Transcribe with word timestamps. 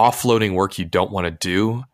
offloading 0.00 0.54
work 0.54 0.78
you 0.78 0.86
don't 0.86 1.10
want 1.10 1.26
to 1.26 1.30
do 1.30 1.84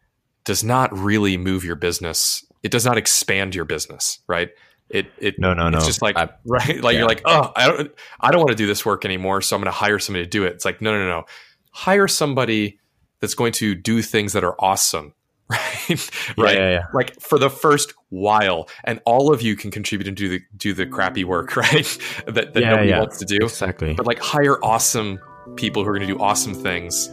does 0.44 0.62
not 0.62 0.96
really 0.96 1.36
move 1.36 1.64
your 1.64 1.74
business. 1.74 2.47
It 2.63 2.71
does 2.71 2.86
not 2.86 2.97
expand 2.97 3.55
your 3.55 3.65
business, 3.65 4.21
right? 4.29 4.51
It 4.88 5.09
it 5.19 5.35
no 5.38 5.53
no 5.53 5.68
no. 5.68 5.79
It's 5.79 5.86
just 5.86 6.00
like 6.00 6.16
I- 6.16 6.30
right, 6.46 6.80
like 6.80 6.95
yeah. 6.95 7.00
you're 7.00 7.08
like, 7.08 7.22
oh, 7.24 7.53
I 7.56 7.66
don't 7.66 7.90
I 8.21 8.30
don't 8.30 8.40
want 8.40 8.50
to 8.50 8.56
do 8.56 8.69
this 8.69 8.87
work 8.87 9.04
anymore, 9.04 9.42
so 9.42 9.56
I'm 9.56 9.61
going 9.61 9.72
to 9.72 9.77
hire 9.77 9.98
somebody 9.98 10.24
to 10.24 10.30
do 10.30 10.45
it. 10.45 10.53
It's 10.53 10.64
like 10.64 10.80
no 10.80 10.92
no 10.92 11.06
no, 11.06 11.24
hire 11.72 12.06
somebody 12.06 12.79
that's 13.21 13.34
going 13.34 13.53
to 13.53 13.74
do 13.74 14.00
things 14.03 14.32
that 14.34 14.44
are 14.44 14.54
awesome, 14.60 15.14
right? 15.50 15.88
Yeah, 15.88 15.96
right. 16.38 16.57
yeah, 16.57 16.70
yeah. 16.70 16.82
Like 16.95 17.20
for 17.20 17.41
the 17.41 17.50
first 17.50 17.93
while, 18.11 18.68
and 18.84 19.00
all 19.04 19.32
of 19.32 19.43
you 19.43 19.57
can 19.57 19.73
contribute 19.73 20.07
and 20.07 20.16
do 20.16 20.29
the 20.29 20.41
do 20.57 20.73
the 20.73 20.86
crappy 20.86 21.25
work, 21.25 21.57
right? 21.57 21.98
that 22.27 22.54
that 22.54 22.61
nobody 22.61 22.93
wants 22.93 23.18
to 23.18 23.25
do. 23.25 23.38
Exactly. 23.43 23.95
But 23.95 24.07
like 24.07 24.20
hire 24.20 24.64
awesome 24.64 25.18
people 25.57 25.82
who 25.82 25.91
are 25.91 25.98
going 25.98 26.07
to 26.07 26.14
do 26.14 26.20
awesome 26.20 26.54
things 26.54 27.09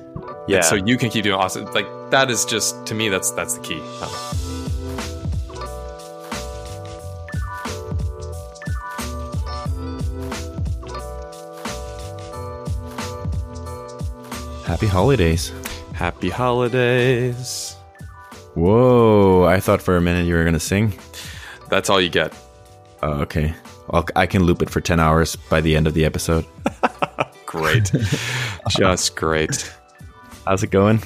Yeah. 0.48 0.62
so 0.62 0.76
you 0.76 0.98
can 0.98 1.10
keep 1.10 1.24
doing 1.24 1.40
awesome 1.40 1.66
like 1.74 1.88
that 2.12 2.30
is 2.30 2.44
just 2.46 2.86
to 2.88 2.94
me 2.94 3.08
that's 3.10 3.32
that's 3.32 3.54
the 3.58 3.62
key 3.62 3.82
Happy 14.66 14.88
holidays. 14.88 15.52
happy 15.94 16.30
holidays 16.30 17.76
Whoa! 18.56 19.44
I 19.46 19.60
thought 19.60 19.82
for 19.82 19.98
a 19.98 20.02
minute 20.02 20.26
you 20.28 20.36
were 20.36 20.44
gonna 20.44 20.60
sing. 20.60 20.94
that's 21.70 21.90
all 21.90 22.00
you 22.02 22.10
get 22.10 22.34
Oh, 23.02 23.20
okay. 23.24 23.54
I'll, 23.92 24.06
I 24.16 24.26
can 24.28 24.44
loop 24.44 24.62
it 24.62 24.70
for 24.70 24.80
ten 24.80 25.00
hours 25.00 25.36
by 25.36 25.60
the 25.60 25.76
end 25.76 25.88
of 25.88 25.94
the 25.94 26.06
episode. 26.06 26.46
great 27.46 27.92
just 28.70 29.16
great 29.16 29.72
How's 30.46 30.64
it 30.64 30.72
going? 30.72 31.02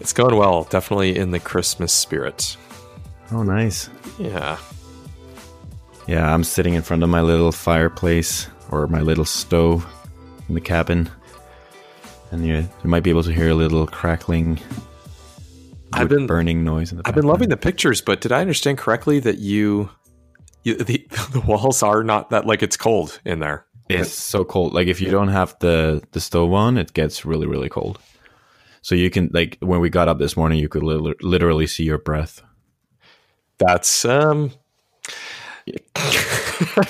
it's 0.00 0.12
going 0.12 0.34
well 0.36 0.64
definitely 0.64 1.16
in 1.16 1.30
the 1.30 1.38
christmas 1.38 1.92
spirit 1.92 2.56
Oh, 3.30 3.42
nice. 3.44 3.88
yeah 4.18 4.58
Yeah, 6.08 6.32
I'm 6.34 6.42
sitting 6.44 6.74
in 6.74 6.82
front 6.82 7.02
of 7.04 7.08
my 7.08 7.20
little 7.20 7.52
fireplace 7.52 8.48
or 8.70 8.86
my 8.88 9.00
little 9.00 9.24
stove 9.24 9.86
in 10.48 10.54
the 10.56 10.60
cabin, 10.60 11.08
and 12.32 12.44
you, 12.46 12.56
you 12.56 12.90
might 12.90 13.02
be 13.04 13.10
able 13.10 13.22
to 13.22 13.32
hear 13.32 13.50
a 13.50 13.54
little 13.54 13.86
crackling, 13.86 14.58
I've 15.92 16.08
been- 16.08 16.26
burning 16.26 16.64
noise 16.64 16.90
in 16.90 16.98
the. 16.98 17.02
i've 17.06 17.14
been 17.14 17.26
loving 17.26 17.48
the 17.48 17.56
pictures 17.56 18.00
but 18.00 18.20
did 18.20 18.32
i 18.32 18.40
understand 18.40 18.78
correctly 18.78 19.20
that 19.20 19.38
you, 19.38 19.88
you 20.64 20.74
the, 20.76 21.06
the 21.32 21.40
walls 21.40 21.82
are 21.82 22.02
not 22.02 22.30
that 22.30 22.44
like 22.46 22.62
it's 22.62 22.76
cold 22.76 23.20
in 23.24 23.38
there 23.38 23.66
It's 23.88 24.10
so 24.18 24.44
cold. 24.44 24.72
Like 24.74 24.88
if 24.88 25.00
you 25.00 25.10
don't 25.10 25.28
have 25.28 25.54
the 25.60 26.02
the 26.12 26.20
stove 26.20 26.52
on, 26.52 26.76
it 26.78 26.92
gets 26.94 27.24
really 27.24 27.46
really 27.46 27.68
cold. 27.68 27.98
So 28.82 28.94
you 28.94 29.10
can 29.10 29.30
like 29.32 29.56
when 29.60 29.80
we 29.80 29.88
got 29.90 30.08
up 30.08 30.18
this 30.18 30.36
morning, 30.36 30.58
you 30.58 30.68
could 30.68 30.82
li- 30.82 31.14
literally 31.22 31.66
see 31.66 31.84
your 31.84 31.98
breath. 31.98 32.42
that's 33.58 34.04
um 34.04 34.50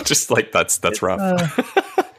just 0.04 0.30
like 0.30 0.52
that's 0.52 0.78
that's 0.78 1.02
rough 1.02 1.20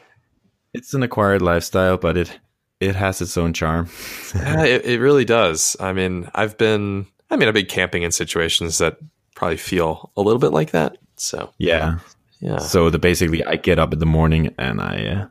It's 0.75 0.93
an 0.95 1.03
acquired 1.03 1.41
lifestyle, 1.43 1.97
but 1.97 2.17
it 2.17 2.39
it 2.79 2.95
has 2.95 3.21
its 3.21 3.37
own 3.37 3.53
charm. 3.53 3.89
Yeah, 4.35 4.63
it, 4.65 4.83
it 4.85 4.99
really 4.99 5.23
does. 5.23 5.77
I 5.79 5.93
mean, 5.93 6.29
I've 6.33 6.57
been, 6.57 7.05
I 7.29 7.35
mean, 7.37 7.47
I've 7.47 7.53
been 7.53 7.67
camping 7.67 8.01
in 8.01 8.11
situations 8.11 8.79
that 8.79 8.97
probably 9.35 9.57
feel 9.57 10.11
a 10.17 10.21
little 10.21 10.39
bit 10.39 10.51
like 10.51 10.71
that. 10.71 10.97
So, 11.15 11.53
Yeah. 11.59 11.99
yeah. 12.39 12.57
So 12.57 12.89
the 12.89 12.97
basically, 12.99 13.43
I 13.45 13.55
get 13.55 13.77
up 13.79 13.93
in 13.93 13.99
the 13.99 14.05
morning 14.07 14.53
and 14.57 14.81
I, 14.81 15.05
uh, 15.05 15.27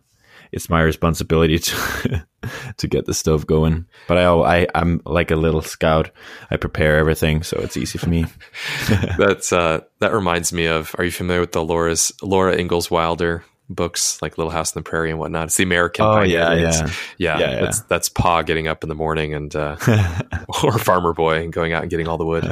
it's 0.53 0.69
my 0.69 0.83
responsibility 0.83 1.59
to 1.59 2.27
to 2.77 2.89
get 2.89 3.07
the 3.07 3.15
stove 3.15 3.47
going. 3.47 3.87
But 4.07 4.19
I, 4.19 4.25
I, 4.25 4.67
I'm 4.75 5.01
like 5.07 5.31
a 5.31 5.37
little 5.37 5.63
scout. 5.63 6.11
I 6.51 6.57
prepare 6.57 6.99
everything, 6.99 7.43
so 7.43 7.59
it's 7.61 7.77
easy 7.77 7.99
for 7.99 8.09
me. 8.09 8.27
That's, 9.19 9.53
uh, 9.53 9.81
that 10.01 10.13
reminds 10.13 10.53
me 10.53 10.67
of, 10.67 10.95
are 10.99 11.05
you 11.05 11.11
familiar 11.11 11.41
with 11.41 11.53
the 11.53 11.65
Laura's, 11.65 12.13
Laura 12.23 12.57
Ingalls 12.57 12.91
Wilder 12.91 13.45
books, 13.71 14.21
like 14.21 14.37
Little 14.37 14.51
House 14.51 14.77
on 14.77 14.83
the 14.83 14.89
Prairie 14.89 15.11
and 15.11 15.19
whatnot? 15.19 15.45
It's 15.45 15.57
the 15.57 15.65
American. 15.65 16.05
Oh, 16.05 16.17
Pioneer 16.17 16.39
yeah, 16.39 16.55
Days. 16.55 16.81
yeah. 16.81 16.87
yeah. 17.19 17.39
Yeah, 17.39 17.39
yeah. 17.39 17.61
That's, 17.61 17.81
that's 17.81 18.09
Pa 18.09 18.43
getting 18.43 18.69
up 18.69 18.83
in 18.83 18.89
the 18.89 18.95
morning 18.95 19.35
and, 19.35 19.55
uh, 19.55 19.77
or 20.63 20.79
Farmer 20.79 21.15
Boy 21.15 21.43
and 21.43 21.53
going 21.53 21.73
out 21.73 21.83
and 21.83 21.91
getting 21.91 22.09
all 22.09 22.19
the 22.19 22.27
wood. 22.27 22.45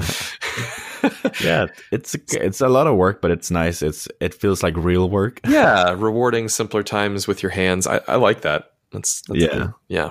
yeah, 1.44 1.66
it's 1.90 2.14
a, 2.14 2.18
it's 2.46 2.60
a 2.60 2.68
lot 2.68 2.86
of 2.86 2.96
work, 2.96 3.20
but 3.22 3.30
it's 3.30 3.50
nice. 3.50 3.82
It's 3.82 4.08
it 4.20 4.34
feels 4.34 4.62
like 4.62 4.76
real 4.76 5.08
work. 5.08 5.40
yeah. 5.48 5.94
Rewarding 5.96 6.48
simpler 6.48 6.82
times 6.82 7.26
with 7.26 7.42
your 7.42 7.50
hands. 7.50 7.86
I, 7.86 8.00
I 8.08 8.16
like 8.16 8.42
that. 8.42 8.72
That's, 8.92 9.22
that's 9.22 9.40
Yeah. 9.40 9.48
good. 9.48 9.72
Yeah. 9.88 10.10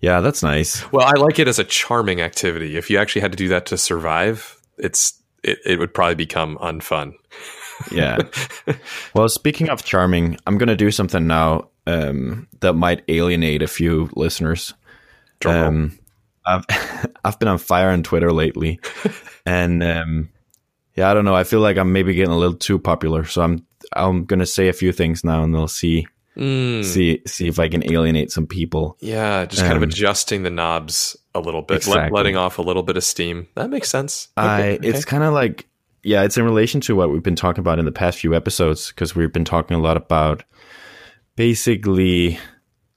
Yeah, 0.00 0.20
that's 0.20 0.42
nice. 0.42 0.90
Well, 0.92 1.06
I 1.06 1.12
like 1.20 1.38
it 1.38 1.46
as 1.46 1.58
a 1.58 1.64
charming 1.64 2.20
activity. 2.22 2.76
If 2.76 2.88
you 2.90 2.98
actually 2.98 3.20
had 3.20 3.32
to 3.32 3.36
do 3.36 3.48
that 3.48 3.66
to 3.66 3.76
survive, 3.76 4.56
it's 4.78 5.20
it, 5.44 5.58
it 5.66 5.78
would 5.78 5.92
probably 5.92 6.14
become 6.14 6.56
unfun. 6.58 7.12
Yeah. 7.90 8.18
well, 9.14 9.28
speaking 9.28 9.68
of 9.68 9.84
charming, 9.84 10.38
I'm 10.46 10.56
gonna 10.58 10.76
do 10.76 10.90
something 10.90 11.26
now 11.26 11.68
um, 11.86 12.48
that 12.60 12.74
might 12.74 13.02
alienate 13.08 13.62
a 13.62 13.66
few 13.68 14.08
listeners. 14.16 14.72
Um, 15.44 15.98
I've 16.46 16.64
I've 17.24 17.38
been 17.38 17.48
on 17.48 17.58
fire 17.58 17.90
on 17.90 18.02
Twitter 18.02 18.32
lately, 18.32 18.80
and 19.46 19.82
um, 19.82 20.30
yeah, 20.96 21.10
I 21.10 21.14
don't 21.14 21.24
know. 21.24 21.34
I 21.34 21.44
feel 21.44 21.60
like 21.60 21.76
I'm 21.76 21.92
maybe 21.92 22.14
getting 22.14 22.32
a 22.32 22.38
little 22.38 22.56
too 22.56 22.78
popular, 22.78 23.24
so 23.24 23.42
I'm 23.42 23.66
I'm 23.94 24.24
gonna 24.24 24.46
say 24.46 24.68
a 24.68 24.72
few 24.72 24.92
things 24.92 25.24
now, 25.24 25.42
and 25.42 25.54
they'll 25.54 25.68
see 25.68 26.06
Mm, 26.36 26.84
see 26.84 27.20
see 27.26 27.48
if 27.48 27.58
I 27.58 27.68
can 27.68 27.82
alienate 27.92 28.30
some 28.30 28.46
people. 28.46 28.96
yeah, 29.00 29.44
just 29.44 29.62
kind 29.62 29.74
of 29.76 29.82
Um, 29.82 29.88
adjusting 29.88 30.44
the 30.44 30.48
knobs 30.50 31.16
a 31.34 31.40
little 31.40 31.60
bit, 31.60 31.78
Exactly. 31.78 32.16
letting 32.16 32.36
off 32.36 32.58
a 32.58 32.62
little 32.62 32.84
bit 32.84 32.96
of 32.96 33.02
steam. 33.02 33.48
That 33.56 33.68
makes 33.68 33.88
sense. 33.90 34.28
I 34.36 34.62
Okay, 34.76 34.88
it's 34.88 35.04
kind 35.04 35.24
of 35.24 35.34
like 35.34 35.66
yeah, 36.04 36.22
it's 36.22 36.38
in 36.38 36.44
relation 36.44 36.80
to 36.82 36.94
what 36.94 37.10
we've 37.10 37.22
been 37.22 37.36
talking 37.36 37.60
about 37.60 37.78
in 37.80 37.84
the 37.84 37.92
past 37.92 38.20
few 38.20 38.34
episodes 38.34 38.88
because 38.88 39.14
we've 39.16 39.32
been 39.32 39.44
talking 39.44 39.76
a 39.76 39.80
lot 39.80 39.96
about 39.96 40.44
basically, 41.36 42.38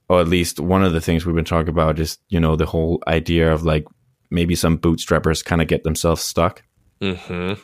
or 0.08 0.20
at 0.20 0.28
least 0.28 0.60
one 0.60 0.84
of 0.84 0.92
the 0.92 1.00
things 1.00 1.24
we've 1.24 1.34
been 1.34 1.44
talking 1.44 1.68
about 1.70 1.98
is 1.98 2.18
you 2.28 2.38
know 2.40 2.56
the 2.56 2.66
whole 2.66 3.02
idea 3.06 3.52
of 3.52 3.62
like 3.64 3.84
maybe 4.30 4.54
some 4.54 4.78
bootstrappers 4.78 5.44
kind 5.44 5.62
of 5.62 5.68
get 5.68 5.84
themselves 5.84 6.22
stuck 6.22 6.62
Mhm. 7.00 7.58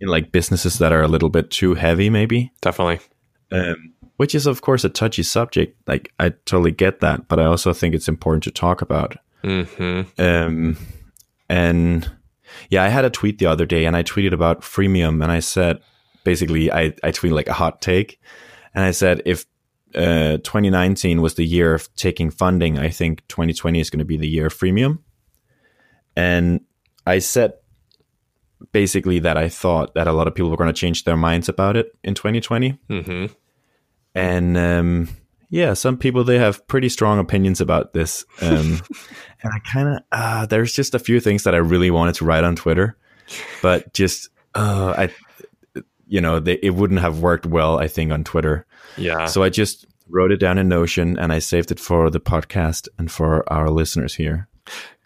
in 0.00 0.08
like 0.08 0.32
businesses 0.32 0.78
that 0.78 0.92
are 0.92 1.02
a 1.02 1.08
little 1.08 1.28
bit 1.30 1.50
too 1.50 1.74
heavy, 1.74 2.10
maybe. 2.10 2.52
definitely. 2.60 3.00
Um, 3.50 3.92
which 4.16 4.34
is 4.34 4.46
of 4.46 4.60
course 4.62 4.84
a 4.84 4.88
touchy 4.88 5.22
subject. 5.22 5.76
Like 5.86 6.12
I 6.18 6.30
totally 6.46 6.70
get 6.72 7.00
that, 7.00 7.28
but 7.28 7.38
I 7.38 7.44
also 7.44 7.72
think 7.72 7.94
it's 7.94 8.08
important 8.08 8.42
to 8.44 8.50
talk 8.50 8.82
about. 8.82 9.16
hmm 9.42 10.02
Um, 10.18 10.76
and 11.48 12.10
yeah, 12.70 12.84
I 12.84 12.88
had 12.88 13.04
a 13.04 13.10
tweet 13.10 13.38
the 13.38 13.46
other 13.46 13.66
day 13.66 13.84
and 13.84 13.96
I 13.96 14.02
tweeted 14.02 14.32
about 14.32 14.62
freemium 14.62 15.22
and 15.22 15.30
I 15.32 15.40
said, 15.40 15.80
basically, 16.24 16.70
I, 16.72 16.94
I 17.02 17.10
tweeted 17.10 17.32
like 17.32 17.48
a 17.48 17.52
hot 17.54 17.80
take 17.82 18.20
and 18.74 18.84
I 18.84 18.90
said, 18.92 19.22
if 19.24 19.44
uh, 19.94 20.38
2019 20.38 21.20
was 21.20 21.34
the 21.34 21.44
year 21.44 21.74
of 21.74 21.94
taking 21.96 22.30
funding, 22.30 22.78
I 22.78 22.88
think 22.88 23.26
2020 23.28 23.80
is 23.80 23.90
going 23.90 23.98
to 23.98 24.04
be 24.04 24.16
the 24.16 24.28
year 24.28 24.46
of 24.46 24.54
freemium. 24.54 24.98
And 26.16 26.60
I 27.06 27.18
said 27.18 27.54
basically 28.72 29.18
that 29.20 29.36
I 29.36 29.48
thought 29.48 29.94
that 29.94 30.06
a 30.06 30.12
lot 30.12 30.28
of 30.28 30.34
people 30.34 30.50
were 30.50 30.56
going 30.56 30.68
to 30.68 30.72
change 30.72 31.04
their 31.04 31.16
minds 31.16 31.48
about 31.48 31.76
it 31.76 31.92
in 32.04 32.14
2020 32.14 32.78
hmm 32.88 33.26
and 34.14 34.56
um, 34.56 35.08
yeah, 35.50 35.74
some 35.74 35.96
people 35.96 36.24
they 36.24 36.38
have 36.38 36.66
pretty 36.66 36.88
strong 36.88 37.18
opinions 37.18 37.60
about 37.60 37.92
this. 37.92 38.24
Um, 38.40 38.80
and 39.42 39.52
I 39.52 39.58
kind 39.70 39.88
of 39.88 40.02
uh, 40.12 40.46
there's 40.46 40.72
just 40.72 40.94
a 40.94 40.98
few 40.98 41.20
things 41.20 41.44
that 41.44 41.54
I 41.54 41.58
really 41.58 41.90
wanted 41.90 42.14
to 42.16 42.24
write 42.24 42.44
on 42.44 42.56
Twitter, 42.56 42.96
but 43.60 43.92
just 43.92 44.28
uh, 44.54 44.94
I, 44.96 45.14
you 46.12 46.20
know, 46.20 46.38
they, 46.40 46.58
it 46.62 46.74
wouldn't 46.74 47.00
have 47.00 47.20
worked 47.20 47.46
well. 47.46 47.78
I 47.78 47.88
think 47.88 48.12
on 48.12 48.22
Twitter, 48.24 48.66
Yeah. 48.98 49.26
so 49.26 49.42
I 49.42 49.48
just 49.48 49.86
wrote 50.08 50.30
it 50.32 50.36
down 50.40 50.58
in 50.58 50.68
Notion 50.68 51.18
and 51.18 51.32
I 51.32 51.38
saved 51.40 51.70
it 51.70 51.80
for 51.80 52.10
the 52.10 52.20
podcast 52.20 52.88
and 52.98 53.10
for 53.10 53.50
our 53.50 53.70
listeners 53.70 54.14
here 54.14 54.46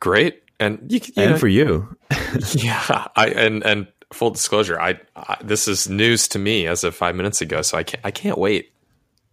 Great. 0.01 0.43
And 0.59 0.79
you, 0.91 1.01
you 1.05 1.23
and 1.23 1.31
know, 1.33 1.39
for 1.39 1.49
you. 1.49 1.97
yeah, 2.53 3.07
I 3.15 3.29
and 3.29 3.63
and 3.65 3.87
full 4.13 4.31
disclosure, 4.31 4.81
I, 4.81 4.99
I 5.15 5.37
this 5.45 5.69
is 5.69 5.89
news 5.89 6.29
to 6.29 6.39
me 6.39 6.67
as 6.67 6.83
of 6.85 6.95
five 6.95 7.15
minutes 7.15 7.41
ago, 7.43 7.63
so 7.63 7.79
I 7.79 7.83
can't 7.85 8.05
I 8.05 8.11
can't 8.11 8.39
wait. 8.39 8.73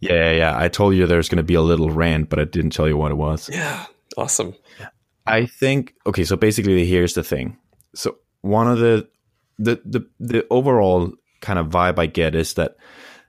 Yeah, 0.02 0.14
yeah, 0.14 0.32
yeah. 0.32 0.54
I 0.60 0.68
told 0.68 0.96
you 0.96 1.08
there's 1.08 1.30
going 1.30 1.38
to 1.38 1.44
be 1.54 1.56
a 1.56 1.62
little 1.62 1.90
rant, 1.90 2.30
but 2.30 2.40
I 2.40 2.44
didn't 2.44 2.72
tell 2.76 2.88
you 2.90 2.98
what 2.98 3.12
it 3.12 3.16
was. 3.18 3.50
Yeah, 3.50 3.86
awesome. 4.18 4.54
I 5.26 5.46
think 5.46 5.94
okay, 6.06 6.26
so 6.26 6.36
basically 6.36 6.86
here's 6.86 7.14
the 7.14 7.24
thing. 7.24 7.58
So 7.96 8.18
one 8.42 8.68
of 8.68 8.80
the 8.80 9.08
the 9.60 9.80
the 9.86 10.02
the 10.20 10.46
overall 10.50 11.14
kind 11.44 11.60
of 11.60 11.68
vibe 11.68 12.00
I 12.00 12.08
get 12.08 12.34
is 12.34 12.56
that 12.56 12.78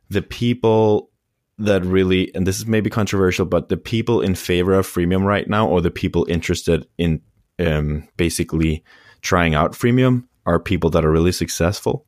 the 0.08 0.22
people 0.22 1.10
that 1.58 1.84
really 1.84 2.34
and 2.34 2.46
this 2.46 2.58
is 2.58 2.66
maybe 2.66 2.88
controversial, 2.88 3.44
but 3.44 3.68
the 3.68 3.76
people 3.76 4.22
in 4.22 4.34
favor 4.34 4.72
of 4.74 4.86
freemium 4.86 5.24
right 5.24 5.48
now 5.48 5.68
or 5.68 5.80
the 5.82 5.90
people 5.90 6.26
interested 6.28 6.86
in 6.96 7.20
um 7.58 8.08
basically 8.16 8.82
trying 9.20 9.54
out 9.54 9.72
freemium 9.72 10.24
are 10.46 10.58
people 10.58 10.90
that 10.90 11.04
are 11.04 11.10
really 11.10 11.32
successful. 11.32 12.06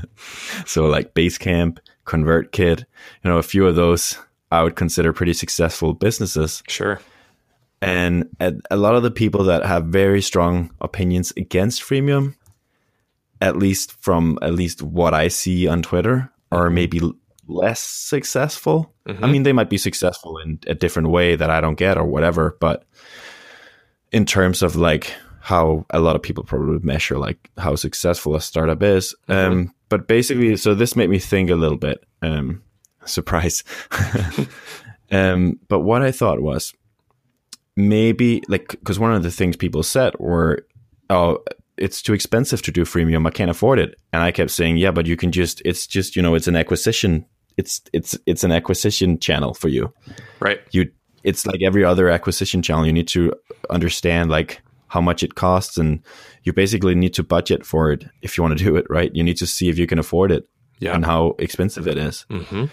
so 0.66 0.86
like 0.86 1.14
Basecamp, 1.14 1.78
ConvertKit, 2.06 2.80
you 2.80 3.30
know, 3.30 3.38
a 3.38 3.42
few 3.42 3.66
of 3.66 3.76
those 3.76 4.18
I 4.50 4.62
would 4.62 4.76
consider 4.76 5.12
pretty 5.12 5.32
successful 5.34 5.94
businesses 5.94 6.62
Sure. 6.68 7.00
and 7.82 8.28
a, 8.40 8.54
a 8.70 8.76
lot 8.76 8.94
of 8.94 9.02
the 9.02 9.10
people 9.10 9.44
that 9.44 9.64
have 9.66 9.86
very 9.86 10.22
strong 10.22 10.70
opinions 10.80 11.32
against 11.36 11.82
freemium, 11.82 12.36
at 13.44 13.56
least 13.56 13.92
from 14.00 14.38
at 14.40 14.54
least 14.54 14.82
what 14.82 15.12
I 15.12 15.28
see 15.28 15.68
on 15.68 15.82
Twitter, 15.82 16.32
are 16.50 16.70
maybe 16.70 17.00
less 17.46 17.80
successful. 17.80 18.94
I 19.22 19.26
mean, 19.26 19.42
they 19.42 19.52
might 19.52 19.68
be 19.68 19.76
successful 19.76 20.38
in 20.38 20.58
a 20.66 20.74
different 20.74 21.10
way 21.10 21.36
that 21.36 21.50
I 21.50 21.60
don't 21.60 21.74
get 21.74 21.98
or 21.98 22.04
whatever, 22.04 22.56
but 22.58 22.84
in 24.12 24.24
terms 24.24 24.62
of 24.62 24.76
like 24.76 25.12
how 25.40 25.84
a 25.90 26.00
lot 26.00 26.16
of 26.16 26.22
people 26.22 26.42
probably 26.42 26.78
measure 26.78 27.18
like 27.18 27.50
how 27.58 27.76
successful 27.76 28.34
a 28.34 28.40
startup 28.40 28.82
is. 28.82 29.14
Um, 29.28 29.74
but 29.90 30.08
basically, 30.08 30.56
so 30.56 30.74
this 30.74 30.96
made 30.96 31.10
me 31.10 31.18
think 31.18 31.50
a 31.50 31.54
little 31.54 31.76
bit. 31.76 32.02
Um, 32.22 32.62
surprise. 33.04 33.62
um, 35.10 35.60
but 35.68 35.80
what 35.80 36.00
I 36.00 36.12
thought 36.12 36.40
was 36.40 36.72
maybe 37.76 38.42
like 38.48 38.68
because 38.68 38.98
one 38.98 39.12
of 39.12 39.22
the 39.22 39.30
things 39.30 39.56
people 39.56 39.82
said 39.82 40.14
were, 40.18 40.66
oh, 41.10 41.44
it's 41.76 42.00
too 42.02 42.12
expensive 42.14 42.62
to 42.62 42.72
do 42.72 42.84
freemium. 42.84 43.26
I 43.26 43.30
can't 43.30 43.50
afford 43.50 43.78
it. 43.78 43.94
And 44.12 44.22
I 44.22 44.30
kept 44.32 44.50
saying, 44.50 44.76
yeah, 44.76 44.90
but 44.92 45.06
you 45.06 45.16
can 45.16 45.32
just 45.32 45.60
it's 45.64 45.86
just 45.86 46.16
you 46.16 46.22
know 46.22 46.34
it's 46.34 46.46
an 46.48 46.56
acquisition. 46.56 47.26
It's 47.56 47.80
it's 47.92 48.18
it's 48.26 48.42
an 48.44 48.50
acquisition 48.52 49.18
channel 49.20 49.54
for 49.54 49.68
you 49.68 49.92
Right. 50.40 50.60
you 50.72 50.90
it's 51.22 51.46
like 51.46 51.62
every 51.62 51.84
other 51.84 52.08
acquisition 52.10 52.62
channel 52.62 52.84
you 52.84 52.92
need 52.92 53.06
to 53.08 53.32
understand 53.70 54.28
like 54.28 54.60
how 54.88 55.00
much 55.00 55.22
it 55.22 55.36
costs 55.36 55.78
and 55.78 56.00
you 56.42 56.52
basically 56.52 56.96
need 56.96 57.14
to 57.14 57.22
budget 57.22 57.64
for 57.64 57.92
it 57.92 58.06
if 58.22 58.36
you 58.36 58.42
want 58.42 58.58
to 58.58 58.64
do 58.64 58.74
it 58.76 58.84
right 58.90 59.14
you 59.14 59.22
need 59.22 59.36
to 59.36 59.46
see 59.46 59.68
if 59.68 59.78
you 59.78 59.86
can 59.86 60.00
afford 60.00 60.32
it 60.32 60.48
Yeah. 60.80 60.94
and 60.96 61.04
how 61.06 61.36
expensive 61.38 61.86
it 61.86 61.96
is 61.96 62.26
hmm 62.28 62.64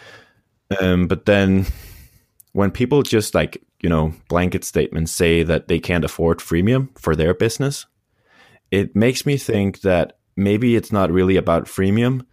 um, 0.79 1.07
but 1.07 1.25
then 1.25 1.65
when 2.53 2.71
people 2.71 3.03
just 3.03 3.35
like 3.35 3.61
you 3.83 3.89
know 3.89 4.13
blanket 4.29 4.63
statements 4.63 5.11
say 5.11 5.43
that 5.43 5.67
they 5.67 5.77
can't 5.79 6.05
afford 6.05 6.39
freemium 6.39 6.89
for 6.97 7.15
their 7.15 7.35
business 7.35 7.85
it 8.71 8.95
makes 8.95 9.25
me 9.25 9.37
think 9.37 9.81
that 9.81 10.17
maybe 10.35 10.75
it's 10.75 10.91
not 10.91 11.11
really 11.11 11.37
about 11.37 11.65
freemium 11.65 12.25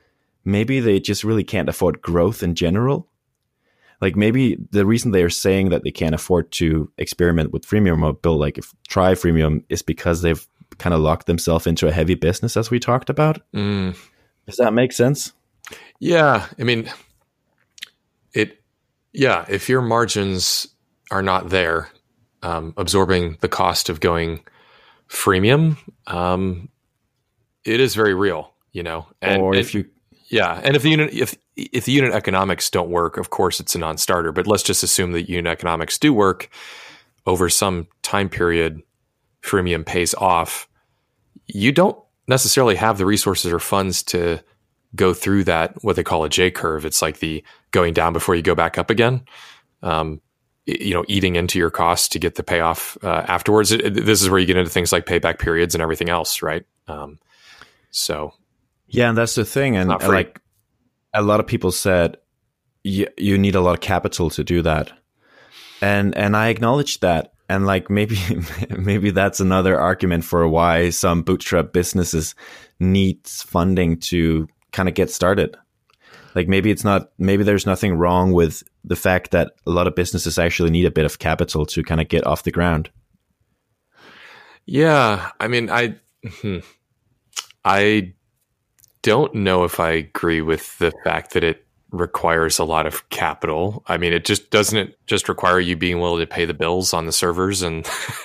maybe 0.44 0.80
they 0.80 0.98
just 1.00 1.24
really 1.24 1.44
can't 1.44 1.68
afford 1.68 2.00
growth 2.00 2.42
in 2.42 2.54
general 2.54 3.08
like 4.00 4.14
maybe 4.16 4.56
the 4.70 4.86
reason 4.86 5.10
they 5.10 5.22
are 5.24 5.28
saying 5.30 5.70
that 5.70 5.82
they 5.82 5.90
can't 5.90 6.14
afford 6.14 6.50
to 6.52 6.90
experiment 6.96 7.52
with 7.52 7.66
freemium 7.66 8.02
or 8.02 8.12
build 8.12 8.40
like 8.40 8.56
if 8.58 8.72
try 8.88 9.12
freemium 9.12 9.62
is 9.68 9.82
because 9.82 10.22
they've 10.22 10.46
kind 10.78 10.94
of 10.94 11.00
locked 11.00 11.26
themselves 11.26 11.66
into 11.66 11.88
a 11.88 11.92
heavy 11.92 12.14
business 12.14 12.56
as 12.56 12.70
we 12.70 12.78
talked 12.78 13.10
about 13.10 13.42
Mm. 13.52 13.96
does 14.46 14.56
that 14.56 14.72
make 14.72 14.92
sense 14.92 15.32
Yeah, 15.98 16.46
I 16.58 16.62
mean, 16.62 16.88
it. 18.32 18.62
Yeah, 19.12 19.44
if 19.48 19.68
your 19.68 19.82
margins 19.82 20.68
are 21.10 21.22
not 21.22 21.48
there, 21.50 21.90
um, 22.42 22.72
absorbing 22.76 23.36
the 23.40 23.48
cost 23.48 23.88
of 23.90 24.00
going 24.00 24.40
freemium, 25.08 25.76
um, 26.06 26.68
it 27.64 27.80
is 27.80 27.94
very 27.94 28.14
real. 28.14 28.52
You 28.72 28.82
know, 28.82 29.06
and, 29.20 29.42
or 29.42 29.52
and- 29.52 29.60
if 29.60 29.74
you 29.74 29.86
yeah, 30.30 30.60
and 30.62 30.76
if 30.76 30.82
the 30.82 30.90
unit 30.90 31.12
if 31.12 31.34
if 31.56 31.86
the 31.86 31.92
unit 31.92 32.12
economics 32.12 32.70
don't 32.70 32.90
work, 32.90 33.16
of 33.16 33.30
course 33.30 33.60
it's 33.60 33.74
a 33.74 33.78
non-starter. 33.78 34.32
But 34.32 34.46
let's 34.46 34.62
just 34.62 34.82
assume 34.82 35.12
that 35.12 35.28
unit 35.28 35.50
economics 35.50 35.98
do 35.98 36.12
work 36.12 36.50
over 37.26 37.48
some 37.48 37.86
time 38.02 38.28
period. 38.28 38.82
Freemium 39.42 39.84
pays 39.86 40.14
off. 40.14 40.68
You 41.46 41.72
don't 41.72 41.98
necessarily 42.26 42.76
have 42.76 42.98
the 42.98 43.06
resources 43.06 43.52
or 43.52 43.58
funds 43.58 44.02
to 44.04 44.40
go 44.94 45.14
through 45.14 45.44
that 45.44 45.82
what 45.82 45.96
they 45.96 46.04
call 46.04 46.24
a 46.24 46.28
J 46.28 46.50
curve. 46.50 46.84
It's 46.84 47.00
like 47.00 47.20
the 47.20 47.42
going 47.70 47.94
down 47.94 48.12
before 48.12 48.34
you 48.34 48.42
go 48.42 48.54
back 48.54 48.76
up 48.78 48.90
again. 48.90 49.22
Um, 49.82 50.20
you 50.68 50.92
know, 50.94 51.04
eating 51.08 51.36
into 51.36 51.58
your 51.58 51.70
costs 51.70 52.08
to 52.10 52.18
get 52.18 52.34
the 52.34 52.42
payoff 52.42 52.96
uh, 53.02 53.24
afterwards. 53.26 53.72
It- 53.72 53.80
it- 53.84 54.04
this 54.04 54.22
is 54.22 54.28
where 54.28 54.38
you 54.38 54.46
get 54.46 54.56
into 54.56 54.70
things 54.70 54.92
like 54.92 55.06
payback 55.06 55.38
periods 55.38 55.74
and 55.74 55.80
everything 55.82 56.08
else, 56.10 56.42
right? 56.42 56.64
Um, 56.86 57.18
so 57.90 58.34
Yeah, 58.88 59.08
and 59.08 59.16
that's 59.18 59.34
the 59.34 59.44
thing. 59.44 59.76
And 59.76 59.90
like 60.12 60.40
a 61.14 61.22
lot 61.22 61.40
of 61.40 61.46
people 61.46 61.72
said, 61.72 62.18
you, 62.84 63.06
you 63.16 63.38
need 63.38 63.54
a 63.54 63.60
lot 63.60 63.74
of 63.74 63.80
capital 63.80 64.30
to 64.30 64.44
do 64.44 64.62
that. 64.62 64.92
And 65.80 66.16
and 66.16 66.36
I 66.36 66.48
acknowledge 66.48 67.00
that. 67.00 67.32
And 67.48 67.66
like 67.66 67.88
maybe 67.90 68.18
maybe 68.78 69.10
that's 69.10 69.40
another 69.40 69.78
argument 69.80 70.24
for 70.24 70.46
why 70.48 70.90
some 70.90 71.22
bootstrap 71.22 71.72
businesses 71.72 72.34
needs 72.78 73.42
funding 73.42 73.98
to 74.00 74.48
kind 74.72 74.88
of 74.88 74.94
get 74.94 75.10
started. 75.10 75.56
Like 76.34 76.48
maybe 76.48 76.70
it's 76.70 76.84
not 76.84 77.10
maybe 77.18 77.42
there's 77.42 77.66
nothing 77.66 77.94
wrong 77.94 78.32
with 78.32 78.62
the 78.84 78.96
fact 78.96 79.30
that 79.32 79.52
a 79.66 79.70
lot 79.70 79.86
of 79.86 79.94
businesses 79.94 80.38
actually 80.38 80.70
need 80.70 80.84
a 80.84 80.90
bit 80.90 81.04
of 81.04 81.18
capital 81.18 81.66
to 81.66 81.82
kind 81.82 82.00
of 82.00 82.08
get 82.08 82.26
off 82.26 82.42
the 82.42 82.50
ground. 82.50 82.90
Yeah, 84.66 85.30
I 85.40 85.48
mean, 85.48 85.70
I, 85.70 85.96
hmm. 86.26 86.58
I 87.64 88.12
don't 89.02 89.34
know 89.34 89.64
if 89.64 89.80
I 89.80 89.92
agree 89.92 90.42
with 90.42 90.76
the 90.78 90.92
fact 91.04 91.32
that 91.32 91.42
it 91.44 91.64
requires 91.90 92.58
a 92.58 92.64
lot 92.64 92.86
of 92.86 93.08
capital. 93.08 93.82
I 93.86 93.96
mean, 93.96 94.12
it 94.12 94.26
just 94.26 94.50
doesn't 94.50 94.76
it 94.76 94.98
just 95.06 95.28
require 95.28 95.58
you 95.58 95.74
being 95.76 96.00
willing 96.00 96.20
to 96.20 96.26
pay 96.26 96.44
the 96.44 96.52
bills 96.52 96.92
on 96.92 97.06
the 97.06 97.12
servers 97.12 97.62
and 97.62 97.86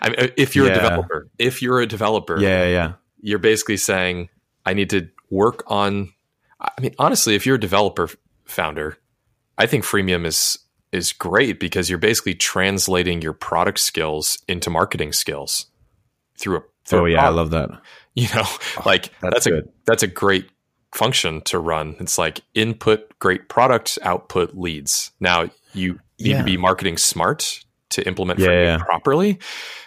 I 0.00 0.08
mean, 0.10 0.30
if 0.36 0.54
you're 0.54 0.66
Yeah. 0.68 0.72
a 0.72 0.82
developer, 0.82 1.28
if 1.38 1.62
you're 1.62 1.80
a 1.80 1.86
developer, 1.86 2.38
Yeah, 2.38 2.64
yeah. 2.66 2.92
you're 3.20 3.40
basically 3.40 3.76
saying 3.78 4.28
I 4.64 4.74
need 4.74 4.90
to 4.90 5.08
work 5.30 5.64
on. 5.66 6.12
I 6.62 6.80
mean, 6.80 6.94
honestly, 6.98 7.34
if 7.34 7.44
you're 7.44 7.56
a 7.56 7.60
developer 7.60 8.08
founder, 8.44 8.96
I 9.58 9.66
think 9.66 9.84
freemium 9.84 10.24
is 10.24 10.58
is 10.92 11.12
great 11.12 11.58
because 11.58 11.88
you're 11.90 11.98
basically 11.98 12.34
translating 12.34 13.22
your 13.22 13.32
product 13.32 13.80
skills 13.80 14.38
into 14.46 14.70
marketing 14.70 15.12
skills 15.12 15.66
through 16.38 16.58
a. 16.58 16.60
Through 16.84 17.00
Oh 17.00 17.06
a 17.06 17.10
yeah, 17.10 17.26
I 17.26 17.28
love 17.30 17.50
that. 17.50 17.70
You 18.14 18.28
know, 18.34 18.44
like 18.84 19.08
That's 19.22 19.44
that's, 19.44 19.46
a 19.46 19.62
that's 19.86 20.02
a 20.02 20.06
great 20.06 20.46
function 20.94 21.40
to 21.42 21.58
run. 21.58 21.96
It's 21.98 22.18
like 22.18 22.42
input 22.52 23.18
great 23.20 23.48
product, 23.48 23.98
output 24.02 24.54
leads. 24.54 25.12
Now 25.18 25.48
you 25.72 25.92
need 26.20 26.32
Yeah. 26.32 26.38
to 26.40 26.44
be 26.44 26.58
marketing 26.58 26.98
smart 26.98 27.64
to 27.90 28.06
implement 28.06 28.38
Yeah, 28.38 28.48
freemium 28.48 28.64
yeah. 28.64 28.84
properly, 28.84 29.38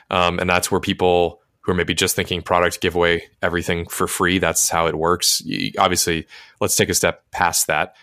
um, 0.10 0.39
and 0.39 0.50
that's 0.50 0.72
where 0.72 0.80
people 0.81 1.39
who 1.65 1.71
are 1.71 1.75
maybe 1.75 1.95
just 1.95 2.15
thinking 2.15 2.44
product 2.44 2.79
give 2.79 2.94
away 2.94 3.23
everything 3.41 3.88
for 3.88 4.07
free. 4.07 4.38
That's 4.38 4.69
how 4.69 4.85
it 4.85 4.95
works. 4.95 5.41
You, 5.44 5.71
obviously, 5.79 6.27
let's 6.62 6.75
take 6.75 6.89
a 6.89 6.94
step 6.94 7.23
past 7.31 7.65
that. 7.67 7.95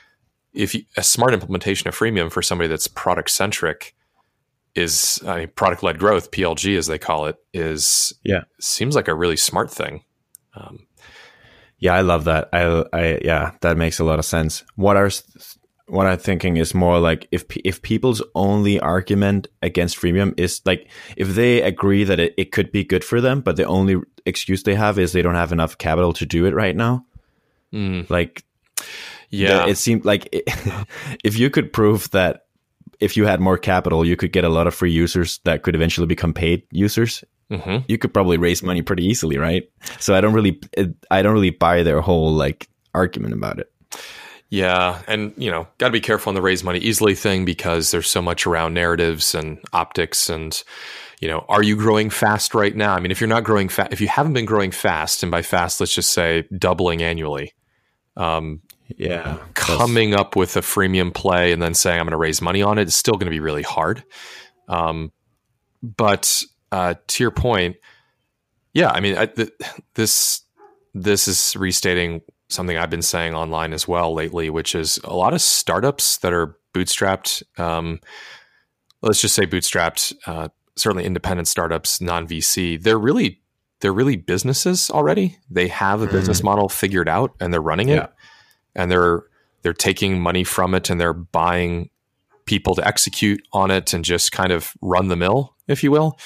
If 0.53 0.75
you, 0.75 0.83
a 0.97 1.03
smart 1.05 1.33
implementation 1.33 1.87
of 1.89 1.97
freemium 1.97 2.31
for 2.31 2.43
somebody 2.43 2.69
that's 2.69 2.89
product 2.89 3.31
centric 3.31 3.95
is 4.75 5.21
I 5.27 5.39
mean, 5.39 5.49
product 5.55 5.83
led 5.83 5.99
growth 5.99 6.33
PLG 6.33 6.77
as 6.77 6.89
they 6.89 6.99
call 6.99 7.27
it 7.27 7.37
is 7.53 8.13
Yeah. 8.25 8.43
seems 8.61 8.97
like 8.97 9.07
a 9.09 9.15
really 9.15 9.37
smart 9.37 9.71
thing. 9.71 10.03
Um, 10.55 10.87
Yeah, 11.79 11.95
I 11.95 12.01
love 12.01 12.25
that. 12.25 12.49
I, 12.53 12.85
I, 12.93 13.21
yeah, 13.23 13.53
that 13.61 13.77
makes 13.77 13.99
a 14.01 14.05
lot 14.05 14.19
of 14.19 14.25
sense. 14.25 14.65
What 14.75 14.97
are 14.97 15.11
what 15.93 16.07
I'm 16.07 16.19
thinking 16.19 16.57
is 16.57 16.73
more 16.75 16.99
like 16.99 17.29
if 17.31 17.45
if 17.65 17.83
people's 17.83 18.23
only 18.35 18.81
argument 18.81 19.49
against 19.61 19.99
freemium 20.01 20.33
is 20.41 20.63
like 20.65 20.89
if 21.17 21.29
they 21.37 21.61
agree 21.61 22.05
that 22.05 22.19
it, 22.19 22.33
it 22.39 22.51
could 22.51 22.73
be 22.73 22.83
good 22.83 23.05
for 23.05 23.21
them, 23.21 23.43
but 23.43 23.57
the 23.57 23.65
only 23.65 23.97
excuse 24.25 24.63
they 24.63 24.75
have 24.75 24.99
is 24.99 25.13
they 25.13 25.21
don't 25.23 25.35
have 25.37 25.53
enough 25.53 25.77
capital 25.77 26.13
to 26.15 26.25
do 26.25 26.47
it 26.47 26.55
right 26.55 26.75
now. 26.77 27.05
mm, 27.73 28.09
Like, 28.09 28.43
yeah, 29.31 29.65
the- 29.65 29.71
it 29.73 29.77
seemed 29.79 30.05
like 30.05 30.29
it, 30.33 30.45
if 31.25 31.39
you 31.39 31.51
could 31.51 31.73
prove 31.73 32.11
that 32.13 32.47
if 33.01 33.17
you 33.17 33.27
had 33.27 33.41
more 33.41 33.59
capital, 33.59 34.05
you 34.05 34.17
could 34.17 34.33
get 34.33 34.45
a 34.45 34.49
lot 34.49 34.67
of 34.67 34.75
free 34.75 34.93
users 34.93 35.41
that 35.45 35.63
could 35.63 35.75
eventually 35.75 36.07
become 36.07 36.33
paid 36.33 36.63
users. 36.71 37.25
hmm 37.51 37.79
You 37.89 37.99
could 37.99 38.15
probably 38.15 38.39
raise 38.39 38.63
money 38.63 38.81
pretty 38.83 39.05
easily, 39.05 39.37
right? 39.39 39.69
So 39.99 40.15
I 40.15 40.21
don't 40.21 40.33
really, 40.35 40.61
I 41.11 41.23
don't 41.23 41.35
really 41.35 41.51
buy 41.51 41.83
their 41.83 42.01
whole 42.01 42.33
like 42.33 42.69
argument 42.95 43.35
about 43.35 43.59
it. 43.59 43.72
Yeah, 44.53 45.01
and 45.09 45.33
you 45.39 45.51
know, 45.51 45.67
got 45.79 45.87
to 45.87 45.93
be 45.93 46.01
careful 46.03 46.29
on 46.29 46.35
the 46.35 46.43
raise 46.43 46.63
money 46.63 46.79
easily 46.79 47.15
thing 47.15 47.47
because 47.47 47.91
there's 47.91 48.11
so 48.11 48.21
much 48.21 48.47
around 48.47 48.75
narratives 48.75 49.35
and 49.35 49.59
optics 49.73 50.29
and 50.29 50.63
you 51.23 51.29
know, 51.29 51.47
are 51.49 51.63
you 51.63 51.75
growing 51.75 52.11
fast 52.11 52.55
right 52.55 52.77
now? 52.77 52.93
I 52.93 53.01
mean, 53.01 53.11
if 53.11 53.19
you're 53.19 53.29
not 53.29 53.45
growing 53.45 53.71
fast, 53.71 53.95
if 53.95 54.03
you 54.03 54.09
haven't 54.09 54.35
been 54.35 54.45
growing 54.45 54.71
fast, 54.71 55.23
and 55.23 55.33
by 55.33 55.41
fast, 55.41 55.81
let's 55.81 55.95
just 55.95 56.11
say 56.11 56.45
doubling 56.59 57.01
annually, 57.01 57.55
um, 58.15 58.61
Yeah, 58.99 59.39
coming 59.55 60.15
up 60.15 60.37
with 60.37 60.55
a 60.59 60.61
freemium 60.61 61.15
play 61.15 61.53
and 61.53 61.63
then 61.63 61.73
saying 61.73 61.99
I'm 61.99 62.05
going 62.05 62.11
to 62.11 62.19
raise 62.19 62.43
money 62.43 62.61
on 62.63 62.77
it 62.77 62.89
is 62.89 62.95
still 62.95 63.15
going 63.15 63.29
to 63.29 63.31
be 63.31 63.41
really 63.41 63.63
hard. 63.63 64.05
Um, 64.69 65.13
but 65.83 66.43
uh, 66.71 66.97
to 67.07 67.25
your 67.25 67.31
point, 67.31 67.77
yeah, 68.75 68.91
I 68.91 69.01
mean, 69.01 69.17
I, 69.17 69.25
th- 69.25 69.53
this 69.95 70.43
this 70.93 71.27
is 71.27 71.57
restating 71.57 72.21
something 72.53 72.77
I've 72.77 72.91
been 72.91 73.03
saying 73.03 73.35
online 73.35 73.73
as 73.73 73.89
well 73.89 74.15
lately, 74.15 74.51
which 74.51 74.75
is 74.75 74.99
a 75.05 75.15
lot 75.15 75.35
of 75.35 75.41
startups 75.41 76.19
that 76.19 76.33
are 76.33 76.57
bootstrapped. 76.75 77.43
Um, 77.59 78.01
let's 79.03 79.21
just 79.21 79.35
say 79.35 79.47
bootstrapped. 79.47 80.15
Uh, 80.27 80.49
certainly, 80.77 81.05
independent 81.05 81.49
startups, 81.49 82.01
non 82.01 82.27
VC. 82.27 82.83
They're 82.83 82.99
really 82.99 83.41
they're 83.81 83.93
really 83.93 84.17
businesses 84.17 84.91
already. 84.91 85.39
They 85.51 85.67
have 85.69 86.03
a 86.03 86.07
business 86.07 86.43
model 86.45 86.69
figured 86.69 87.09
out 87.09 87.35
and 87.41 87.53
they're 87.53 87.61
running 87.61 87.89
it 87.89 87.97
Yeah. 87.97 88.07
and 88.77 88.91
they're 88.91 89.25
they're 89.63 89.73
taking 89.73 90.21
money 90.21 90.45
from 90.45 90.75
it 90.75 90.89
and 90.89 91.01
they're 91.01 91.13
buying 91.13 91.91
people 92.45 92.77
to 92.77 92.87
execute 92.87 93.41
on 93.53 93.71
it 93.73 93.93
and 93.93 94.05
just 94.05 94.31
kind 94.31 94.53
of 94.53 94.73
run 94.83 95.09
the 95.09 95.17
mill, 95.17 95.57
if 95.67 95.83
you 95.83 95.91
will. 95.91 96.17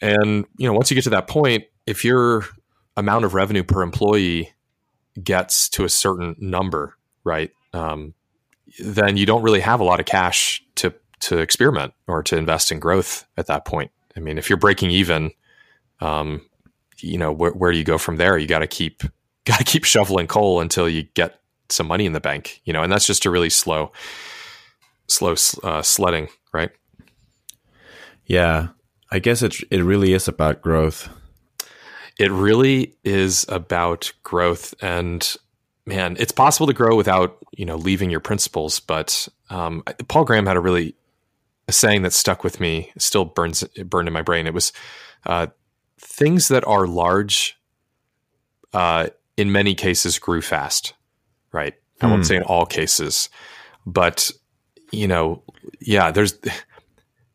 And 0.00 0.46
you 0.56 0.66
know, 0.66 0.72
once 0.72 0.90
you 0.90 0.94
get 0.94 1.04
to 1.04 1.10
that 1.10 1.28
point, 1.28 1.64
if 1.86 2.02
your 2.04 2.44
amount 2.96 3.24
of 3.26 3.34
revenue 3.34 3.62
per 3.62 3.82
employee 3.82 4.53
gets 5.22 5.68
to 5.70 5.84
a 5.84 5.88
certain 5.88 6.36
number, 6.38 6.96
right, 7.24 7.50
um, 7.72 8.14
then 8.78 9.16
you 9.16 9.26
don't 9.26 9.42
really 9.42 9.60
have 9.60 9.80
a 9.80 9.84
lot 9.84 10.00
of 10.00 10.06
cash 10.06 10.64
to 10.76 10.94
to 11.20 11.38
experiment 11.38 11.94
or 12.06 12.22
to 12.22 12.36
invest 12.36 12.70
in 12.72 12.78
growth 12.78 13.24
at 13.36 13.46
that 13.46 13.64
point. 13.64 13.90
I 14.16 14.20
mean, 14.20 14.36
if 14.38 14.50
you're 14.50 14.58
breaking 14.58 14.90
even, 14.90 15.30
um, 16.00 16.42
you 16.98 17.18
know, 17.18 17.32
wh- 17.34 17.56
where 17.58 17.72
do 17.72 17.78
you 17.78 17.84
go 17.84 17.98
from 17.98 18.16
there? 18.16 18.36
You 18.36 18.46
got 18.46 18.60
to 18.60 18.66
keep 18.66 19.02
got 19.44 19.58
to 19.58 19.64
keep 19.64 19.84
shoveling 19.84 20.26
coal 20.26 20.60
until 20.60 20.88
you 20.88 21.02
get 21.14 21.40
some 21.70 21.86
money 21.86 22.06
in 22.06 22.12
the 22.12 22.20
bank, 22.20 22.60
you 22.64 22.72
know, 22.72 22.82
and 22.82 22.92
that's 22.92 23.06
just 23.06 23.24
a 23.24 23.30
really 23.30 23.50
slow, 23.50 23.92
slow 25.06 25.34
uh, 25.62 25.82
sledding, 25.82 26.28
right? 26.52 26.70
Yeah, 28.26 28.68
I 29.10 29.18
guess 29.18 29.42
it 29.42 29.56
it 29.70 29.82
really 29.82 30.12
is 30.12 30.28
about 30.28 30.62
growth. 30.62 31.08
It 32.18 32.30
really 32.30 32.94
is 33.04 33.44
about 33.48 34.12
growth, 34.22 34.74
and 34.80 35.36
man, 35.86 36.16
it's 36.18 36.32
possible 36.32 36.66
to 36.66 36.72
grow 36.72 36.96
without 36.96 37.38
you 37.56 37.64
know 37.64 37.76
leaving 37.76 38.10
your 38.10 38.20
principles. 38.20 38.80
But 38.80 39.28
um, 39.50 39.82
Paul 40.08 40.24
Graham 40.24 40.46
had 40.46 40.56
a 40.56 40.60
really 40.60 40.94
a 41.66 41.72
saying 41.72 42.02
that 42.02 42.12
stuck 42.12 42.44
with 42.44 42.60
me, 42.60 42.92
still 42.98 43.24
burns 43.24 43.64
burned 43.84 44.08
in 44.08 44.14
my 44.14 44.22
brain. 44.22 44.46
It 44.46 44.54
was 44.54 44.72
uh, 45.26 45.48
things 45.98 46.48
that 46.48 46.64
are 46.66 46.86
large, 46.86 47.58
uh, 48.72 49.08
in 49.36 49.50
many 49.50 49.74
cases, 49.74 50.18
grew 50.18 50.42
fast. 50.42 50.94
Right, 51.52 51.74
I 52.00 52.06
won't 52.06 52.26
say 52.26 52.36
in 52.36 52.42
all 52.42 52.66
cases, 52.66 53.28
but 53.86 54.30
you 54.92 55.08
know, 55.08 55.42
yeah, 55.80 56.10
there's. 56.10 56.38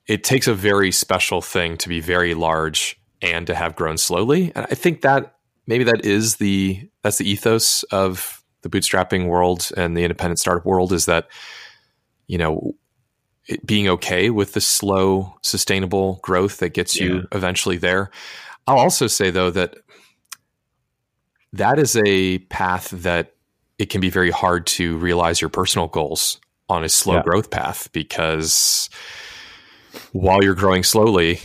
It 0.07 0.23
takes 0.23 0.47
a 0.47 0.55
very 0.55 0.91
special 0.91 1.39
thing 1.39 1.77
to 1.77 1.87
be 1.87 1.99
very 1.99 2.33
large 2.33 2.99
and 3.21 3.47
to 3.47 3.55
have 3.55 3.75
grown 3.75 3.97
slowly, 3.97 4.51
and 4.55 4.65
I 4.69 4.75
think 4.75 5.01
that 5.01 5.35
maybe 5.67 5.83
that 5.85 6.05
is 6.05 6.37
the 6.37 6.89
that's 7.03 7.17
the 7.17 7.29
ethos 7.29 7.83
of 7.83 8.43
the 8.61 8.69
bootstrapping 8.69 9.27
world 9.27 9.69
and 9.77 9.95
the 9.95 10.03
independent 10.03 10.39
startup 10.39 10.65
world 10.65 10.91
is 10.91 11.05
that 11.05 11.27
you 12.27 12.37
know 12.37 12.73
it 13.47 13.65
being 13.65 13.87
okay 13.87 14.29
with 14.29 14.53
the 14.53 14.61
slow 14.61 15.35
sustainable 15.41 16.19
growth 16.21 16.57
that 16.57 16.69
gets 16.73 16.95
you 16.99 17.27
eventually 17.31 17.77
there. 17.77 18.11
I'll 18.67 18.77
also 18.77 19.07
say 19.07 19.31
though 19.31 19.49
that 19.51 19.75
that 21.53 21.79
is 21.79 21.95
a 22.05 22.39
path 22.39 22.89
that 22.91 23.33
it 23.79 23.89
can 23.89 24.01
be 24.01 24.09
very 24.09 24.29
hard 24.29 24.67
to 24.67 24.97
realize 24.97 25.41
your 25.41 25.49
personal 25.49 25.87
goals 25.87 26.39
on 26.67 26.83
a 26.83 26.89
slow 26.89 27.15
Yeah. 27.15 27.23
growth 27.23 27.49
path 27.49 27.91
because 27.91 28.89
while 30.11 30.43
you're 30.43 30.53
growing 30.53 30.83
slowly 30.83 31.39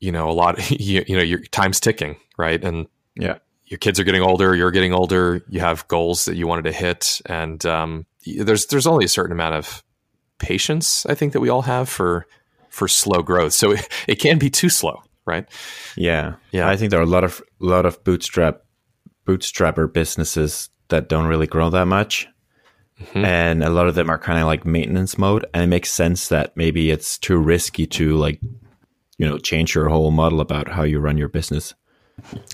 you 0.00 0.12
know 0.12 0.28
a 0.28 0.32
lot 0.32 0.70
you, 0.80 1.04
you 1.06 1.16
know 1.16 1.22
your 1.22 1.40
time's 1.46 1.80
ticking 1.80 2.16
right 2.36 2.62
and 2.64 2.86
Yeah. 3.16 3.38
your 3.66 3.78
kids 3.78 3.98
are 4.00 4.04
getting 4.04 4.22
older, 4.22 4.54
you're 4.54 4.70
getting 4.70 4.92
older, 4.94 5.42
you 5.48 5.60
have 5.60 5.86
goals 5.88 6.24
that 6.26 6.36
you 6.36 6.46
wanted 6.46 6.64
to 6.64 6.72
hit, 6.72 7.20
and 7.26 7.64
um, 7.66 8.06
there's 8.24 8.66
there's 8.66 8.86
only 8.86 9.04
a 9.04 9.08
certain 9.08 9.32
amount 9.32 9.54
of 9.56 9.82
patience 10.38 11.04
I 11.06 11.14
think 11.14 11.32
that 11.32 11.40
we 11.40 11.48
all 11.48 11.62
have 11.62 11.88
for 11.88 12.26
for 12.70 12.86
slow 12.88 13.22
growth. 13.22 13.52
So 13.52 13.72
it, 13.76 13.88
it 14.06 14.14
can 14.16 14.38
be 14.38 14.50
too 14.50 14.68
slow, 14.68 15.02
right? 15.26 15.46
Yeah, 15.96 16.34
Yeah. 16.52 16.68
I 16.68 16.76
think 16.76 16.90
there 16.90 17.00
are 17.00 17.02
a 17.02 17.06
lot 17.06 17.24
of 17.24 17.42
lot 17.58 17.86
of 17.86 18.02
bootstrap 18.04 18.62
bootstrapper 19.26 19.92
businesses 19.92 20.70
that 20.88 21.08
don't 21.08 21.26
really 21.26 21.46
grow 21.46 21.70
that 21.70 21.86
much, 21.86 22.28
Mhm. 23.12 23.24
and 23.24 23.62
a 23.62 23.70
lot 23.70 23.86
of 23.88 23.94
them 23.94 24.10
are 24.10 24.18
kind 24.18 24.38
of 24.38 24.46
like 24.46 24.64
maintenance 24.64 25.18
mode. 25.18 25.44
And 25.54 25.62
it 25.62 25.66
makes 25.68 25.90
sense 25.92 26.28
that 26.28 26.56
maybe 26.56 26.90
it's 26.90 27.18
too 27.18 27.36
risky 27.36 27.86
to 27.86 28.16
like, 28.16 28.40
you 29.18 29.28
know, 29.28 29.38
change 29.38 29.74
your 29.74 29.88
whole 29.88 30.10
model 30.10 30.40
about 30.40 30.68
how 30.68 30.82
you 30.82 30.98
run 30.98 31.18
your 31.18 31.28
business. 31.28 31.74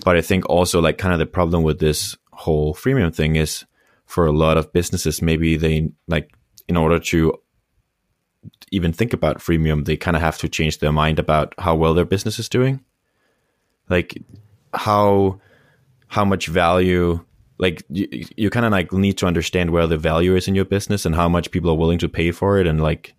But 0.03 0.17
I 0.17 0.21
think 0.21 0.47
also 0.49 0.81
like 0.81 0.97
kind 0.97 1.13
of 1.13 1.19
the 1.19 1.25
problem 1.25 1.63
with 1.63 1.79
this 1.79 2.17
whole 2.33 2.75
freemium 2.75 3.15
thing 3.15 3.35
is 3.35 3.65
for 4.05 4.25
a 4.25 4.31
lot 4.31 4.57
of 4.57 4.73
businesses, 4.73 5.21
maybe 5.21 5.57
they 5.57 5.89
like 6.07 6.35
in 6.67 6.77
order 6.77 6.99
to 6.99 7.33
even 8.71 8.93
think 8.93 9.13
about 9.13 9.39
freemium, 9.39 9.85
they 9.85 9.97
kind 9.97 10.17
of 10.17 10.21
have 10.21 10.37
to 10.39 10.49
change 10.49 10.79
their 10.79 10.91
mind 10.91 11.17
about 11.17 11.53
how 11.57 11.75
well 11.75 11.93
their 11.93 12.05
business 12.05 12.37
is 12.37 12.49
doing 12.49 12.81
like 13.89 14.21
how 14.73 15.39
how 16.07 16.25
much 16.25 16.47
value 16.47 17.19
like 17.57 17.83
you, 17.89 18.07
you 18.35 18.49
kind 18.49 18.65
of 18.65 18.71
like 18.71 18.91
need 18.91 19.17
to 19.17 19.25
understand 19.25 19.69
where 19.71 19.87
the 19.87 19.97
value 19.97 20.35
is 20.35 20.47
in 20.47 20.55
your 20.55 20.65
business 20.65 21.05
and 21.05 21.15
how 21.15 21.29
much 21.29 21.51
people 21.51 21.69
are 21.71 21.77
willing 21.77 21.99
to 21.99 22.09
pay 22.09 22.31
for 22.31 22.59
it 22.59 22.67
and 22.67 22.81
like 22.81 23.13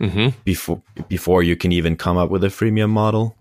Mm-hmm. 0.00 0.28
before 0.44 0.82
before 1.08 1.42
you 1.42 1.56
can 1.56 1.72
even 1.72 1.94
come 1.94 2.16
up 2.16 2.30
with 2.30 2.42
a 2.42 2.48
freemium 2.48 2.88
model 2.88 3.36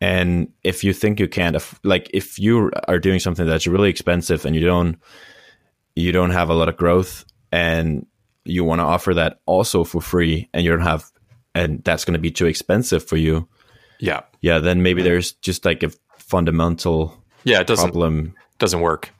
and 0.00 0.50
if 0.64 0.82
you 0.82 0.94
think 0.94 1.20
you 1.20 1.28
can't 1.28 1.56
like 1.84 2.08
if 2.14 2.38
you 2.38 2.70
are 2.86 2.98
doing 2.98 3.20
something 3.20 3.44
that's 3.44 3.66
really 3.66 3.90
expensive 3.90 4.46
and 4.46 4.56
you 4.56 4.64
don't 4.64 4.96
you 5.94 6.10
don't 6.10 6.30
have 6.30 6.48
a 6.48 6.54
lot 6.54 6.68
of 6.68 6.78
growth 6.78 7.26
and 7.52 8.06
you 8.44 8.64
want 8.64 8.78
to 8.78 8.84
offer 8.84 9.12
that 9.12 9.40
also 9.44 9.84
for 9.84 10.00
free 10.00 10.48
and 10.54 10.64
you 10.64 10.70
don't 10.70 10.80
have 10.80 11.10
and 11.54 11.84
that's 11.84 12.06
going 12.06 12.14
to 12.14 12.20
be 12.20 12.30
too 12.30 12.46
expensive 12.46 13.04
for 13.04 13.18
you 13.18 13.46
Yeah, 13.98 14.22
yeah 14.40 14.60
then 14.60 14.82
maybe 14.82 15.02
there's 15.02 15.32
just 15.32 15.66
like 15.66 15.82
a 15.82 15.90
fundamental 16.16 17.22
yeah, 17.44 17.60
it 17.60 17.66
doesn't 17.66 17.90
problem 17.90 18.34
doesn't 18.58 18.80
work. 18.80 19.10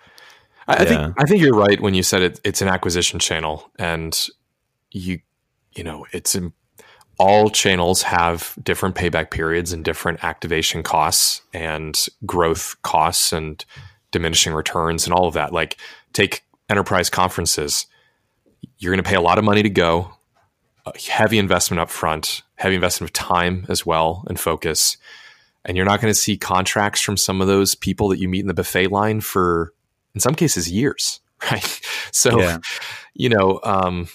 I, 0.66 0.75
I 0.75 0.85
think 0.85 1.14
I 1.18 1.25
think 1.25 1.40
you're 1.40 1.57
right 1.57 1.80
when 1.80 1.95
you 1.95 2.02
said 2.02 2.23
it. 2.23 2.40
It's 2.45 2.61
an 2.61 2.68
acquisition 2.68 3.18
channel, 3.18 3.71
and 3.78 4.18
you 4.90 5.21
you 5.75 5.85
know 5.85 6.07
it's 6.12 6.37
all 7.18 7.50
channels 7.50 8.02
have 8.02 8.56
different 8.62 8.94
payback 8.94 9.30
periods 9.30 9.72
and 9.72 9.84
different 9.84 10.22
activation 10.22 10.82
costs 10.82 11.42
and 11.52 12.06
growth 12.25 12.76
costs 12.82 13.32
and 13.32 13.64
diminishing 14.12 14.54
returns 14.54 15.04
and 15.04 15.12
all 15.12 15.26
of 15.26 15.34
that. 15.34 15.52
Like 15.52 15.76
take 16.12 16.44
enterprise 16.70 17.10
conferences, 17.10 17.87
you're 18.78 18.92
going 18.92 19.02
to 19.02 19.08
pay 19.08 19.16
a 19.16 19.20
lot 19.20 19.38
of 19.38 19.44
money 19.44 19.62
to 19.62 19.70
go, 19.70 20.12
a 20.87 20.92
heavy 21.10 21.38
investment 21.38 21.80
up 21.80 21.90
front, 21.90 22.42
heavy 22.54 22.76
investment 22.76 23.10
of 23.10 23.12
time 23.12 23.66
as 23.68 23.84
well 23.84 24.25
and 24.28 24.38
focus. 24.38 24.96
And 25.64 25.76
you're 25.76 25.87
not 25.87 26.00
going 26.00 26.12
to 26.12 26.18
see 26.18 26.37
contracts 26.37 27.00
from 27.00 27.16
some 27.16 27.40
of 27.40 27.48
those 27.48 27.75
people 27.75 28.08
that 28.08 28.18
you 28.18 28.28
meet 28.28 28.40
in 28.40 28.46
the 28.46 28.54
buffet 28.54 28.87
line 28.88 29.20
for, 29.20 29.75
in 30.14 30.20
some 30.20 30.34
cases, 30.34 30.70
years, 30.70 31.20
right? 31.50 31.80
So, 32.12 32.40
Yeah. 32.40 32.58
you 33.14 33.28
know, 33.28 33.60
um, 33.64 34.08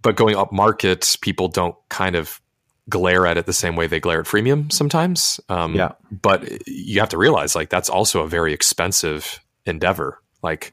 but 0.00 0.16
going 0.16 0.36
up 0.36 0.52
market, 0.52 1.16
people 1.20 1.48
don't 1.48 1.76
kind 1.90 2.16
of 2.16 2.40
glare 2.88 3.26
at 3.26 3.36
it 3.36 3.46
the 3.46 3.52
same 3.52 3.76
way 3.76 3.86
they 3.86 4.00
glare 4.00 4.20
at 4.20 4.26
freemium 4.26 4.72
sometimes. 4.72 5.40
Um, 5.48 5.74
Yeah. 5.74 5.92
But 6.10 6.66
you 6.66 7.00
have 7.00 7.08
to 7.10 7.18
realize, 7.18 7.54
like, 7.54 7.70
that's 7.70 7.88
also 7.88 8.22
a 8.22 8.28
very 8.28 8.52
expensive 8.52 9.40
endeavor. 9.64 10.20
Like, 10.42 10.72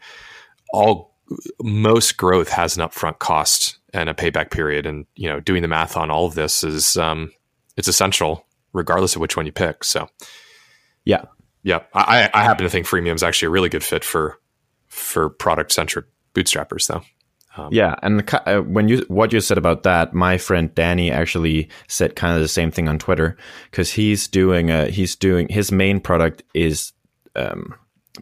all 0.71 1.15
most 1.61 2.17
growth 2.17 2.49
has 2.49 2.77
an 2.77 2.87
upfront 2.87 3.19
cost 3.19 3.79
and 3.93 4.09
a 4.09 4.13
payback 4.13 4.51
period, 4.51 4.85
and 4.85 5.05
you 5.15 5.29
know, 5.29 5.39
doing 5.39 5.61
the 5.61 5.67
math 5.67 5.97
on 5.97 6.11
all 6.11 6.25
of 6.25 6.35
this 6.35 6.63
is 6.63 6.97
um, 6.97 7.31
it's 7.77 7.87
essential, 7.87 8.45
regardless 8.73 9.15
of 9.15 9.21
which 9.21 9.37
one 9.37 9.45
you 9.45 9.51
pick. 9.51 9.83
So, 9.83 10.09
yeah 11.05 11.25
yeah, 11.63 11.83
I, 11.93 12.29
I 12.33 12.43
happen 12.43 12.65
to 12.65 12.69
think 12.69 12.85
freemium 12.85 13.15
is 13.15 13.23
actually 13.23 13.47
a 13.47 13.51
really 13.51 13.69
good 13.69 13.83
fit 13.83 14.03
for 14.03 14.39
for 14.87 15.29
product 15.29 15.71
centric 15.71 16.05
bootstrappers, 16.35 16.87
though. 16.87 17.01
Yeah 17.71 17.95
and 18.01 18.27
uh, 18.33 18.59
when 18.61 18.87
you 18.87 19.05
what 19.07 19.31
you 19.31 19.39
said 19.39 19.57
about 19.57 19.83
that 19.83 20.13
my 20.13 20.37
friend 20.37 20.73
danny 20.75 21.11
actually 21.11 21.69
said 21.87 22.15
kind 22.15 22.35
of 22.35 22.41
the 22.41 22.47
same 22.47 22.71
thing 22.71 22.87
on 22.87 22.97
twitter 22.97 23.37
because 23.69 23.91
he's 23.91 24.27
doing 24.27 24.69
a 24.71 24.87
he's 24.87 25.15
doing 25.15 25.47
his 25.49 25.71
main 25.71 25.99
product 25.99 26.43
is 26.53 26.93
um, 27.35 27.73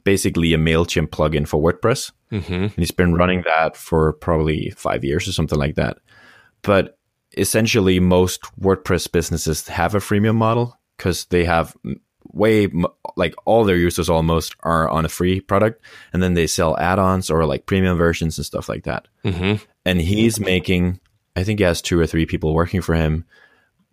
basically 0.03 0.53
a 0.53 0.57
mailchimp 0.57 1.07
plugin 1.07 1.47
for 1.47 1.61
wordpress 1.61 2.11
Mm-hmm. 2.31 2.53
and 2.53 2.73
he's 2.77 2.91
been 2.91 3.13
running 3.13 3.43
that 3.45 3.75
for 3.75 4.13
probably 4.13 4.69
five 4.77 5.03
years 5.03 5.27
or 5.27 5.33
something 5.33 5.59
like 5.59 5.75
that. 5.75 5.97
But 6.61 6.97
essentially, 7.38 8.00
most 8.00 8.41
WordPress 8.59 9.11
businesses 9.11 9.67
have 9.67 9.95
a 9.95 10.00
freemium 10.00 10.35
model 10.35 10.79
because 10.95 11.25
they 11.25 11.43
have 11.43 11.75
way 12.33 12.69
like 13.15 13.35
all 13.45 13.63
their 13.63 13.77
users 13.77 14.09
almost 14.09 14.55
are 14.61 14.89
on 14.89 15.05
a 15.05 15.09
free 15.09 15.41
product, 15.41 15.83
and 16.13 16.21
then 16.21 16.33
they 16.33 16.47
sell 16.47 16.77
add-ons 16.77 17.29
or 17.29 17.45
like 17.45 17.65
premium 17.65 17.97
versions 17.97 18.38
and 18.38 18.45
stuff 18.45 18.69
like 18.69 18.83
that. 18.83 19.07
Mm-hmm. 19.25 19.63
And 19.85 20.01
he's 20.01 20.39
making, 20.39 21.00
I 21.35 21.43
think 21.43 21.59
he 21.59 21.65
has 21.65 21.81
two 21.81 22.00
or 22.00 22.07
three 22.07 22.25
people 22.25 22.53
working 22.53 22.81
for 22.81 22.95
him, 22.95 23.25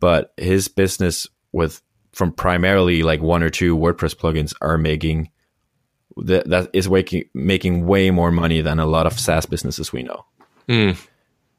but 0.00 0.32
his 0.36 0.68
business 0.68 1.26
with 1.52 1.82
from 2.12 2.32
primarily 2.32 3.02
like 3.02 3.20
one 3.20 3.42
or 3.42 3.50
two 3.50 3.76
WordPress 3.76 4.16
plugins 4.16 4.54
are 4.60 4.78
making 4.78 5.30
that 6.16 6.48
that 6.48 6.70
is 6.72 6.88
making 6.88 7.24
making 7.32 7.86
way 7.86 8.10
more 8.10 8.32
money 8.32 8.60
than 8.60 8.80
a 8.80 8.86
lot 8.86 9.06
of 9.06 9.18
SaaS 9.18 9.46
businesses 9.46 9.92
we 9.92 10.02
know. 10.02 10.24
Mm. 10.68 10.98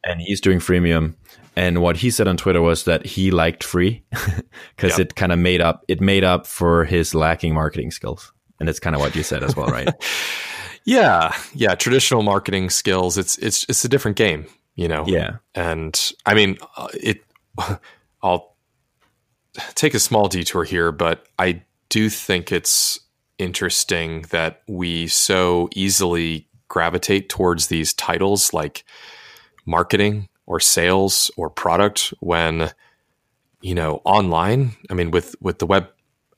And 0.04 0.22
he's 0.22 0.42
doing 0.42 0.60
freemium. 0.60 1.16
And 1.56 1.82
what 1.82 1.98
he 1.98 2.10
said 2.10 2.28
on 2.28 2.38
Twitter 2.38 2.62
was 2.62 2.86
that 2.86 3.06
he 3.06 3.32
liked 3.32 3.64
free 3.64 4.04
because 4.76 4.98
Yep. 4.98 5.00
it 5.00 5.16
kind 5.16 5.32
of 5.32 5.40
made 5.40 5.62
up 5.62 5.84
it 5.88 6.00
made 6.00 6.24
up 6.24 6.48
for 6.48 6.86
his 6.86 7.14
lacking 7.14 7.54
marketing 7.54 7.92
skills. 7.92 8.32
And 8.60 8.70
it's 8.70 8.80
kind 8.80 8.96
of 8.96 9.02
what 9.02 9.16
you 9.16 9.24
said 9.24 9.44
as 9.44 9.56
well, 9.56 9.68
right? 9.68 9.90
Yeah, 10.86 11.36
yeah. 11.54 11.76
Traditional 11.76 12.24
marketing 12.24 12.70
skills. 12.72 13.18
It's 13.18 13.38
it's 13.40 13.66
it's 13.70 13.84
a 13.86 13.90
different 13.90 14.18
game, 14.18 14.48
you 14.76 14.88
know. 14.88 15.04
yeah. 15.06 15.36
And 15.54 16.00
I 16.26 16.34
mean, 16.34 16.58
uh, 16.78 16.88
it 16.94 17.24
I'll 18.24 18.56
take 19.76 19.94
a 19.94 20.00
small 20.00 20.28
detour 20.30 20.64
here, 20.64 20.92
but 20.92 21.28
I 21.38 21.64
do 21.90 22.10
think 22.10 22.52
it's 22.52 23.00
interesting 23.38 24.22
that 24.32 24.62
we 24.68 25.08
so 25.08 25.70
easily 25.76 26.48
gravitate 26.70 27.30
towards 27.30 27.68
these 27.68 27.94
titles 27.94 28.54
like 28.54 28.84
marketing 29.70 30.28
or 30.46 30.60
sales 30.60 31.32
or 31.38 31.50
product 31.50 32.14
when 32.20 32.72
you 33.62 33.76
know 33.76 34.02
online 34.06 34.72
i 34.90 34.94
mean 34.94 35.12
with 35.12 35.36
with 35.42 35.60
the 35.60 35.66
web 35.66 35.88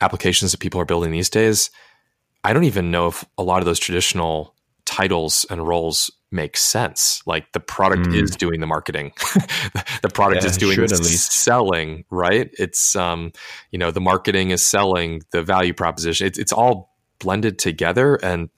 applications 0.01 0.51
that 0.51 0.59
people 0.59 0.81
are 0.81 0.85
building 0.85 1.11
these 1.11 1.29
days 1.29 1.69
i 2.43 2.53
don't 2.53 2.63
even 2.63 2.91
know 2.91 3.07
if 3.07 3.23
a 3.37 3.43
lot 3.43 3.59
of 3.59 3.65
those 3.65 3.79
traditional 3.79 4.55
titles 4.85 5.45
and 5.49 5.67
roles 5.67 6.11
make 6.31 6.57
sense 6.57 7.21
like 7.25 7.51
the 7.51 7.59
product 7.59 8.07
mm. 8.07 8.21
is 8.21 8.31
doing 8.31 8.59
the 8.59 8.67
marketing 8.67 9.11
the 10.01 10.09
product 10.13 10.41
yeah, 10.41 10.49
is 10.49 10.57
doing 10.57 10.79
the 10.79 10.87
selling 10.87 12.03
right 12.09 12.49
it's 12.57 12.95
um 12.95 13.31
you 13.71 13.77
know 13.77 13.91
the 13.91 14.01
marketing 14.01 14.49
is 14.49 14.65
selling 14.65 15.21
the 15.31 15.43
value 15.43 15.73
proposition 15.73 16.25
it's, 16.25 16.39
it's 16.39 16.53
all 16.53 16.91
blended 17.21 17.57
together. 17.57 18.15
And 18.15 18.49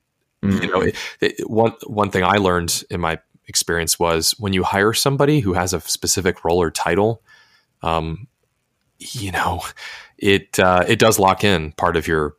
mm-hmm. 0.42 0.64
you 0.64 0.72
know, 0.72 0.82
it, 0.82 0.96
it, 1.22 1.50
one 1.50 1.74
one 1.86 2.10
thing 2.10 2.24
I 2.24 2.38
learned 2.38 2.84
in 2.90 3.00
my 3.00 3.20
experience 3.48 4.00
was 4.00 4.32
when 4.40 4.54
you 4.54 4.64
hire 4.64 4.94
somebody 4.94 5.40
who 5.40 5.54
has 5.54 5.74
a 5.74 5.82
specific 5.82 6.44
role 6.44 6.62
or 6.62 6.72
title, 6.72 7.22
um, 7.82 8.28
you 9.00 9.32
know, 9.32 9.62
it 10.18 10.60
uh, 10.60 10.84
it 10.88 11.00
does 11.00 11.20
lock 11.20 11.44
in 11.44 11.72
part 11.74 11.98
of 11.98 12.08
your 12.08 12.36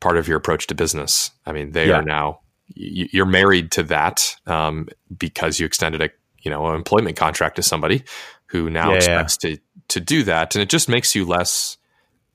part 0.00 0.16
of 0.16 0.28
your 0.28 0.36
approach 0.36 0.66
to 0.68 0.74
business. 0.74 1.30
I 1.44 1.52
mean, 1.52 1.72
they 1.72 1.88
yeah. 1.88 1.96
are 1.96 2.02
now 2.02 2.40
you're 2.74 3.26
married 3.26 3.70
to 3.72 3.82
that 3.84 4.36
um, 4.46 4.88
because 5.16 5.60
you 5.60 5.66
extended 5.66 6.02
a 6.02 6.10
you 6.42 6.50
know 6.50 6.66
an 6.66 6.74
employment 6.74 7.16
contract 7.16 7.56
to 7.56 7.62
somebody 7.62 8.04
who 8.46 8.70
now 8.70 8.90
yeah, 8.90 8.96
expects 8.96 9.38
yeah. 9.42 9.56
to 9.56 9.60
to 9.88 10.00
do 10.00 10.22
that, 10.24 10.54
and 10.54 10.62
it 10.62 10.68
just 10.68 10.88
makes 10.88 11.14
you 11.14 11.24
less 11.24 11.76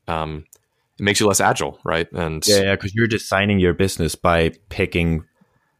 um, 0.07 0.45
it 0.99 1.03
makes 1.03 1.19
you 1.19 1.27
less 1.27 1.41
agile, 1.41 1.79
right? 1.83 2.11
And 2.11 2.45
yeah, 2.47 2.61
yeah, 2.61 2.75
because 2.75 2.93
you're 2.93 3.07
designing 3.07 3.59
your 3.59 3.73
business 3.73 4.15
by 4.15 4.51
picking 4.69 5.25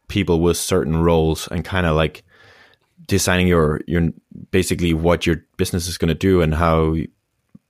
people 0.08 0.40
with 0.40 0.56
certain 0.56 0.96
roles 0.96 1.48
and 1.48 1.64
kind 1.64 1.86
of 1.86 1.96
like 1.96 2.24
designing 3.12 3.46
your 3.46 3.82
your 3.86 4.08
basically 4.50 4.94
what 4.94 5.26
your 5.26 5.44
business 5.58 5.86
is 5.86 5.98
going 5.98 6.08
to 6.08 6.14
do 6.14 6.40
and 6.40 6.54
how 6.54 6.96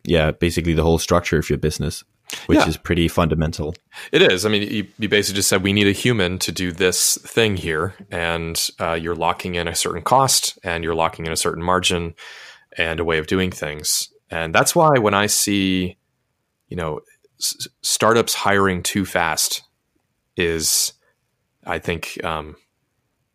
yeah 0.05 0.31
basically 0.31 0.73
the 0.73 0.85
whole 0.85 0.99
structure 0.99 1.37
of 1.37 1.51
your 1.51 1.59
business 1.59 2.05
which 2.47 2.61
yeah. 2.61 2.69
is 2.69 2.79
pretty 2.79 3.09
fundamental. 3.09 3.75
It 4.11 4.23
is. 4.23 4.47
I 4.47 4.49
mean 4.49 4.63
you, 4.63 4.87
you, 4.99 5.09
basically 5.09 5.37
just 5.37 5.51
said 5.51 5.63
we 5.63 5.75
need 5.75 5.89
a 5.89 5.93
human 5.93 6.39
to 6.39 6.53
do 6.53 6.73
this 6.73 7.19
thing 7.19 7.59
here 7.59 7.95
and 8.11 8.57
uh, 8.81 8.95
you're 8.95 9.17
locking 9.17 9.57
in 9.57 9.69
a 9.69 9.75
certain 9.75 10.01
cost 10.01 10.59
and 10.63 10.83
you're 10.83 10.95
locking 10.95 11.27
in 11.27 11.33
a 11.33 11.37
certain 11.37 11.63
margin 11.63 12.15
and 12.79 13.01
a 13.01 13.05
way 13.05 13.19
of 13.19 13.27
doing 13.27 13.51
things. 13.51 14.11
And 14.31 14.55
that's 14.55 14.75
why 14.75 14.93
when 14.99 15.13
i 15.13 15.27
see 15.27 15.99
you 16.69 16.77
know 16.77 17.01
startups 17.83 18.33
hiring 18.33 18.83
too 18.83 19.05
fast 19.05 19.63
is, 20.37 20.93
I 21.67 21.79
think, 21.79 22.23
um, 22.25 22.57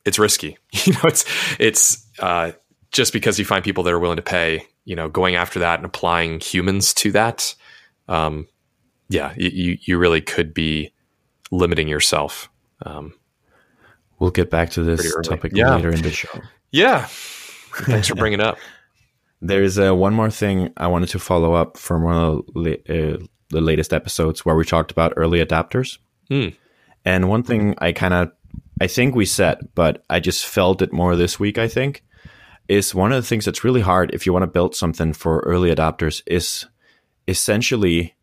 it's 0.07 0.17
risky. 0.17 0.57
you 0.71 0.93
know, 0.93 1.01
it's 1.03 1.25
it's 1.59 2.07
uh, 2.19 2.53
just 2.91 3.13
because 3.13 3.37
you 3.37 3.45
find 3.45 3.63
people 3.63 3.83
that 3.83 3.93
are 3.93 3.99
willing 3.99 4.17
to 4.17 4.23
pay. 4.23 4.65
You 4.85 4.95
know, 4.95 5.09
going 5.09 5.35
after 5.35 5.59
that 5.59 5.79
and 5.79 5.85
applying 5.85 6.39
humans 6.39 6.93
to 6.95 7.11
that. 7.11 7.53
Um, 8.07 8.47
yeah, 9.09 9.33
you 9.35 9.77
you 9.81 9.97
really 9.97 10.21
could 10.21 10.53
be 10.53 10.93
limiting 11.51 11.87
yourself. 11.87 12.49
Um, 12.85 13.13
we'll 14.19 14.31
get 14.31 14.49
back 14.49 14.71
to 14.71 14.83
this 14.83 15.13
topic 15.23 15.51
yeah. 15.55 15.75
later 15.75 15.91
in 15.91 16.01
the 16.01 16.11
show. 16.11 16.29
Yeah, 16.69 17.05
thanks 17.05 18.09
for 18.09 18.15
bringing 18.21 18.41
it 18.41 18.45
up. 18.45 18.57
There's 19.41 19.79
uh, 19.79 19.95
one 19.95 20.13
more 20.13 20.29
thing 20.29 20.73
I 20.75 20.87
wanted 20.87 21.07
to 21.09 21.19
follow 21.19 21.53
up 21.53 21.77
from 21.77 22.03
one 22.03 22.15
of 22.15 22.45
the 22.53 22.75
uh, 22.89 23.25
the 23.49 23.61
latest 23.61 23.93
episodes 23.93 24.45
where 24.45 24.53
we 24.53 24.65
talked 24.65 24.91
about 24.91 25.13
early 25.15 25.43
adapters. 25.43 25.97
Hmm. 26.27 26.49
And 27.05 27.29
one 27.29 27.43
thing 27.43 27.73
I 27.77 27.93
kind 27.93 28.13
of, 28.13 28.31
I 28.79 28.87
think 28.87 29.15
we 29.15 29.25
said, 29.25 29.67
but 29.75 30.03
I 30.09 30.19
just 30.19 30.45
felt 30.45 30.81
it 30.81 30.93
more 30.93 31.15
this 31.15 31.39
week, 31.39 31.57
I 31.57 31.67
think, 31.67 32.03
is 32.67 32.93
one 32.93 33.11
of 33.11 33.21
the 33.21 33.27
things 33.27 33.45
that's 33.45 33.63
really 33.63 33.81
hard 33.81 34.13
if 34.13 34.25
you 34.25 34.33
want 34.33 34.43
to 34.43 34.47
build 34.47 34.75
something 34.75 35.13
for 35.13 35.39
early 35.39 35.73
adopters 35.73 36.21
is 36.27 36.65
essentially 37.27 38.15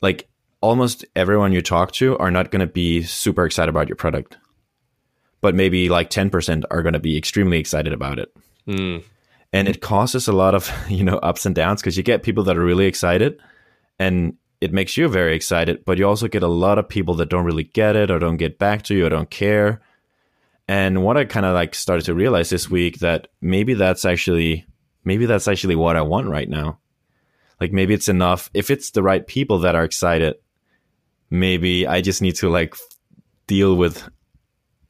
like 0.00 0.28
almost 0.60 1.04
everyone 1.16 1.52
you 1.52 1.62
talk 1.62 1.92
to 1.92 2.16
are 2.18 2.30
not 2.30 2.50
going 2.50 2.60
to 2.60 2.72
be 2.72 3.02
super 3.02 3.44
excited 3.44 3.68
about 3.68 3.88
your 3.88 3.96
product. 3.96 4.38
But 5.40 5.54
maybe 5.54 5.88
like 5.88 6.08
10% 6.08 6.64
are 6.70 6.82
going 6.82 6.92
to 6.92 7.00
be 7.00 7.18
extremely 7.18 7.58
excited 7.58 7.92
about 7.92 8.18
it. 8.18 8.32
Mm. 8.66 9.02
And 9.52 9.68
it 9.68 9.80
causes 9.80 10.28
a 10.28 10.32
lot 10.32 10.54
of, 10.54 10.72
you 10.88 11.04
know, 11.04 11.18
ups 11.18 11.44
and 11.44 11.54
downs 11.54 11.82
because 11.82 11.96
you 11.96 12.02
get 12.02 12.22
people 12.22 12.44
that 12.44 12.56
are 12.56 12.64
really 12.64 12.86
excited 12.86 13.40
and 13.98 14.36
it 14.62 14.72
makes 14.72 14.96
you 14.96 15.08
very 15.08 15.34
excited, 15.34 15.84
but 15.84 15.98
you 15.98 16.06
also 16.06 16.28
get 16.28 16.44
a 16.44 16.46
lot 16.46 16.78
of 16.78 16.88
people 16.88 17.14
that 17.14 17.28
don't 17.28 17.44
really 17.44 17.64
get 17.64 17.96
it 17.96 18.12
or 18.12 18.20
don't 18.20 18.36
get 18.36 18.60
back 18.60 18.82
to 18.82 18.94
you 18.94 19.04
or 19.04 19.08
don't 19.08 19.28
care. 19.28 19.82
And 20.68 21.02
what 21.02 21.16
I 21.16 21.24
kind 21.24 21.44
of 21.44 21.52
like 21.52 21.74
started 21.74 22.04
to 22.04 22.14
realize 22.14 22.48
this 22.48 22.70
week 22.70 23.00
that 23.00 23.26
maybe 23.40 23.74
that's 23.74 24.04
actually 24.04 24.64
maybe 25.04 25.26
that's 25.26 25.48
actually 25.48 25.74
what 25.74 25.96
I 25.96 26.02
want 26.02 26.28
right 26.28 26.48
now. 26.48 26.78
Like 27.60 27.72
maybe 27.72 27.92
it's 27.92 28.08
enough 28.08 28.50
if 28.54 28.70
it's 28.70 28.92
the 28.92 29.02
right 29.02 29.26
people 29.26 29.58
that 29.58 29.74
are 29.74 29.82
excited. 29.82 30.36
Maybe 31.28 31.84
I 31.84 32.00
just 32.00 32.22
need 32.22 32.36
to 32.36 32.48
like 32.48 32.76
deal 33.48 33.74
with 33.74 34.08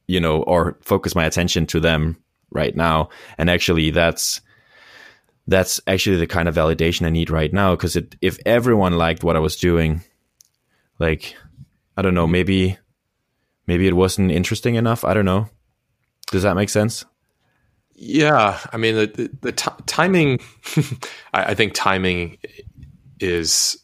you 0.05 0.19
know 0.19 0.43
or 0.43 0.77
focus 0.81 1.15
my 1.15 1.25
attention 1.25 1.65
to 1.65 1.79
them 1.79 2.15
right 2.51 2.75
now 2.75 3.09
and 3.39 3.49
actually 3.49 3.89
that's 3.89 4.39
that's 5.47 5.81
actually 5.87 6.17
the 6.17 6.27
kind 6.27 6.47
of 6.47 6.55
validation 6.55 7.05
I 7.05 7.09
need 7.09 7.29
right 7.29 7.51
now. 7.51 7.75
Because 7.75 7.97
if 8.21 8.39
everyone 8.45 8.97
liked 8.97 9.23
what 9.23 9.35
I 9.35 9.39
was 9.39 9.55
doing, 9.55 10.01
like 10.99 11.35
I 11.97 12.01
don't 12.01 12.13
know, 12.13 12.27
maybe 12.27 12.77
maybe 13.67 13.87
it 13.87 13.95
wasn't 13.95 14.31
interesting 14.31 14.75
enough. 14.75 15.03
I 15.03 15.13
don't 15.13 15.25
know. 15.25 15.49
Does 16.31 16.43
that 16.43 16.55
make 16.55 16.69
sense? 16.69 17.05
Yeah, 17.95 18.59
I 18.71 18.77
mean 18.77 18.95
the 18.95 19.07
the, 19.07 19.29
the 19.41 19.51
t- 19.51 19.83
timing. 19.85 20.39
I, 21.33 21.45
I 21.45 21.53
think 21.55 21.73
timing 21.73 22.37
is 23.19 23.77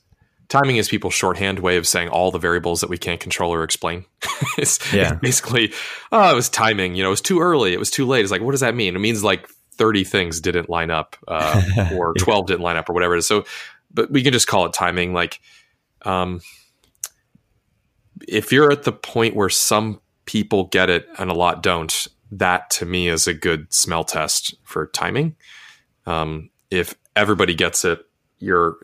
timing 0.50 0.78
is 0.78 0.90
people's 0.90 1.14
shorthand 1.14 1.60
way 1.60 1.78
of 1.78 1.88
saying 1.88 2.10
all 2.10 2.32
the 2.32 2.40
variables 2.40 2.82
that 2.82 2.90
we 2.90 2.98
can't 2.98 3.20
control 3.20 3.54
or 3.54 3.64
explain. 3.64 4.04
it's, 4.58 4.92
yeah. 4.92 5.14
It's 5.14 5.22
basically, 5.22 5.72
oh, 6.12 6.32
it 6.32 6.36
was 6.36 6.50
timing. 6.50 6.96
You 6.96 7.04
know, 7.04 7.10
it 7.10 7.12
was 7.12 7.22
too 7.22 7.40
early. 7.40 7.72
It 7.72 7.80
was 7.80 7.92
too 7.92 8.06
late. 8.06 8.24
It's 8.24 8.32
like, 8.32 8.42
what 8.42 8.52
does 8.52 8.62
that 8.62 8.76
mean? 8.76 8.96
It 8.96 9.00
means 9.00 9.24
like 9.24 9.48
30 9.80 10.04
things 10.04 10.42
didn't 10.42 10.70
line 10.70 10.92
up 10.92 11.16
uh, 11.28 11.90
or 11.96 12.14
12 12.14 12.48
didn't 12.48 12.62
line 12.62 12.76
up 12.76 12.90
or 12.90 12.94
whatever 12.94 13.16
it 13.16 13.20
is. 13.20 13.28
So, 13.28 13.46
but 13.92 14.12
we 14.12 14.22
can 14.22 14.34
just 14.34 14.46
call 14.46 14.66
it 14.66 14.74
timing. 14.74 15.14
Like, 15.14 15.40
um, 16.04 16.42
if 18.28 18.52
you're 18.52 18.72
at 18.72 18.84
the 18.84 18.92
point 18.92 19.36
where 19.36 19.50
some 19.50 20.02
people 20.26 20.66
get 20.66 20.90
it 20.90 21.08
and 21.18 21.32
a 21.32 21.34
lot 21.34 21.64
don't, 21.64 22.08
that 22.32 22.70
to 22.72 22.86
me 22.86 23.08
is 23.08 23.26
a 23.26 23.34
good 23.34 23.74
smell 23.74 24.04
test 24.04 24.54
for 24.64 24.88
timing. 24.88 25.38
Um, 26.06 26.50
if 26.70 26.96
everybody 27.16 27.56
gets 27.56 27.86
it, 27.86 28.06
you're 28.38 28.78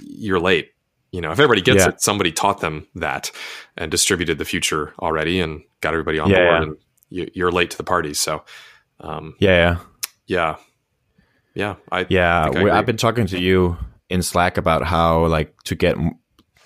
you're 0.00 0.40
late. 0.40 0.72
You 1.12 1.20
know, 1.20 1.32
if 1.32 1.38
everybody 1.38 1.62
gets 1.62 1.84
yeah. 1.84 1.88
it, 1.90 2.02
somebody 2.02 2.32
taught 2.32 2.60
them 2.60 2.86
that 2.96 3.30
and 3.76 3.90
distributed 3.90 4.38
the 4.38 4.44
future 4.44 4.94
already 4.98 5.40
and 5.40 5.62
got 5.80 5.94
everybody 5.94 6.18
on 6.18 6.28
yeah, 6.28 6.36
board, 6.36 6.50
yeah. 6.50 6.62
and 7.20 7.30
you, 7.34 7.46
are 7.46 7.52
late 7.52 7.70
to 7.70 7.76
the 7.76 7.84
party. 7.84 8.14
So, 8.14 8.44
um, 9.00 9.34
yeah, 9.40 9.78
yeah. 10.30 10.56
Yeah. 11.54 11.74
I 11.90 12.06
yeah. 12.08 12.48
I 12.54 12.78
I've 12.78 12.86
been 12.86 12.96
talking 12.96 13.26
to 13.26 13.38
you 13.38 13.76
in 14.08 14.22
Slack 14.22 14.56
about 14.56 14.84
how 14.84 15.26
like 15.26 15.60
to 15.64 15.74
get 15.74 15.96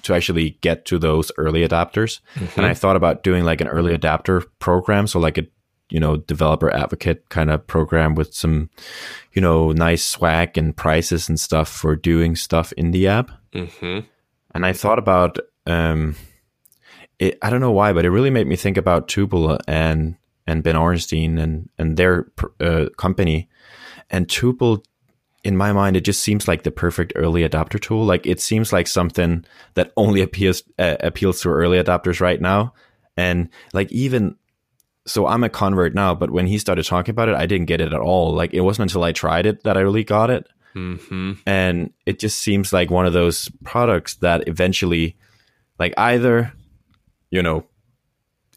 to 0.02 0.14
actually 0.14 0.58
get 0.60 0.84
to 0.84 0.98
those 0.98 1.32
early 1.38 1.66
adapters, 1.66 2.20
mm-hmm. 2.34 2.60
and 2.60 2.66
I 2.66 2.74
thought 2.74 2.94
about 2.94 3.22
doing 3.22 3.44
like 3.44 3.62
an 3.62 3.68
early 3.68 3.94
adapter 3.94 4.42
program, 4.58 5.06
so 5.06 5.18
like 5.18 5.38
a 5.38 5.46
you 5.88 5.98
know 5.98 6.18
developer 6.18 6.70
advocate 6.70 7.28
kind 7.30 7.50
of 7.50 7.66
program 7.66 8.14
with 8.14 8.34
some 8.34 8.68
you 9.32 9.40
know 9.40 9.72
nice 9.72 10.04
swag 10.04 10.58
and 10.58 10.76
prices 10.76 11.28
and 11.30 11.40
stuff 11.40 11.68
for 11.68 11.96
doing 11.96 12.36
stuff 12.36 12.72
in 12.72 12.90
the 12.90 13.08
app. 13.08 13.30
Mm-hmm. 13.54 14.00
And 14.54 14.66
I 14.66 14.74
thought 14.74 14.98
about 14.98 15.38
um, 15.66 16.16
it. 17.18 17.38
I 17.40 17.48
don't 17.48 17.60
know 17.60 17.72
why, 17.72 17.94
but 17.94 18.04
it 18.04 18.10
really 18.10 18.30
made 18.30 18.46
me 18.46 18.56
think 18.56 18.76
about 18.76 19.08
Tuple 19.08 19.58
and 19.66 20.16
and 20.46 20.62
Ben 20.62 20.74
Orenstein 20.74 21.38
and 21.38 21.70
and 21.78 21.96
their 21.96 22.30
uh, 22.60 22.86
company 22.98 23.48
and 24.10 24.28
Tuple, 24.28 24.84
in 25.42 25.56
my 25.56 25.72
mind, 25.72 25.96
it 25.96 26.02
just 26.04 26.22
seems 26.22 26.48
like 26.48 26.62
the 26.62 26.70
perfect 26.70 27.12
early 27.16 27.46
adopter 27.46 27.80
tool. 27.80 28.04
Like 28.04 28.26
it 28.26 28.40
seems 28.40 28.72
like 28.72 28.86
something 28.86 29.44
that 29.74 29.92
only 29.96 30.22
appeals 30.22 30.62
uh, 30.78 30.96
appeals 31.00 31.40
to 31.42 31.50
early 31.50 31.82
adopters 31.82 32.20
right 32.20 32.40
now. 32.40 32.72
And 33.16 33.48
like 33.72 33.92
even 33.92 34.36
so, 35.06 35.26
I'm 35.26 35.44
a 35.44 35.50
convert 35.50 35.94
now, 35.94 36.14
but 36.14 36.30
when 36.30 36.46
he 36.46 36.56
started 36.58 36.86
talking 36.86 37.12
about 37.12 37.28
it, 37.28 37.34
I 37.34 37.44
didn't 37.44 37.66
get 37.66 37.82
it 37.82 37.92
at 37.92 38.00
all. 38.00 38.34
Like 38.34 38.54
it 38.54 38.62
wasn't 38.62 38.90
until 38.90 39.04
I 39.04 39.12
tried 39.12 39.44
it 39.44 39.62
that 39.64 39.76
I 39.76 39.80
really 39.80 40.04
got 40.04 40.30
it. 40.30 40.46
Mm-hmm. 40.74 41.32
And 41.46 41.92
it 42.06 42.18
just 42.18 42.38
seems 42.40 42.72
like 42.72 42.90
one 42.90 43.06
of 43.06 43.12
those 43.12 43.50
products 43.64 44.16
that 44.16 44.48
eventually, 44.48 45.16
like 45.78 45.94
either, 45.98 46.52
you 47.30 47.42
know, 47.42 47.66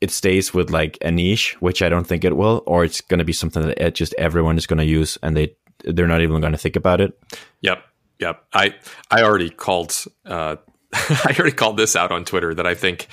it 0.02 0.12
stays 0.12 0.54
with 0.54 0.70
like 0.70 0.98
a 1.02 1.12
niche, 1.12 1.56
which 1.60 1.82
I 1.82 1.90
don't 1.90 2.06
think 2.06 2.24
it 2.24 2.36
will, 2.36 2.64
or 2.66 2.84
it's 2.84 3.02
going 3.02 3.20
to 3.20 3.26
be 3.26 3.34
something 3.34 3.64
that 3.68 3.96
just 3.96 4.14
everyone 4.18 4.58
is 4.58 4.68
going 4.68 4.80
to 4.80 4.86
use 4.86 5.18
and 5.24 5.36
they 5.36 5.56
they're 5.84 6.08
not 6.08 6.22
even 6.22 6.42
going 6.42 6.54
to 6.54 6.58
think 6.58 6.76
about 6.76 7.02
it. 7.02 7.18
Yep. 7.62 7.84
Yep. 8.20 8.44
I 8.54 8.76
I 9.12 9.22
already 9.24 9.50
called 9.50 9.96
uh, 10.26 10.56
I 10.94 11.36
already 11.38 11.56
called 11.56 11.78
this 11.78 11.96
out 11.96 12.12
on 12.12 12.26
Twitter 12.26 12.54
that 12.56 12.66
I 12.66 12.74
think 12.74 13.08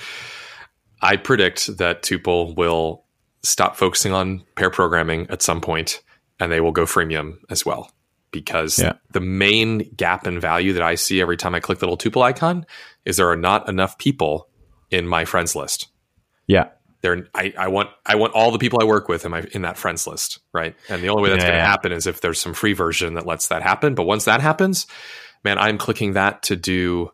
I 1.01 1.17
predict 1.17 1.77
that 1.77 2.01
Tuple 2.03 2.55
will 2.55 3.05
stop 3.43 3.75
focusing 3.75 4.11
on 4.13 4.43
pair 4.55 4.71
programming 4.71 5.27
at 5.29 5.41
some 5.41 5.61
point 5.61 6.01
and 6.39 6.51
they 6.51 6.59
will 6.61 6.71
go 6.71 6.85
freemium 6.85 7.37
as 7.49 7.65
well. 7.65 7.91
Because 8.31 8.79
Yeah. 8.79 8.93
the 9.11 9.21
main 9.21 9.93
gap 9.95 10.27
in 10.27 10.39
value 10.39 10.73
that 10.73 10.81
I 10.81 10.95
see 10.95 11.21
every 11.21 11.37
time 11.37 11.55
I 11.55 11.59
click 11.59 11.79
the 11.79 11.87
little 11.87 11.97
tuple 11.97 12.23
icon 12.23 12.65
is 13.05 13.17
there 13.17 13.29
are 13.29 13.37
not 13.37 13.69
enough 13.69 13.97
people 13.97 14.49
in 14.91 15.07
my 15.07 15.23
friends 15.25 15.55
list. 15.55 15.87
Yeah. 16.47 16.69
There, 17.01 17.27
I, 17.35 17.53
I 17.57 17.67
want 17.67 17.89
I 18.05 18.15
want 18.15 18.33
all 18.33 18.51
the 18.51 18.57
people 18.57 18.79
I 18.81 18.85
work 18.85 19.07
with 19.07 19.25
in 19.25 19.31
my 19.31 19.43
in 19.51 19.61
that 19.61 19.77
friends 19.77 20.07
list, 20.07 20.39
right? 20.53 20.75
And 20.89 21.03
the 21.03 21.09
only 21.09 21.23
way 21.23 21.29
that's 21.29 21.43
Yeah, 21.43 21.49
going 21.49 21.59
to 21.59 21.63
yeah. 21.63 21.69
happen 21.69 21.91
is 21.91 22.07
if 22.07 22.21
there's 22.21 22.39
some 22.39 22.53
free 22.55 22.73
version 22.73 23.13
that 23.13 23.27
lets 23.27 23.49
that 23.49 23.61
happen. 23.61 23.93
But 23.93 24.03
once 24.03 24.25
that 24.25 24.41
happens, 24.41 24.87
man, 25.43 25.59
I'm 25.59 25.77
clicking 25.77 26.13
that 26.13 26.41
to 26.43 26.55
do 26.55 27.11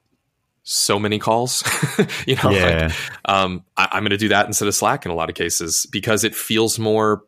so 0.64 0.98
many 0.98 1.20
calls. 1.20 1.64
you 2.26 2.36
know, 2.36 2.52
like, 2.52 2.94
um, 3.26 3.66
I, 3.76 3.90
I'm 3.92 4.04
going 4.04 4.12
to 4.12 4.18
do 4.18 4.30
that 4.30 4.46
instead 4.48 4.68
of 4.68 4.76
Slack 4.76 5.06
in 5.06 5.12
a 5.12 5.16
lot 5.16 5.30
of 5.30 5.36
cases 5.36 5.86
because 5.92 6.24
it 6.24 6.36
feels 6.36 6.80
more. 6.80 7.24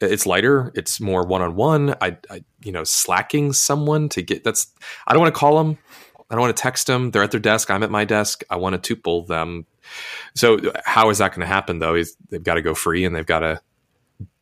It's 0.00 0.26
lighter. 0.26 0.72
It's 0.74 1.00
more 1.00 1.26
one 1.26 1.42
on 1.42 1.56
one. 1.56 1.94
I, 2.00 2.16
I, 2.30 2.44
you 2.62 2.72
know, 2.72 2.84
slacking 2.84 3.52
someone 3.52 4.08
to 4.10 4.22
get 4.22 4.44
that's. 4.44 4.68
I 5.06 5.12
don't 5.12 5.20
want 5.20 5.34
to 5.34 5.38
call 5.38 5.58
them. 5.58 5.78
I 6.30 6.34
don't 6.34 6.42
want 6.42 6.56
to 6.56 6.62
text 6.62 6.86
them. 6.86 7.10
They're 7.10 7.22
at 7.22 7.30
their 7.30 7.40
desk. 7.40 7.70
I'm 7.70 7.82
at 7.82 7.90
my 7.90 8.04
desk. 8.04 8.44
I 8.50 8.56
want 8.56 8.82
to 8.82 8.96
tuple 8.96 9.26
them. 9.26 9.66
So 10.34 10.58
how 10.84 11.10
is 11.10 11.18
that 11.18 11.30
going 11.30 11.40
to 11.40 11.46
happen 11.46 11.78
though? 11.78 11.94
Is 11.94 12.16
they've 12.30 12.42
got 12.42 12.54
to 12.54 12.62
go 12.62 12.74
free 12.74 13.04
and 13.04 13.14
they've 13.14 13.26
got 13.26 13.40
to 13.40 13.60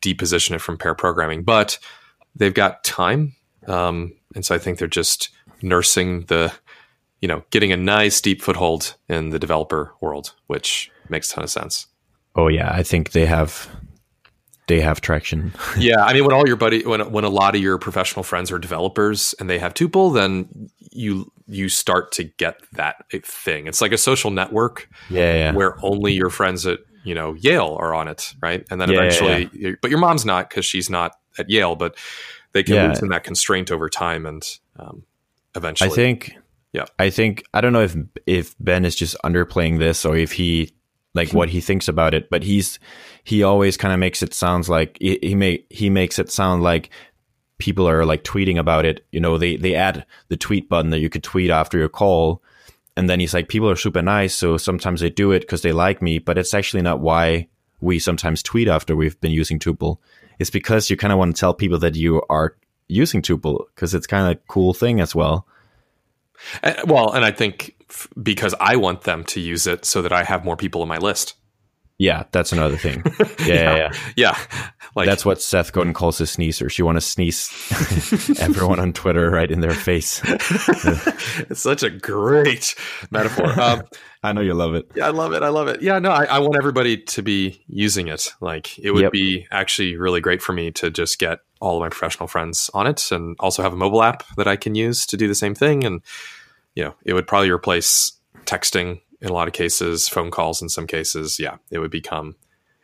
deposition 0.01 0.55
it 0.55 0.61
from 0.61 0.77
pair 0.77 0.95
programming, 0.95 1.43
but 1.43 1.79
they've 2.35 2.53
got 2.53 2.83
time, 2.83 3.35
um, 3.67 4.13
and 4.35 4.45
so 4.45 4.55
I 4.55 4.57
think 4.57 4.77
they're 4.77 4.87
just 4.87 5.29
nursing 5.61 6.21
the, 6.25 6.53
you 7.21 7.27
know, 7.27 7.43
getting 7.49 7.71
a 7.71 7.77
nice 7.77 8.21
deep 8.21 8.41
foothold 8.41 8.95
in 9.09 9.29
the 9.29 9.39
developer 9.39 9.93
world, 10.01 10.33
which 10.47 10.91
makes 11.09 11.31
a 11.31 11.35
ton 11.35 11.43
of 11.43 11.49
sense. 11.49 11.87
Oh 12.35 12.47
yeah, 12.47 12.71
I 12.71 12.83
think 12.83 13.11
they 13.11 13.25
have 13.25 13.69
they 14.67 14.81
have 14.81 15.01
traction. 15.01 15.53
yeah, 15.77 16.03
I 16.03 16.13
mean, 16.13 16.25
when 16.25 16.33
all 16.33 16.47
your 16.47 16.55
buddy, 16.55 16.85
when 16.85 17.11
when 17.11 17.23
a 17.23 17.29
lot 17.29 17.55
of 17.55 17.61
your 17.61 17.77
professional 17.77 18.23
friends 18.23 18.51
are 18.51 18.59
developers 18.59 19.35
and 19.39 19.49
they 19.49 19.59
have 19.59 19.73
Tuple, 19.73 20.13
then 20.13 20.69
you 20.91 21.31
you 21.47 21.69
start 21.69 22.11
to 22.13 22.23
get 22.23 22.59
that 22.73 23.05
thing. 23.23 23.67
It's 23.67 23.81
like 23.81 23.91
a 23.91 23.97
social 23.97 24.31
network 24.31 24.89
Yeah, 25.09 25.33
yeah. 25.33 25.53
where 25.53 25.75
only 25.83 26.13
your 26.13 26.29
friends 26.29 26.65
at 26.65 26.79
you 27.03 27.13
know 27.13 27.35
Yale 27.35 27.77
are 27.79 27.93
on 27.93 28.07
it, 28.07 28.33
right? 28.41 28.65
And 28.71 28.81
then 28.81 28.89
Yeah, 28.89 28.95
yeah, 28.95 29.01
eventually, 29.01 29.75
but 29.81 29.91
your 29.91 29.99
mom's 29.99 30.25
not 30.25 30.49
because 30.49 30.65
she's 30.65 30.89
not 30.89 31.11
at 31.37 31.49
Yale, 31.49 31.75
but 31.75 31.95
they 32.53 32.63
can 32.63 32.75
Yeah. 32.75 32.87
loosen 32.87 33.09
that 33.09 33.23
constraint 33.23 33.71
over 33.71 33.89
time, 33.89 34.25
and 34.25 34.43
um, 34.79 35.03
eventually, 35.55 35.91
I 35.91 35.93
think 35.93 36.35
Yeah. 36.73 36.85
I 36.97 37.09
think 37.09 37.43
I 37.53 37.61
don't 37.61 37.73
know 37.73 37.83
if 37.83 37.95
if 38.25 38.55
Ben 38.59 38.85
is 38.85 38.95
just 38.95 39.15
underplaying 39.23 39.77
this 39.79 40.05
or 40.05 40.15
if 40.17 40.31
he 40.31 40.73
like 41.15 41.33
what 41.33 41.49
he 41.49 41.61
thinks 41.61 41.87
about 41.87 42.13
it, 42.13 42.29
but 42.29 42.43
he's 42.43 42.77
he 43.23 43.41
always 43.41 43.77
kind 43.77 43.93
of 43.93 43.99
makes 43.99 44.21
it 44.21 44.33
sounds 44.33 44.69
like 44.69 44.97
he, 44.99 45.17
he 45.23 45.33
make 45.33 45.65
he 45.69 45.89
makes 45.89 46.19
it 46.19 46.29
sound 46.29 46.61
like 46.61 46.91
people 47.57 47.87
are 47.87 48.05
like 48.05 48.23
tweeting 48.23 48.59
about 48.59 48.85
it. 48.85 49.05
You 49.11 49.21
know, 49.21 49.37
they 49.37 49.55
they 49.55 49.73
add 49.75 50.05
the 50.27 50.37
tweet 50.37 50.69
button 50.69 50.91
that 50.91 50.99
you 50.99 51.09
could 51.09 51.23
tweet 51.23 51.49
after 51.49 51.77
your 51.77 51.89
call, 51.89 52.43
and 52.95 53.09
then 53.09 53.19
he's 53.19 53.33
like, 53.33 53.47
people 53.47 53.69
are 53.69 53.75
super 53.75 54.01
nice, 54.01 54.35
so 54.35 54.57
sometimes 54.57 55.01
they 55.01 55.09
do 55.09 55.31
it 55.31 55.39
because 55.39 55.61
they 55.61 55.71
like 55.71 56.01
me, 56.01 56.19
but 56.19 56.37
it's 56.37 56.53
actually 56.53 56.83
not 56.83 56.99
why 56.99 57.47
we 57.79 57.97
sometimes 57.97 58.43
tweet 58.43 58.67
after 58.67 58.95
we've 58.95 59.19
been 59.21 59.31
using 59.31 59.57
Tuple. 59.57 59.97
It's 60.37 60.49
because 60.49 60.89
you 60.89 60.97
kind 60.97 61.13
of 61.13 61.19
want 61.19 61.35
to 61.35 61.39
tell 61.39 61.53
people 61.53 61.79
that 61.79 61.95
you 61.95 62.21
are 62.29 62.57
using 62.87 63.21
Tuple 63.21 63.65
because 63.73 63.93
it's 63.93 64.07
kind 64.07 64.25
of 64.25 64.37
a 64.37 64.41
cool 64.47 64.73
thing 64.73 64.99
as 64.99 65.15
well. 65.15 65.47
Uh, 66.61 66.73
well, 66.85 67.13
and 67.13 67.23
I 67.23 67.31
think 67.31 67.74
f- 67.89 68.07
because 68.21 68.53
I 68.59 68.75
want 68.75 69.01
them 69.01 69.23
to 69.25 69.39
use 69.39 69.67
it 69.67 69.85
so 69.85 70.01
that 70.01 70.11
I 70.13 70.23
have 70.23 70.43
more 70.45 70.57
people 70.57 70.81
in 70.83 70.87
my 70.89 70.97
list. 70.97 71.35
Yeah, 71.97 72.23
that's 72.31 72.51
another 72.51 72.75
thing. 72.77 73.03
Yeah, 73.45 73.75
yeah, 73.75 73.75
yeah. 73.75 73.91
Yeah, 74.15 74.37
like 74.95 75.05
That's 75.05 75.23
what 75.23 75.39
Seth 75.39 75.71
Godin 75.71 75.93
calls 75.93 76.19
a 76.19 76.25
sneezer. 76.25 76.67
You 76.75 76.83
want 76.83 76.95
to 76.97 77.01
sneeze 77.01 77.51
everyone 78.39 78.79
on 78.79 78.91
Twitter 78.91 79.29
right 79.29 79.49
in 79.51 79.61
their 79.61 79.73
face. 79.75 80.19
it's 80.25 81.61
such 81.61 81.83
a 81.83 81.91
great 81.91 82.73
metaphor. 83.11 83.47
Um, 83.59 83.83
I 84.23 84.33
know 84.33 84.41
you 84.41 84.55
love 84.55 84.73
it. 84.73 84.89
Yeah, 84.95 85.07
I 85.07 85.09
love 85.11 85.33
it. 85.33 85.43
I 85.43 85.49
love 85.49 85.67
it. 85.67 85.81
Yeah, 85.83 85.99
no, 85.99 86.09
I, 86.09 86.25
I 86.25 86.39
want 86.39 86.55
everybody 86.55 86.97
to 86.97 87.21
be 87.21 87.63
using 87.67 88.07
it. 88.07 88.33
Like, 88.41 88.79
it 88.79 88.91
would 88.91 89.03
Yep. 89.03 89.11
be 89.11 89.47
actually 89.51 89.95
really 89.95 90.21
great 90.21 90.41
for 90.41 90.53
me 90.53 90.71
to 90.71 90.89
just 90.89 91.19
get 91.19 91.39
all 91.61 91.77
of 91.77 91.81
my 91.81 91.89
professional 91.89 92.27
friends 92.27 92.69
on 92.73 92.87
it 92.87 93.11
and 93.11 93.35
also 93.39 93.61
have 93.61 93.73
a 93.73 93.77
mobile 93.77 94.01
app 94.01 94.23
that 94.37 94.47
I 94.47 94.55
can 94.55 94.73
use 94.73 95.05
to 95.07 95.17
do 95.17 95.27
the 95.27 95.35
same 95.35 95.53
thing. 95.53 95.83
And, 95.83 96.01
you 96.75 96.83
know, 96.83 96.95
it 97.03 97.13
would 97.13 97.27
probably 97.27 97.49
replace 97.49 98.11
texting 98.45 99.01
in 99.21 99.29
a 99.29 99.33
lot 99.33 99.47
of 99.47 99.53
cases, 99.53 100.07
phone 100.07 100.29
calls 100.29 100.61
in 100.61 100.69
some 100.69 100.85
cases. 100.87 101.39
Yeah, 101.39 101.55
it 101.71 101.79
would 101.79 101.91
become. 101.91 102.35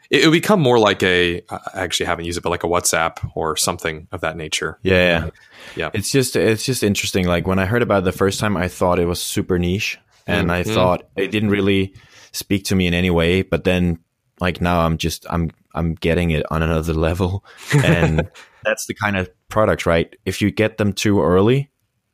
It 0.09 0.25
would 0.25 0.33
become 0.33 0.59
more 0.59 0.79
like 0.79 1.03
a. 1.03 1.41
I 1.49 1.59
actually 1.75 2.07
haven't 2.07 2.25
used 2.25 2.37
it, 2.37 2.41
but 2.41 2.49
like 2.49 2.63
a 2.63 2.67
WhatsApp 2.67 3.31
or 3.35 3.55
something 3.55 4.07
of 4.11 4.21
that 4.21 4.35
nature. 4.35 4.77
Yeah, 4.81 4.95
yeah. 5.23 5.29
Yeah. 5.75 5.89
It's 5.93 6.11
just 6.11 6.35
it's 6.35 6.65
just 6.65 6.83
interesting. 6.83 7.27
Like 7.27 7.47
when 7.47 7.59
I 7.59 7.65
heard 7.65 7.81
about 7.81 7.99
it 7.99 8.05
the 8.05 8.11
first 8.11 8.39
time, 8.39 8.57
I 8.57 8.67
thought 8.67 8.99
it 8.99 9.05
was 9.05 9.21
super 9.21 9.57
niche, 9.59 9.99
and 10.27 10.51
I 10.51 10.63
Mhm. 10.63 10.73
thought 10.73 11.03
it 11.15 11.31
didn't 11.31 11.49
really 11.49 11.93
speak 12.33 12.65
to 12.65 12.75
me 12.75 12.87
in 12.87 12.93
any 12.93 13.09
way. 13.09 13.41
But 13.41 13.63
then, 13.63 13.99
like 14.41 14.59
now, 14.59 14.81
I'm 14.81 14.97
just 14.97 15.25
I'm 15.29 15.51
I'm 15.73 15.95
getting 15.95 16.31
it 16.31 16.45
on 16.51 16.61
another 16.61 16.93
level, 16.93 17.45
and 17.83 18.29
that's 18.65 18.87
the 18.87 18.93
kind 18.93 19.15
of 19.15 19.29
product, 19.47 19.85
right? 19.85 20.13
If 20.25 20.41
you 20.41 20.51
get 20.51 20.77
them 20.77 20.91
too 20.91 21.21
early, 21.21 21.69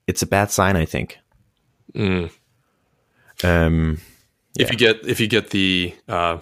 it's 0.06 0.22
a 0.22 0.28
bad 0.28 0.52
sign. 0.52 0.76
I 0.76 0.86
think. 0.86 1.18
Mm. 1.96 2.32
Um, 3.44 4.00
If 4.58 4.72
you 4.72 4.78
get 4.78 5.08
if 5.08 5.20
you 5.20 5.28
get 5.28 5.52
the 5.52 5.94
uh, 6.08 6.40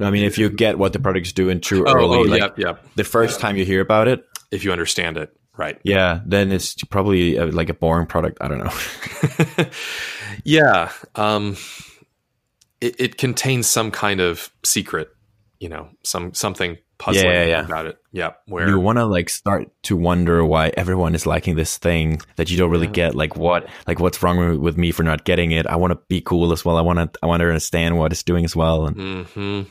I 0.00 0.10
mean, 0.10 0.24
if 0.24 0.38
you 0.38 0.50
get 0.50 0.78
what 0.78 0.92
the 0.92 0.98
product's 0.98 1.32
doing 1.32 1.60
too 1.60 1.84
oh, 1.86 1.94
early, 1.94 2.18
oh 2.18 2.22
like 2.22 2.40
yep 2.40 2.58
yep 2.58 2.86
the 2.96 3.04
first 3.04 3.40
time 3.40 3.56
you 3.56 3.64
hear 3.64 3.80
about 3.80 4.08
it, 4.08 4.24
if 4.50 4.64
you 4.64 4.72
understand 4.72 5.16
it 5.16 5.36
right 5.56 5.78
yeah, 5.84 6.20
then 6.26 6.50
it's 6.50 6.74
probably 6.84 7.38
uh 7.38 7.46
like 7.46 7.68
a 7.68 7.74
boring 7.74 8.06
product. 8.06 8.38
I 8.40 8.48
don't 8.48 8.58
know. 8.58 9.66
yeah 10.44 10.90
um 11.14 11.56
it, 12.80 12.96
it 12.98 13.18
contains 13.18 13.66
some 13.66 13.90
kind 13.90 14.20
of 14.20 14.50
secret 14.64 15.08
you 15.60 15.68
know 15.68 15.88
some 16.02 16.34
something 16.34 16.76
puzzling 17.04 17.26
Yeah, 17.26 17.42
yeah, 17.42 17.46
yeah. 17.46 17.64
about 17.64 17.86
it 17.86 17.98
yeah 18.12 18.30
where 18.46 18.66
you 18.68 18.80
want 18.80 18.96
to 18.96 19.04
like 19.04 19.28
start 19.28 19.68
to 19.82 19.96
wonder 19.96 20.42
why 20.44 20.72
everyone 20.76 21.14
is 21.14 21.26
liking 21.26 21.56
this 21.56 21.76
thing 21.76 22.20
that 22.36 22.50
you 22.50 22.56
don't 22.56 22.70
really 22.70 22.86
get. 22.86 23.14
Like 23.14 23.36
what, 23.36 23.68
like 23.86 24.00
what's 24.00 24.22
wrong 24.22 24.58
with- 24.60 24.78
me 24.78 24.90
for 24.90 25.02
not 25.02 25.24
getting 25.24 25.50
it? 25.52 25.66
I 25.66 25.76
want 25.76 25.92
to 25.92 25.98
be 26.08 26.20
cool 26.20 26.52
as 26.52 26.64
well. 26.64 26.76
I 26.76 26.80
want 26.80 26.98
to, 27.12 27.18
I 27.22 27.26
want 27.26 27.40
to 27.40 27.46
understand 27.46 27.98
what 27.98 28.12
it's 28.12 28.22
doing 28.22 28.44
as 28.44 28.56
well. 28.56 28.86
And 28.86 29.26
hmm 29.26 29.62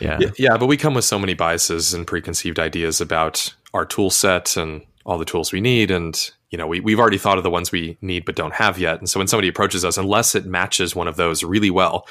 yeah, 0.00 0.18
yeah, 0.20 0.30
yeah 0.38 0.56
but 0.56 0.66
we 0.66 0.76
come 0.76 0.94
with 0.94 1.04
so 1.04 1.18
many 1.18 1.34
biases 1.34 1.94
and 1.94 2.06
preconceived 2.06 2.58
ideas 2.58 3.00
about 3.00 3.54
our 3.74 3.84
tool 3.86 4.10
set 4.10 4.56
and 4.56 4.82
all 5.06 5.18
the 5.18 5.24
tools 5.24 5.52
we 5.52 5.60
need 5.60 5.90
and 5.90 6.30
you 6.50 6.58
know 6.58 6.66
we, 6.66 6.80
we've 6.80 6.98
already 7.00 7.18
thought 7.18 7.38
of 7.38 7.44
the 7.44 7.50
ones 7.50 7.72
we 7.72 7.96
need 8.00 8.24
but 8.24 8.34
don't 8.36 8.54
have 8.54 8.78
yet 8.78 8.98
and 8.98 9.08
so 9.08 9.18
when 9.20 9.26
somebody 9.28 9.48
approaches 9.48 9.84
us 9.84 9.96
unless 9.98 10.34
it 10.34 10.44
matches 10.46 10.94
one 10.94 11.08
of 11.08 11.16
those 11.16 11.42
really 11.42 11.70
well 11.70 12.06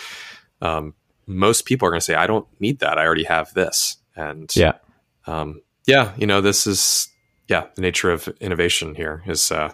um, 0.61 0.93
most 1.27 1.65
people 1.65 1.87
are 1.87 1.91
going 1.91 1.99
to 1.99 2.05
say 2.05 2.15
i 2.15 2.27
don't 2.27 2.47
need 2.59 2.79
that 2.79 2.97
i 2.97 3.05
already 3.05 3.23
have 3.23 3.53
this 3.53 3.97
and 4.19 4.55
yeah, 4.55 4.73
um, 5.27 5.61
yeah, 5.87 6.13
you 6.17 6.27
know, 6.27 6.41
this 6.41 6.67
is 6.67 7.07
yeah 7.47 7.67
the 7.75 7.81
nature 7.81 8.11
of 8.11 8.27
innovation 8.39 8.93
here 8.95 9.23
is 9.25 9.51
uh, 9.51 9.71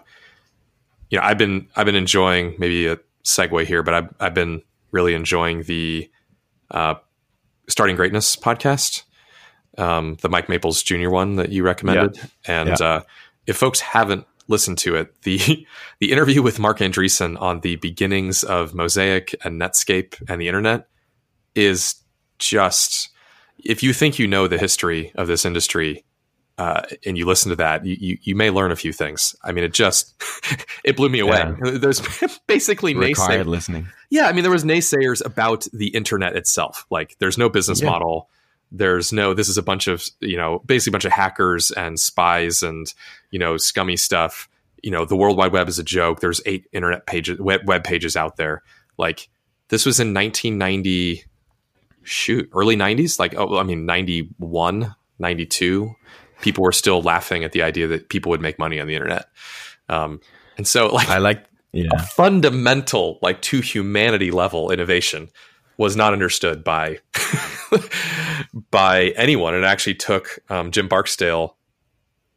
you 1.10 1.18
know 1.18 1.24
I've 1.24 1.38
been 1.38 1.68
I've 1.76 1.86
been 1.86 1.94
enjoying 1.96 2.54
maybe 2.58 2.86
a 2.86 2.98
segue 3.24 3.66
here, 3.66 3.82
but 3.82 3.94
I've 3.94 4.14
I've 4.20 4.34
been 4.34 4.62
really 4.92 5.14
enjoying 5.14 5.62
the 5.64 6.10
uh, 6.70 6.94
starting 7.68 7.96
greatness 7.96 8.36
podcast, 8.36 9.02
um, 9.78 10.16
the 10.22 10.28
Mike 10.28 10.48
Maples 10.48 10.82
Jr. 10.82 11.10
one 11.10 11.36
that 11.36 11.50
you 11.50 11.62
recommended, 11.64 12.18
and 12.46 12.68
Yeah. 12.80 12.86
uh, 12.86 13.00
if 13.46 13.56
folks 13.56 13.80
haven't 13.80 14.26
listened 14.48 14.78
to 14.78 14.94
it, 14.96 15.22
the 15.22 15.66
the 16.00 16.12
interview 16.12 16.40
with 16.42 16.58
Marc 16.58 16.78
Andreessen 16.78 17.40
on 17.40 17.60
the 17.60 17.76
beginnings 17.76 18.44
of 18.44 18.74
Mosaic 18.74 19.34
and 19.44 19.60
Netscape 19.60 20.14
and 20.28 20.40
the 20.40 20.48
internet 20.48 20.88
is 21.54 21.96
just 22.38 23.08
if 23.64 23.82
you 23.82 23.92
think 23.92 24.18
you 24.18 24.26
know 24.26 24.46
the 24.48 24.58
history 24.58 25.12
of 25.14 25.26
this 25.28 25.44
industry 25.44 26.04
uh, 26.58 26.82
and 27.04 27.18
you 27.18 27.26
listen 27.26 27.50
to 27.50 27.56
that, 27.56 27.84
you, 27.84 27.96
you 27.98 28.18
you 28.22 28.34
may 28.34 28.50
learn 28.50 28.72
a 28.72 28.76
few 28.76 28.92
things. 28.92 29.36
I 29.44 29.52
mean, 29.52 29.64
it 29.64 29.74
just 29.74 30.14
it 30.84 30.96
blew 30.96 31.08
me 31.08 31.18
away. 31.20 31.54
There's 31.62 32.00
basically 32.46 32.94
required 32.94 33.46
naysayers. 33.46 33.50
listening. 33.50 33.88
Yeah, 34.10 34.26
I 34.28 34.32
mean, 34.32 34.42
there 34.42 34.50
was 34.52 34.64
naysayers 34.64 35.24
about 35.24 35.66
the 35.72 35.88
internet 35.88 36.34
itself. 36.36 36.86
Like, 36.90 37.16
there's 37.18 37.36
no 37.36 37.48
business 37.48 37.80
Yeah. 37.82 37.90
model. 37.90 38.30
There's 38.72 39.12
no. 39.12 39.34
This 39.34 39.48
is 39.48 39.58
a 39.58 39.62
bunch 39.62 39.86
of 39.86 40.04
you 40.20 40.36
know, 40.36 40.60
basically 40.64 40.92
a 40.92 40.94
bunch 40.96 41.04
of 41.04 41.12
hackers 41.12 41.70
and 41.72 42.00
spies 42.00 42.62
and 42.62 42.92
you 43.30 43.38
know, 43.38 43.56
scummy 43.58 43.96
stuff. 43.96 44.48
You 44.82 44.90
know, 44.90 45.04
the 45.04 45.16
World 45.16 45.36
Wide 45.36 45.52
Web 45.52 45.68
is 45.68 45.78
a 45.78 45.84
joke. 45.84 46.20
There's 46.20 46.40
eight 46.46 46.66
internet 46.72 47.06
pages, 47.06 47.38
web, 47.38 47.62
web 47.66 47.84
pages 47.84 48.16
out 48.16 48.36
there. 48.36 48.62
Like, 48.98 49.28
this 49.68 49.84
was 49.84 50.00
in 50.00 50.14
1990 50.14 51.24
shoot 52.06 52.48
early 52.54 52.76
90s 52.76 53.18
like 53.18 53.34
oh 53.36 53.58
i 53.58 53.62
mean 53.62 53.84
91 53.86 54.94
92 55.18 55.94
people 56.40 56.62
were 56.62 56.72
still 56.72 57.02
laughing 57.02 57.44
at 57.44 57.52
the 57.52 57.62
idea 57.62 57.86
that 57.86 58.08
people 58.08 58.30
would 58.30 58.40
make 58.40 58.58
money 58.58 58.78
on 58.78 58.86
the 58.86 58.94
internet 58.94 59.26
um, 59.88 60.20
And 60.56 60.66
so, 60.66 60.88
like, 60.88 61.08
I 61.08 61.18
like 61.18 61.44
yeah. 61.72 61.88
a 61.92 62.02
fundamental, 62.02 63.18
like 63.22 63.42
to 63.42 63.60
humanity 63.60 64.30
level 64.30 64.70
innovation 64.70 65.28
was 65.78 65.94
not 65.94 66.12
understood 66.12 66.64
by 66.64 66.98
by 68.70 69.08
anyone. 69.16 69.54
It 69.54 69.64
actually 69.64 69.94
took 69.94 70.38
um, 70.48 70.70
Jim 70.70 70.88
Barksdale, 70.88 71.56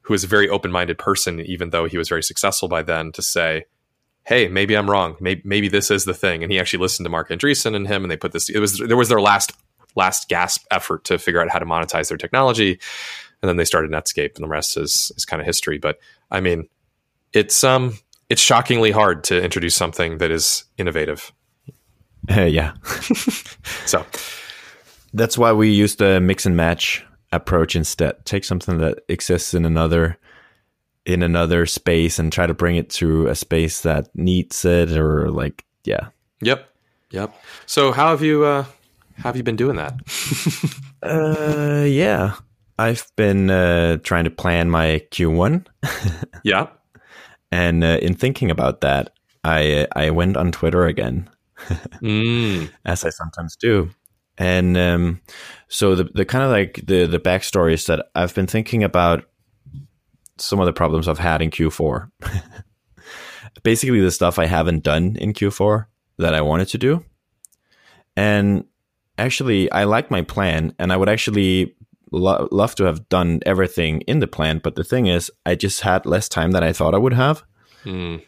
who 0.01 0.13
was 0.13 0.23
a 0.23 0.27
very 0.27 0.49
open 0.49 0.71
minded 0.71 0.97
person, 0.97 1.39
even 1.39 1.69
though 1.69 1.86
he 1.86 1.97
was 1.97 2.10
very 2.10 2.23
successful 2.23 2.67
by 2.67 2.84
then, 2.84 3.12
to 3.13 3.21
say, 3.21 3.65
"Hey, 4.30 4.48
maybe 4.48 4.78
I'm 4.78 4.89
wrong. 4.89 5.18
Maybe, 5.20 5.42
maybe 5.44 5.68
this 5.68 5.92
is 5.92 6.06
the 6.06 6.13
thing." 6.13 6.44
And 6.44 6.52
he 6.52 6.60
actually 6.60 6.80
listened 6.80 7.06
to 7.06 7.10
Marc 7.10 7.30
Andreessen 7.30 7.76
and 7.76 7.88
him, 7.88 8.04
and 8.04 8.12
they 8.12 8.18
put 8.18 8.32
this. 8.32 8.48
It 8.48 8.60
was 8.60 8.78
there 8.78 8.96
was 8.96 9.10
their 9.10 9.20
last 9.20 9.52
last 9.96 10.30
gasp 10.30 10.65
effort 10.72 11.04
to 11.06 11.18
figure 11.18 11.42
out 11.42 11.50
how 11.50 11.60
to 11.60 11.65
monetize 11.65 12.10
their 12.10 12.18
technology, 12.18 12.80
and 13.42 13.50
then 13.50 13.58
they 13.58 13.65
started 13.65 13.92
Netscape, 13.92 14.36
and 14.36 14.44
the 14.44 14.48
rest 14.48 14.78
is 14.78 15.12
is 15.18 15.26
kind 15.26 15.42
of 15.42 15.46
history. 15.46 15.80
But 15.80 16.00
I 16.30 16.39
mean, 16.39 16.70
it's 17.34 17.63
um 17.63 17.98
it's 18.30 18.42
shockingly 18.42 18.92
hard 18.92 19.24
to 19.26 19.44
introduce 19.44 19.76
something 19.76 20.20
that 20.20 20.32
is 20.32 20.65
innovative. 20.78 21.32
Uh, 22.30 22.42
yeah. 22.42 22.74
so 23.86 24.06
that's 25.13 25.38
why 25.38 25.52
we 25.52 25.72
use 25.72 25.96
the 25.96 26.20
mix 26.20 26.46
and 26.46 26.56
match 26.56 27.04
approach 27.32 27.76
instead. 27.76 28.24
Take 28.26 28.44
something 28.44 28.78
that 28.80 29.00
exists 29.08 29.54
in 29.54 29.65
another 29.65 30.18
in 31.06 31.24
another 31.24 31.66
space 31.66 32.20
and 32.20 32.32
try 32.32 32.46
to 32.48 32.54
bring 32.54 32.76
it 32.76 32.90
to 32.90 33.28
a 33.28 33.36
space 33.36 33.82
that 33.82 34.10
needs 34.16 34.66
it 34.66 34.92
or 34.92 35.30
like 35.30 35.66
yeah. 35.84 36.10
Yep. 36.42 36.70
Yep. 37.12 37.36
So 37.66 37.92
how 37.92 38.10
have 38.10 38.22
you 38.22 38.46
uh 38.46 38.66
have 39.16 39.36
you 39.36 39.44
been 39.44 39.56
doing 39.56 39.78
that? 39.78 40.00
uh 41.04 41.86
yeah. 41.86 42.36
I've 42.78 43.12
been 43.16 43.50
uh 43.50 43.98
trying 43.98 44.26
to 44.26 44.30
plan 44.30 44.70
my 44.70 45.02
Q1. 45.12 45.66
yeah. 46.44 46.68
And 47.52 47.84
uh, 47.84 47.98
in 48.02 48.14
thinking 48.14 48.52
about 48.52 48.82
that, 48.82 49.12
I 49.44 49.88
I 49.96 50.12
went 50.12 50.38
on 50.38 50.52
Twitter 50.52 50.86
again 50.86 51.30
mm. 52.02 52.70
as 52.86 53.04
I 53.04 53.10
sometimes 53.10 53.56
do. 53.56 53.90
And 54.38 54.78
um, 54.78 55.22
so 55.68 55.96
the 55.96 56.06
the 56.14 56.26
kind 56.26 56.44
of 56.44 56.52
like 56.52 56.82
the 56.86 57.06
the 57.06 57.20
backstory 57.20 57.74
is 57.74 57.86
that 57.88 58.08
I've 58.16 58.36
been 58.36 58.48
thinking 58.48 58.84
about 58.84 59.26
some 60.39 60.60
of 60.60 60.65
the 60.65 60.73
problems 60.73 61.08
I've 61.08 61.19
had 61.19 61.41
in 61.41 61.52
Q4. 61.52 62.10
Basically, 63.63 63.99
the 63.99 64.12
stuff 64.12 64.39
I 64.39 64.45
haven't 64.45 64.84
done 64.84 65.15
in 65.17 65.34
Q4 65.34 65.86
that 66.17 66.34
I 66.34 66.41
wanted 66.41 66.67
to 66.69 66.78
do. 66.78 67.04
And 68.15 68.65
actually, 69.17 69.71
I 69.71 69.86
like 69.86 70.12
my 70.12 70.21
plan, 70.21 70.73
and 70.80 70.91
I 70.91 70.97
would 70.97 71.10
actually 71.10 71.75
lo- 72.12 72.47
love 72.52 72.75
to 72.75 72.86
have 72.86 73.10
done 73.10 73.39
everything 73.45 74.02
in 74.02 74.19
the 74.19 74.28
plan. 74.28 74.60
But 74.60 74.75
the 74.75 74.84
thing 74.84 75.08
is, 75.08 75.32
I 75.45 75.56
just 75.56 75.82
had 75.82 76.06
less 76.06 76.30
time 76.30 76.52
than 76.52 76.63
I 76.63 76.73
thought 76.73 76.95
I 76.95 76.99
would 76.99 77.13
have. 77.13 77.43
Mm. 77.84 78.23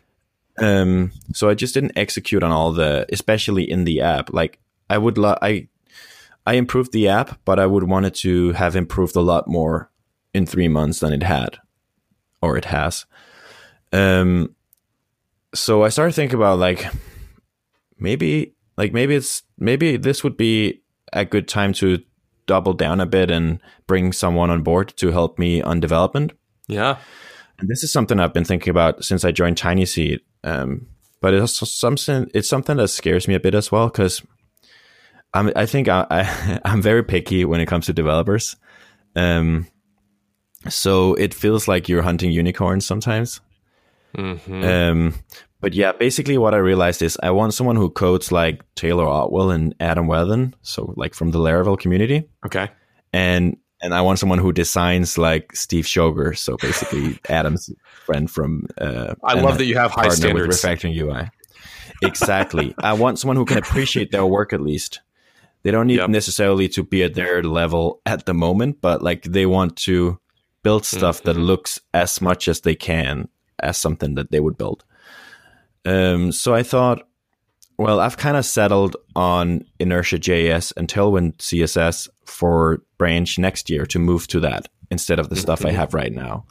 Um, 0.60 1.12
so 1.34 1.50
I 1.50 1.54
just 1.54 1.74
didn't 1.74 1.98
execute 1.98 2.44
on 2.44 2.52
all 2.52 2.72
the, 2.72 3.06
especially 3.12 3.70
in 3.70 3.86
the 3.86 4.02
app. 4.02 4.32
Like 4.34 4.60
I 4.90 4.98
would, 4.98 5.18
lo- 5.18 5.38
I, 5.42 5.68
I 6.46 6.54
improved 6.54 6.92
the 6.92 7.08
app, 7.08 7.40
but 7.46 7.60
I 7.60 7.66
would 7.66 7.84
want 7.84 8.06
it 8.06 8.16
to 8.16 8.52
have 8.54 8.76
improved 8.76 9.16
a 9.16 9.22
lot 9.22 9.48
more 9.48 9.90
in 10.34 10.46
three 10.46 10.68
months 10.68 11.00
than 11.00 11.14
it 11.14 11.24
had, 11.24 11.58
or 12.42 12.58
it 12.58 12.66
has. 12.66 13.06
Um, 13.92 14.56
so 15.54 15.84
I 15.84 15.90
started 15.90 16.14
thinking 16.14 16.38
about 16.38 16.60
like 16.60 16.86
maybe, 17.98 18.56
like 18.78 18.94
maybe 18.94 19.16
it's 19.16 19.44
maybe 19.58 19.98
this 19.98 20.24
would 20.24 20.38
be 20.38 20.82
a 21.14 21.26
good 21.26 21.48
time 21.48 21.74
to 21.74 22.00
double 22.48 22.74
down 22.74 23.00
a 23.00 23.06
bit 23.06 23.30
and 23.32 23.60
bring 23.88 24.12
someone 24.12 24.50
on 24.50 24.64
board 24.64 24.94
to 24.98 25.12
help 25.12 25.38
me 25.38 25.62
on 25.62 25.80
development. 25.80 26.34
Yeah. 26.68 26.98
And 27.60 27.70
this 27.70 27.84
is 27.84 27.92
something 27.92 28.20
I've 28.20 28.34
been 28.34 28.46
thinking 28.46 28.72
about 28.72 29.04
since 29.04 29.24
I 29.24 29.32
joined 29.32 29.58
TinySeed. 29.58 30.20
Um, 30.44 30.88
but 31.22 31.34
it's 31.34 31.70
something 31.70 32.30
it's 32.34 32.50
something 32.50 32.78
that 32.78 32.88
scares 32.88 33.28
me 33.28 33.36
a 33.36 33.40
bit 33.40 33.54
as 33.54 33.72
well 33.72 33.88
because 33.88 34.22
I'm 35.34 35.52
I 35.56 35.66
think 35.66 35.88
I, 35.88 36.08
I 36.10 36.60
am 36.66 36.82
very 36.82 37.04
picky 37.04 37.46
when 37.46 37.62
it 37.62 37.68
comes 37.68 37.86
to 37.86 37.94
developers. 37.94 38.56
Um, 39.16 39.68
so 40.70 41.14
it 41.16 41.34
feels 41.34 41.68
like 41.68 41.90
you're 41.90 42.02
hunting 42.02 42.32
unicorns 42.32 42.86
sometimes. 42.86 43.42
Mm-hmm. 44.16 44.64
Um, 44.64 45.14
but 45.62 45.74
yeah, 45.74 45.92
basically 45.92 46.38
what 46.38 46.54
I 46.54 46.58
realized 46.58 47.02
is 47.02 47.18
I 47.22 47.32
want 47.32 47.54
someone 47.54 47.76
who 47.76 47.90
codes 47.90 48.32
like 48.32 48.64
Taylor 48.76 49.06
Otwell 49.06 49.52
and 49.52 49.76
Adam 49.80 50.08
Wathan, 50.08 50.54
so 50.62 50.94
like 50.98 51.14
from 51.14 51.32
the 51.32 51.40
Laravel 51.40 51.80
community. 51.80 52.28
Okay. 52.46 52.70
And 53.14 53.58
and 53.82 53.94
I 53.94 54.02
want 54.02 54.20
someone 54.20 54.40
who 54.40 54.52
designs 54.52 55.18
like 55.18 55.56
Steve 55.56 55.86
Schoger, 55.86 56.38
so 56.38 56.58
basically 56.58 57.20
Adam's 57.30 57.72
friend 58.06 58.30
from. 58.30 58.68
Uh, 58.80 59.16
I 59.24 59.40
love 59.40 59.58
that 59.58 59.66
you 59.66 59.78
have 59.78 59.92
high 59.92 60.10
standards. 60.10 60.48
With 60.48 60.58
refactoring 60.58 60.96
UI. 60.96 61.30
Exactly. 62.02 62.76
I 62.84 62.94
want 62.94 63.20
someone 63.20 63.38
who 63.38 63.46
can 63.46 63.58
appreciate 63.58 64.12
their 64.12 64.26
work 64.26 64.54
at 64.54 64.62
least. 64.62 65.02
They 65.64 65.72
don't 65.72 65.88
need 65.88 65.98
yep. 65.98 66.10
necessarily 66.10 66.70
to 66.70 66.84
be 66.84 67.04
at 67.04 67.14
their 67.14 67.44
level 67.44 68.02
at 68.06 68.26
the 68.26 68.34
moment, 68.34 68.82
but 68.82 69.04
like 69.04 69.24
they 69.24 69.46
want 69.46 69.76
to 69.78 70.20
build 70.64 70.86
stuff 70.86 71.20
mm-hmm. 71.20 71.28
that 71.28 71.40
looks 71.40 71.80
as 71.94 72.22
much 72.22 72.48
as 72.48 72.62
they 72.62 72.76
can 72.76 73.28
as 73.60 73.78
something 73.78 74.16
that 74.16 74.32
they 74.32 74.40
would 74.40 74.58
build. 74.58 74.84
Um, 75.86 76.32
so 76.32 76.54
I 76.54 76.64
thought, 76.64 77.08
well, 77.78 78.00
I've 78.00 78.18
kind 78.18 78.38
of 78.38 78.46
settled 78.46 78.96
on 79.16 79.66
Inertia 79.80 80.18
JS 80.18 80.74
and 80.78 80.88
Tailwind 80.88 81.38
CSS 81.38 82.08
for 82.26 82.84
branch 82.98 83.40
next 83.40 83.70
year 83.70 83.86
to 83.88 84.00
move 84.00 84.28
to 84.28 84.40
that 84.42 84.68
instead 84.92 85.20
of 85.20 85.30
the 85.30 85.36
mm-hmm. 85.36 85.42
stuff 85.42 85.66
I 85.66 85.72
have 85.72 85.94
right 85.94 86.14
now. 86.14 86.46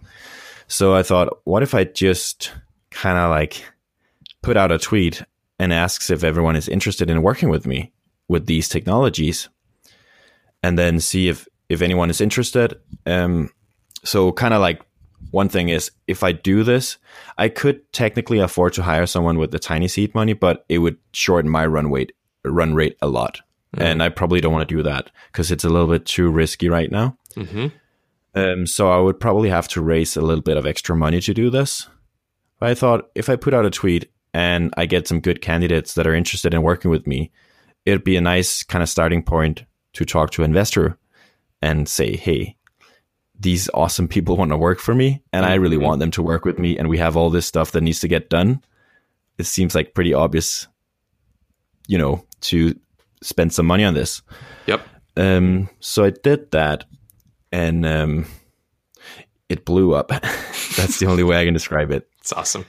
So 0.67 0.95
I 0.95 1.03
thought, 1.03 1.41
what 1.45 1.63
if 1.63 1.75
I 1.75 1.85
just 1.85 2.53
kind 2.91 3.19
of 3.19 3.31
like 3.31 3.63
put 4.43 4.57
out 4.57 4.73
a 4.73 4.79
tweet 4.79 5.23
and 5.59 5.73
asks 5.73 6.11
if 6.11 6.25
everyone 6.25 6.57
is 6.57 6.69
interested 6.69 7.11
in 7.11 7.23
working 7.23 7.49
with 7.49 7.67
me 7.67 7.93
with 8.29 8.47
these 8.47 8.69
technologies 8.69 9.49
and 10.63 10.79
then 10.79 11.01
see 11.01 11.29
if 11.29 11.47
if 11.69 11.83
anyone 11.83 12.11
is 12.11 12.21
interested. 12.21 12.75
Um, 13.07 13.51
so 14.05 14.33
kind 14.33 14.55
of 14.55 14.61
like 14.61 14.83
one 15.31 15.49
thing 15.49 15.69
is 15.69 15.91
if 16.07 16.23
I 16.23 16.33
do 16.33 16.63
this, 16.65 16.99
I 17.39 17.49
could 17.49 17.93
technically 17.93 18.39
afford 18.39 18.73
to 18.75 18.83
hire 18.83 19.07
someone 19.07 19.39
with 19.39 19.51
the 19.51 19.59
TinySeed 19.59 20.15
money, 20.15 20.33
but 20.33 20.65
it 20.69 20.79
would 20.79 20.97
shorten 21.13 21.51
my 21.51 21.67
run 21.67 21.91
rate 21.91 22.13
run 22.45 22.75
rate 22.75 22.97
a 23.03 23.09
lot. 23.09 23.41
Mm-hmm. 23.75 23.83
And 23.85 24.03
I 24.03 24.09
probably 24.09 24.41
don't 24.41 24.53
want 24.53 24.69
to 24.69 24.75
do 24.75 24.83
that 24.83 25.11
because 25.31 25.51
it's 25.51 25.65
a 25.65 25.69
little 25.69 25.87
bit 25.87 26.07
too 26.07 26.31
risky 26.31 26.69
right 26.69 26.91
now. 26.91 27.17
Mm-hmm. 27.37 27.67
Um, 28.35 28.67
so 28.67 28.91
I 28.91 28.99
would 28.99 29.21
probably 29.21 29.51
have 29.51 29.69
to 29.69 29.83
raise 29.83 30.17
a 30.17 30.23
little 30.23 30.43
bit 30.43 30.57
of 30.57 30.67
extra 30.67 30.97
money 30.97 31.21
to 31.21 31.35
do 31.35 31.51
this. 31.51 31.89
But 32.59 32.71
I 32.71 32.75
thought 32.75 33.11
if 33.15 33.29
I 33.29 33.37
put 33.37 33.55
out 33.55 33.67
a 33.67 33.71
tweet 33.71 34.11
and 34.33 34.73
I 34.77 34.87
get 34.87 35.09
some 35.09 35.21
good 35.21 35.41
candidates 35.41 35.95
that 35.95 36.07
are 36.07 36.15
interested 36.15 36.55
in 36.55 36.63
working 36.63 36.91
with 36.91 37.07
me, 37.07 37.31
it'd 37.85 38.05
be 38.05 38.17
a 38.17 38.21
nice 38.21 38.63
kind 38.63 38.83
of 38.83 38.89
starting 38.89 39.23
point 39.23 39.65
to 39.95 40.05
talk 40.05 40.31
to 40.33 40.43
an 40.43 40.51
investor 40.51 40.99
and 41.63 41.89
say, 41.89 42.17
hey, 42.17 42.57
these 43.41 43.71
awesome 43.73 44.07
people 44.07 44.37
want 44.37 44.51
to 44.51 44.57
work 44.57 44.79
for 44.79 44.95
me 44.95 45.23
and. 45.33 45.45
I 45.47 45.55
really 45.55 45.77
mm-hmm. 45.77 45.87
want 45.87 46.01
them 46.01 46.11
to 46.13 46.23
work 46.23 46.45
with 46.45 46.59
me 46.59 46.79
and 46.79 46.89
we 46.89 46.99
have 46.99 47.17
all 47.17 47.31
this 47.31 47.47
stuff 47.47 47.73
that 47.73 47.81
needs 47.81 48.01
to 48.01 48.09
get 48.09 48.31
done. 48.31 48.63
It 49.39 49.45
seems 49.45 49.75
like 49.75 49.95
pretty 49.95 50.13
obvious, 50.13 50.69
you 51.89 51.97
know, 51.97 52.25
to 52.43 52.79
spend 53.23 53.53
some 53.53 53.67
money 53.67 53.85
on 53.85 53.95
this. 53.95 54.23
Yep. 54.67 54.87
Um, 55.17 55.71
so 55.81 56.05
I 56.05 56.11
did 56.11 56.51
that 56.51 56.85
and 57.51 57.87
um, 57.87 58.27
it 59.49 59.65
blew 59.65 59.95
up. 59.95 60.09
That's 60.77 60.99
the 60.99 61.07
only 61.07 61.25
way 61.25 61.41
I 61.41 61.45
can 61.45 61.55
describe 61.55 61.91
it. 61.91 62.09
It's 62.21 62.33
awesome. 62.33 62.67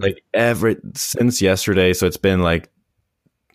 Like 0.00 0.22
every 0.34 0.76
since 0.94 1.40
yesterday, 1.40 1.92
so 1.92 2.06
it's 2.06 2.16
been 2.16 2.42
like 2.42 2.70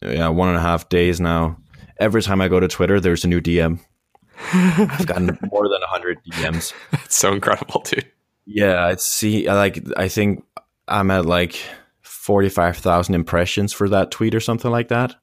yeah, 0.02 0.30
one 0.30 0.50
and 0.50 0.58
a 0.58 0.62
half 0.62 0.90
days 0.90 1.22
now. 1.22 1.58
Every 1.98 2.22
time 2.22 2.42
I 2.42 2.48
go 2.48 2.60
to 2.60 2.68
Twitter, 2.68 3.00
there's 3.00 3.24
a 3.24 3.28
new 3.28 3.40
DM. 3.40 3.80
I've 4.52 5.06
gotten 5.06 5.38
more 5.52 5.70
than 5.70 5.82
hundred 6.16 6.54
DMs. 6.54 6.74
It's 7.06 7.16
so 7.16 7.34
incredible, 7.34 7.82
dude. 7.82 8.12
Yeah, 8.46 8.86
I 8.86 8.96
see. 8.96 9.48
Like, 9.48 9.84
I 9.98 10.08
think 10.08 10.44
I'm 10.88 11.12
at 11.12 11.26
like 11.26 11.60
forty-five 12.02 12.78
thousand 12.78 13.16
impressions 13.16 13.74
for 13.74 13.90
that 13.90 14.12
tweet 14.12 14.36
or 14.36 14.40
something 14.40 14.72
like 14.72 14.90
that. 14.90 15.16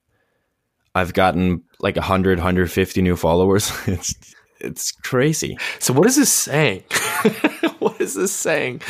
I've 0.94 1.14
gotten 1.14 1.62
like 1.78 1.96
100, 1.96 2.38
150 2.38 3.02
new 3.02 3.16
followers. 3.16 3.72
It's 3.86 4.14
it's 4.62 4.92
crazy. 4.92 5.56
So 5.78 5.94
what 5.94 6.06
is 6.06 6.16
this 6.16 6.30
saying? 6.30 6.84
what 7.78 7.98
is 7.98 8.14
this 8.14 8.30
saying? 8.30 8.82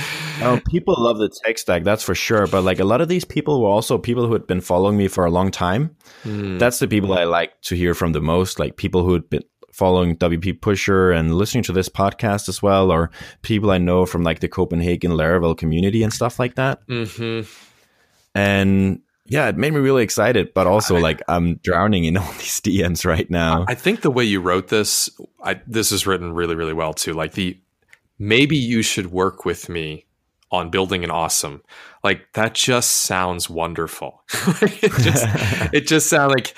Oh, 0.43 0.61
people 0.69 0.97
love 0.99 1.19
the 1.19 1.29
tech 1.45 1.59
stack, 1.59 1.85
that's 1.85 2.03
for 2.03 2.15
sure. 2.15 2.49
But 2.49 2.63
like 2.63 2.81
a 2.81 2.85
lot 2.85 3.01
of 3.01 3.07
these 3.07 3.25
people 3.25 3.63
were 3.63 3.69
also 3.69 3.97
people 3.97 4.27
who 4.27 4.33
had 4.33 4.49
been 4.49 4.61
following 4.61 4.97
me 4.97 5.07
for 5.07 5.25
a 5.25 5.31
long 5.31 5.53
time. 5.53 5.95
Mm. 6.25 6.59
That's 6.59 6.81
the 6.81 6.89
people 6.89 7.13
I 7.13 7.23
like 7.23 7.61
to 7.63 7.77
hear 7.77 7.95
from 7.95 8.13
the 8.13 8.21
most. 8.21 8.59
Like 8.59 8.77
people 8.79 9.05
who 9.05 9.13
had 9.13 9.31
been 9.31 9.45
following 9.73 10.17
WP 10.17 10.61
Pusher 10.61 11.13
and 11.13 11.35
listening 11.35 11.65
to 11.65 11.73
this 11.73 11.89
podcast 11.89 12.49
as 12.49 12.63
well, 12.63 12.91
or 12.91 13.11
people 13.43 13.71
I 13.71 13.79
know 13.79 14.07
from 14.07 14.23
like 14.23 14.41
the 14.41 14.49
Copenhagen 14.49 15.13
Laravel 15.13 15.57
community 15.57 16.03
and 16.03 16.13
stuff 16.13 16.39
like 16.39 16.57
that. 16.57 16.87
Mm-hmm. 16.87 17.49
And 18.35 19.01
yeah, 19.27 19.49
it 19.49 19.57
made 19.57 19.73
me 19.73 19.81
really 19.81 20.03
excited, 20.03 20.53
but 20.55 20.67
also 20.67 20.97
I, 20.97 21.01
like 21.01 21.23
I'm 21.29 21.57
drowning 21.63 22.05
in 22.05 22.17
all 22.17 22.33
these 22.39 22.61
DMs 22.61 23.05
right 23.05 23.31
now. 23.31 23.65
I 23.69 23.75
think 23.75 24.03
the 24.03 24.11
way 24.11 24.25
you 24.25 24.41
wrote 24.41 24.69
this, 24.69 25.09
I, 25.43 25.61
this 25.67 25.93
is 25.93 26.07
written 26.07 26.33
really, 26.33 26.57
really 26.57 26.75
well 26.75 26.93
too. 26.93 27.13
Like 27.13 27.33
the 27.33 27.59
maybe 28.19 28.57
you 28.57 28.83
should 28.83 29.13
work 29.13 29.45
with 29.45 29.69
me 29.69 30.07
on 30.53 30.71
building 30.71 31.05
an 31.05 31.11
awesome. 31.11 31.63
Like 32.03 32.33
that 32.33 32.55
just 32.55 32.91
sounds 32.91 33.49
wonderful. 33.49 34.23
it 34.63 34.93
just 35.01 35.25
it 35.73 35.87
just 35.87 36.09
sounds 36.09 36.33
like 36.33 36.55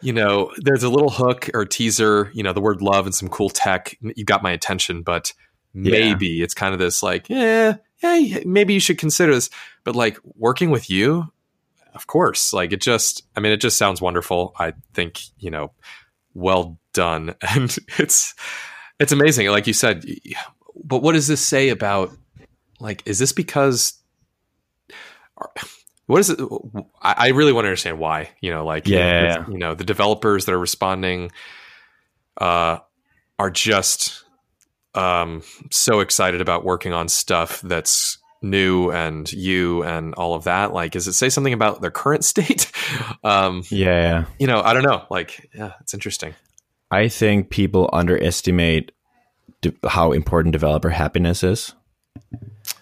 you 0.00 0.12
know, 0.12 0.52
there's 0.58 0.82
a 0.82 0.88
little 0.88 1.10
hook 1.10 1.50
or 1.54 1.64
teaser, 1.64 2.30
you 2.34 2.42
know, 2.42 2.52
the 2.52 2.60
word 2.60 2.82
love 2.82 3.06
and 3.06 3.14
some 3.14 3.28
cool 3.28 3.50
tech. 3.50 3.96
You 4.00 4.24
got 4.24 4.42
my 4.42 4.52
attention, 4.52 5.02
but 5.02 5.32
maybe 5.74 6.28
yeah. 6.28 6.44
it's 6.44 6.54
kind 6.54 6.72
of 6.72 6.78
this 6.78 7.02
like, 7.02 7.28
yeah, 7.28 7.76
yeah, 8.02 8.40
maybe 8.44 8.74
you 8.74 8.80
should 8.80 8.98
consider 8.98 9.34
this. 9.34 9.50
But 9.84 9.96
like 9.96 10.18
working 10.36 10.70
with 10.70 10.90
you, 10.90 11.32
of 11.94 12.06
course, 12.06 12.52
like 12.52 12.72
it 12.72 12.80
just, 12.80 13.22
I 13.36 13.40
mean, 13.40 13.52
it 13.52 13.60
just 13.60 13.78
sounds 13.78 14.00
wonderful. 14.00 14.54
I 14.58 14.74
think, 14.92 15.20
you 15.38 15.50
know, 15.50 15.72
well 16.34 16.78
done. 16.92 17.34
And 17.54 17.76
it's, 17.98 18.34
it's 19.00 19.12
amazing. 19.12 19.48
Like 19.48 19.66
you 19.66 19.72
said, 19.72 20.04
but 20.84 21.02
what 21.02 21.12
does 21.12 21.26
this 21.26 21.40
say 21.40 21.70
about, 21.70 22.10
like, 22.80 23.02
is 23.06 23.18
this 23.18 23.32
because, 23.32 23.94
what 26.06 26.20
is 26.20 26.30
it? 26.30 26.40
I 27.02 27.28
really 27.28 27.52
want 27.52 27.64
to 27.64 27.68
understand 27.68 27.98
why, 27.98 28.30
you 28.40 28.50
know, 28.50 28.64
like, 28.64 28.86
yeah, 28.86 29.44
you 29.48 29.58
know, 29.58 29.74
the 29.74 29.84
developers 29.84 30.44
that 30.44 30.52
are 30.52 30.58
responding, 30.58 31.32
uh, 32.40 32.78
are 33.38 33.50
just, 33.50 34.24
um, 34.94 35.42
so 35.70 36.00
excited 36.00 36.40
about 36.40 36.64
working 36.64 36.92
on 36.92 37.08
stuff 37.08 37.60
that's 37.60 38.18
new 38.42 38.90
and 38.90 39.32
you 39.32 39.82
and 39.82 40.14
all 40.14 40.34
of 40.34 40.44
that. 40.44 40.72
Like 40.72 40.92
does 40.92 41.08
it 41.08 41.14
say 41.14 41.28
something 41.28 41.52
about 41.52 41.80
their 41.80 41.90
current 41.90 42.24
state? 42.32 42.70
Um 43.24 43.62
yeah. 43.70 44.26
you 44.38 44.46
know 44.46 44.60
i 44.62 44.72
don't 44.72 44.84
know. 44.84 45.04
Like 45.10 45.50
yeah 45.54 45.72
it's 45.80 45.94
interesting. 45.94 46.34
I 46.90 47.08
think 47.08 47.50
people 47.50 47.90
underestimate 47.92 48.92
de- 49.60 49.74
how 49.88 50.12
important 50.12 50.52
developer 50.52 50.90
happiness 50.90 51.42
is 51.42 51.74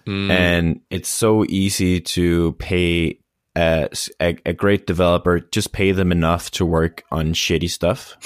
mm. 0.06 0.30
and 0.30 0.80
it's 0.90 1.08
so 1.08 1.44
easy 1.46 2.00
to 2.00 2.52
pay 2.54 3.18
a, 3.56 3.88
a, 4.20 4.36
a, 4.46 4.52
great 4.52 4.86
developer 4.86 5.38
just 5.38 5.72
pay 5.72 5.92
them 5.92 6.10
enough 6.10 6.50
to 6.50 6.66
work 6.66 7.04
on 7.12 7.32
shitty 7.34 7.70
stuff 7.70 8.16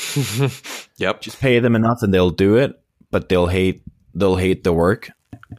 yep 0.97 1.21
just 1.21 1.39
pay 1.41 1.59
them 1.59 1.77
enough 1.77 1.99
and 2.03 2.15
they'll 2.15 2.31
do 2.31 2.57
it 2.57 2.81
but 3.11 3.29
they'll 3.29 3.47
hate 3.47 3.83
they'll 4.15 4.37
hate 4.37 4.65
the 4.65 4.73
work 4.73 5.11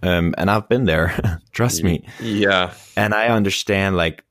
um, 0.04 0.36
and 0.38 0.50
I've 0.50 0.70
been 0.70 0.86
there. 0.86 1.40
Trust 1.52 1.84
me. 1.84 2.06
Yeah. 2.22 2.74
And 2.96 3.14
I 3.14 3.28
understand. 3.28 3.98
Like, 3.98 4.24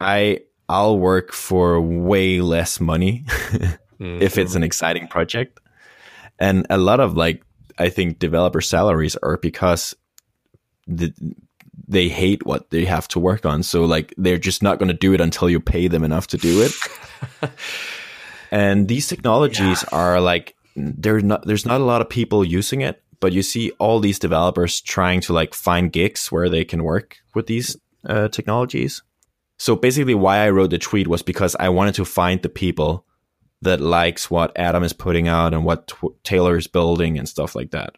I 0.00 0.40
I'll 0.68 0.98
work 0.98 1.32
for 1.32 1.80
way 1.80 2.40
less 2.40 2.80
money 2.80 3.24
mm-hmm. 3.26 4.04
if 4.22 4.38
it's 4.38 4.54
an 4.54 4.62
exciting 4.62 5.08
project, 5.08 5.60
and 6.38 6.66
a 6.70 6.78
lot 6.78 7.00
of 7.00 7.16
like 7.16 7.44
I 7.78 7.90
think 7.90 8.18
developer 8.18 8.60
salaries 8.60 9.16
are 9.16 9.36
because 9.36 9.94
the, 10.86 11.12
they 11.86 12.08
hate 12.08 12.44
what 12.46 12.70
they 12.70 12.84
have 12.84 13.08
to 13.08 13.20
work 13.20 13.44
on. 13.46 13.62
So 13.62 13.84
like 13.84 14.14
they're 14.16 14.38
just 14.38 14.62
not 14.62 14.78
going 14.78 14.88
to 14.88 14.94
do 14.94 15.12
it 15.12 15.20
until 15.20 15.50
you 15.50 15.60
pay 15.60 15.88
them 15.88 16.04
enough 16.04 16.26
to 16.28 16.36
do 16.36 16.62
it. 16.62 16.72
and 18.50 18.88
these 18.88 19.08
technologies 19.08 19.84
yeah. 19.84 19.98
are 19.98 20.20
like 20.20 20.54
there's 20.76 21.24
not 21.24 21.46
there's 21.46 21.66
not 21.66 21.80
a 21.80 21.84
lot 21.84 22.00
of 22.00 22.08
people 22.08 22.44
using 22.44 22.80
it 22.80 23.02
but 23.20 23.32
you 23.32 23.42
see 23.42 23.70
all 23.78 24.00
these 24.00 24.18
developers 24.18 24.80
trying 24.80 25.20
to 25.20 25.32
like 25.32 25.54
find 25.54 25.92
gigs 25.92 26.32
where 26.32 26.48
they 26.48 26.64
can 26.64 26.82
work 26.82 27.18
with 27.34 27.46
these 27.46 27.76
uh, 28.06 28.28
technologies. 28.28 29.02
So 29.58 29.76
basically, 29.76 30.14
why 30.14 30.38
I 30.38 30.50
wrote 30.50 30.70
the 30.70 30.78
tweet 30.78 31.06
was 31.06 31.22
because 31.22 31.54
I 31.60 31.68
wanted 31.68 31.94
to 31.96 32.06
find 32.06 32.40
the 32.40 32.48
people 32.48 33.04
that 33.60 33.80
likes 33.80 34.30
what 34.30 34.56
Adam 34.56 34.82
is 34.82 34.94
putting 34.94 35.28
out 35.28 35.52
and 35.52 35.66
what 35.66 35.88
t- 35.88 36.08
Taylor 36.24 36.56
is 36.56 36.66
building 36.66 37.18
and 37.18 37.28
stuff 37.28 37.54
like 37.54 37.72
that. 37.72 37.94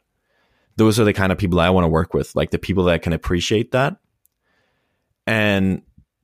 Those 0.76 0.98
are 0.98 1.04
the 1.04 1.12
kind 1.12 1.32
of 1.32 1.38
people 1.38 1.60
I 1.60 1.70
want 1.70 1.84
to 1.84 1.88
work 1.88 2.14
with, 2.14 2.34
like 2.34 2.50
the 2.50 2.58
people 2.58 2.84
that 2.84 3.02
can 3.02 3.12
appreciate 3.12 3.72
that. 3.72 3.96
And 5.26 5.82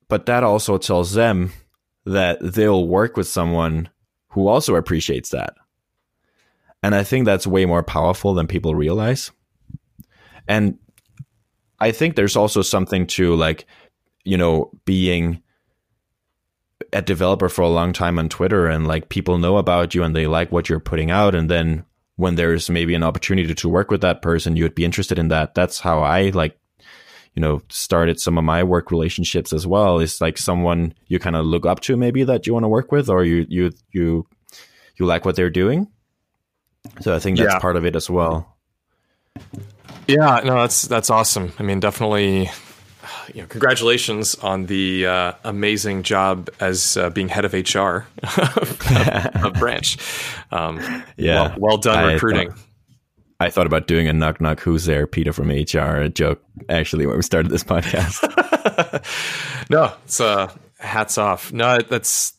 but 0.08 0.26
that 0.26 0.42
also 0.42 0.78
tells 0.78 1.12
them 1.12 1.52
that 2.04 2.38
they'll 2.40 2.86
work 2.86 3.16
with 3.16 3.28
someone 3.28 3.90
who 4.28 4.48
also 4.48 4.74
appreciates 4.74 5.30
that. 5.30 5.54
And 6.82 6.94
I 6.94 7.04
think 7.04 7.26
that's 7.26 7.46
way 7.46 7.66
more 7.66 7.82
powerful 7.82 8.34
than 8.34 8.46
people 8.46 8.74
realize. 8.74 9.30
And 10.46 10.78
I 11.80 11.92
think 11.92 12.16
there's 12.16 12.36
also 12.36 12.62
something 12.62 13.06
to 13.08 13.34
like, 13.34 13.66
you 14.24 14.36
know, 14.36 14.70
being 14.84 15.42
a 16.92 17.02
developer 17.02 17.48
for 17.48 17.62
a 17.62 17.68
long 17.68 17.92
time 17.92 18.18
on 18.18 18.28
Twitter 18.28 18.66
and 18.66 18.86
like 18.86 19.08
people 19.08 19.38
know 19.38 19.58
about 19.58 19.94
you 19.94 20.02
and 20.02 20.16
they 20.16 20.26
like 20.26 20.50
what 20.50 20.68
you're 20.68 20.80
putting 20.80 21.10
out. 21.10 21.34
And 21.34 21.50
then 21.50 21.84
when 22.18 22.34
there's 22.34 22.68
maybe 22.68 22.96
an 22.96 23.04
opportunity 23.04 23.54
to 23.54 23.68
work 23.68 23.92
with 23.92 24.00
that 24.00 24.22
person, 24.22 24.56
you 24.56 24.64
would 24.64 24.74
be 24.74 24.84
interested 24.84 25.20
in 25.20 25.28
that. 25.28 25.54
That's 25.54 25.78
how 25.78 26.00
I 26.00 26.30
like, 26.30 26.58
you 27.34 27.40
know, 27.40 27.62
started 27.68 28.18
some 28.18 28.36
of 28.36 28.42
my 28.42 28.64
work 28.64 28.90
relationships 28.90 29.52
as 29.52 29.68
well. 29.68 30.00
Is 30.00 30.20
like 30.20 30.36
someone 30.36 30.94
you 31.06 31.20
kind 31.20 31.36
of 31.36 31.46
look 31.46 31.64
up 31.64 31.78
to 31.82 31.96
maybe 31.96 32.24
that 32.24 32.44
you 32.44 32.52
want 32.52 32.64
to 32.64 32.68
work 32.68 32.90
with 32.90 33.08
or 33.08 33.22
you, 33.22 33.46
you, 33.48 33.70
you, 33.92 34.26
you 34.96 35.06
like 35.06 35.24
what 35.24 35.36
they're 35.36 35.48
doing. 35.48 35.86
So 37.02 37.14
I 37.14 37.20
think 37.20 37.38
that's 37.38 37.54
yeah. 37.54 37.60
part 37.60 37.76
of 37.76 37.86
it 37.86 37.94
as 37.94 38.10
well. 38.10 38.56
Yeah, 40.08 40.40
no, 40.44 40.54
that's 40.62 40.82
that's 40.82 41.10
awesome. 41.10 41.52
I 41.60 41.62
mean, 41.62 41.78
definitely. 41.78 42.50
You 43.34 43.42
know, 43.42 43.46
congratulations 43.46 44.34
on 44.36 44.66
the 44.66 45.06
uh, 45.06 45.32
amazing 45.44 46.02
job 46.02 46.48
as 46.60 46.96
uh, 46.96 47.10
being 47.10 47.28
head 47.28 47.44
of 47.44 47.52
HR 47.52 48.06
of, 48.22 49.44
of 49.44 49.54
Branch. 49.54 49.96
Um, 50.50 51.04
yeah, 51.16 51.48
well, 51.48 51.54
well 51.58 51.76
done 51.78 51.98
I 51.98 52.12
recruiting. 52.14 52.50
Thought, 52.50 52.60
I 53.40 53.50
thought 53.50 53.66
about 53.66 53.86
doing 53.86 54.08
a 54.08 54.12
knock 54.12 54.40
knock 54.40 54.60
who's 54.60 54.84
there, 54.86 55.06
Peter 55.06 55.32
from 55.32 55.50
HR 55.50 56.08
joke. 56.08 56.42
Actually, 56.68 57.06
when 57.06 57.16
we 57.16 57.22
started 57.22 57.50
this 57.50 57.64
podcast. 57.64 58.22
no, 59.70 59.92
it's 60.04 60.20
uh, 60.20 60.52
hats 60.78 61.18
off. 61.18 61.52
No, 61.52 61.78
that's 61.78 62.34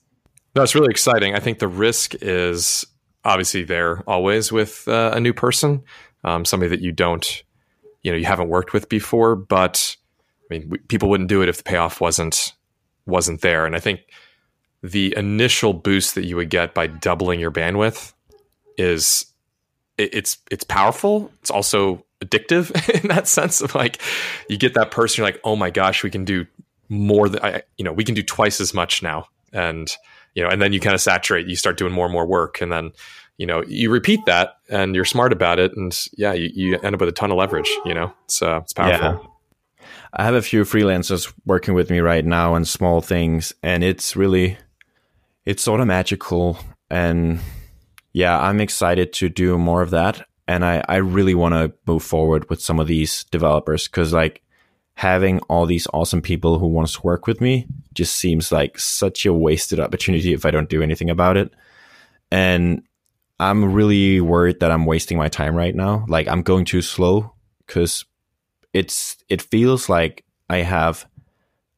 no, 0.55 0.63
it's 0.63 0.75
really 0.75 0.91
exciting. 0.91 1.35
I 1.35 1.39
think 1.39 1.59
the 1.59 1.67
risk 1.67 2.15
is 2.15 2.85
obviously 3.23 3.63
there 3.63 4.03
always 4.07 4.51
with 4.51 4.87
uh, 4.87 5.11
a 5.13 5.19
new 5.19 5.33
person, 5.33 5.83
um, 6.23 6.43
somebody 6.45 6.69
that 6.69 6.81
you 6.81 6.91
don't, 6.91 7.43
you 8.03 8.11
know, 8.11 8.17
you 8.17 8.25
haven't 8.25 8.49
worked 8.49 8.73
with 8.73 8.89
before. 8.89 9.35
But 9.35 9.95
I 10.49 10.53
mean, 10.53 10.69
we, 10.69 10.77
people 10.79 11.09
wouldn't 11.09 11.29
do 11.29 11.41
it 11.41 11.49
if 11.49 11.57
the 11.57 11.63
payoff 11.63 12.01
wasn't 12.01 12.53
wasn't 13.05 13.41
there. 13.41 13.65
And 13.65 13.75
I 13.75 13.79
think 13.79 14.01
the 14.81 15.13
initial 15.17 15.73
boost 15.73 16.15
that 16.15 16.25
you 16.25 16.35
would 16.35 16.49
get 16.49 16.73
by 16.73 16.87
doubling 16.87 17.39
your 17.39 17.51
bandwidth 17.51 18.13
is 18.77 19.25
it, 19.97 20.13
it's 20.13 20.37
it's 20.51 20.63
powerful. 20.63 21.31
It's 21.41 21.51
also 21.51 22.05
addictive 22.23 22.71
in 23.01 23.07
that 23.09 23.27
sense 23.27 23.61
of 23.61 23.75
like 23.75 24.01
you 24.49 24.57
get 24.57 24.73
that 24.75 24.91
person, 24.91 25.21
you're 25.21 25.27
like, 25.27 25.41
oh 25.43 25.55
my 25.55 25.69
gosh, 25.69 26.03
we 26.03 26.09
can 26.09 26.25
do 26.25 26.45
more 26.89 27.29
than 27.29 27.43
I, 27.43 27.61
you 27.77 27.85
know, 27.85 27.93
we 27.93 28.03
can 28.03 28.15
do 28.15 28.23
twice 28.23 28.59
as 28.59 28.73
much 28.73 29.03
now, 29.03 29.27
and 29.53 29.95
you 30.35 30.43
know, 30.43 30.49
and 30.49 30.61
then 30.61 30.73
you 30.73 30.79
kind 30.79 30.93
of 30.93 31.01
saturate, 31.01 31.47
you 31.47 31.55
start 31.55 31.77
doing 31.77 31.93
more 31.93 32.05
and 32.05 32.13
more 32.13 32.25
work. 32.25 32.61
And 32.61 32.71
then, 32.71 32.91
you 33.37 33.45
know, 33.45 33.63
you 33.63 33.89
repeat 33.89 34.19
that 34.25 34.57
and 34.69 34.95
you're 34.95 35.05
smart 35.05 35.33
about 35.33 35.59
it. 35.59 35.75
And 35.75 35.97
yeah, 36.17 36.33
you, 36.33 36.49
you 36.53 36.79
end 36.79 36.93
up 36.93 37.01
with 37.01 37.09
a 37.09 37.13
ton 37.13 37.31
of 37.31 37.37
leverage, 37.37 37.69
you 37.85 37.93
know, 37.93 38.13
uh, 38.41 38.61
it's 38.61 38.73
powerful. 38.73 39.28
I 40.13 40.23
have 40.23 40.33
a 40.33 40.41
few 40.41 40.63
freelancers 40.63 41.31
working 41.45 41.73
with 41.73 41.89
me 41.89 41.99
right 41.99 42.25
now 42.25 42.55
on 42.55 42.65
small 42.65 43.01
things 43.01 43.53
and 43.61 43.83
it's 43.83 44.15
really, 44.15 44.57
it's 45.45 45.63
sort 45.63 45.81
of 45.81 45.87
magical. 45.87 46.57
And 46.89 47.39
yeah, 48.13 48.39
I'm 48.39 48.59
excited 48.59 49.13
to 49.13 49.29
do 49.29 49.57
more 49.57 49.81
of 49.81 49.91
that. 49.91 50.25
And 50.47 50.65
I, 50.65 50.83
I 50.89 50.95
really 50.97 51.35
want 51.35 51.53
to 51.53 51.73
move 51.85 52.01
forward 52.01 52.49
with 52.49 52.61
some 52.61 52.79
of 52.79 52.87
these 52.87 53.23
developers 53.25 53.87
because 53.87 54.13
like 54.13 54.41
having 54.95 55.39
all 55.41 55.65
these 55.65 55.87
awesome 55.93 56.21
people 56.21 56.57
who 56.57 56.67
wants 56.67 56.93
to 56.93 57.01
work 57.03 57.27
with 57.27 57.39
me 57.39 57.67
just 57.93 58.15
seems 58.15 58.51
like 58.51 58.79
such 58.79 59.25
a 59.25 59.33
wasted 59.33 59.79
opportunity 59.79 60.33
if 60.33 60.45
I 60.45 60.51
don't 60.51 60.69
do 60.69 60.81
anything 60.81 61.09
about 61.09 61.37
it. 61.37 61.53
And 62.31 62.81
I'm 63.39 63.73
really 63.73 64.19
worried 64.19 64.59
that 64.59 64.71
I'm 64.71 64.85
wasting 64.85 65.17
my 65.17 65.29
time 65.29 65.55
right 65.55 65.75
now. 65.75 66.05
Like 66.07 66.27
I'm 66.27 66.41
going 66.41 66.65
too 66.65 66.81
slow 66.81 67.33
because 67.65 68.03
it's 68.73 69.17
it 69.29 69.41
feels 69.41 69.89
like 69.89 70.23
I 70.49 70.57
have 70.57 71.07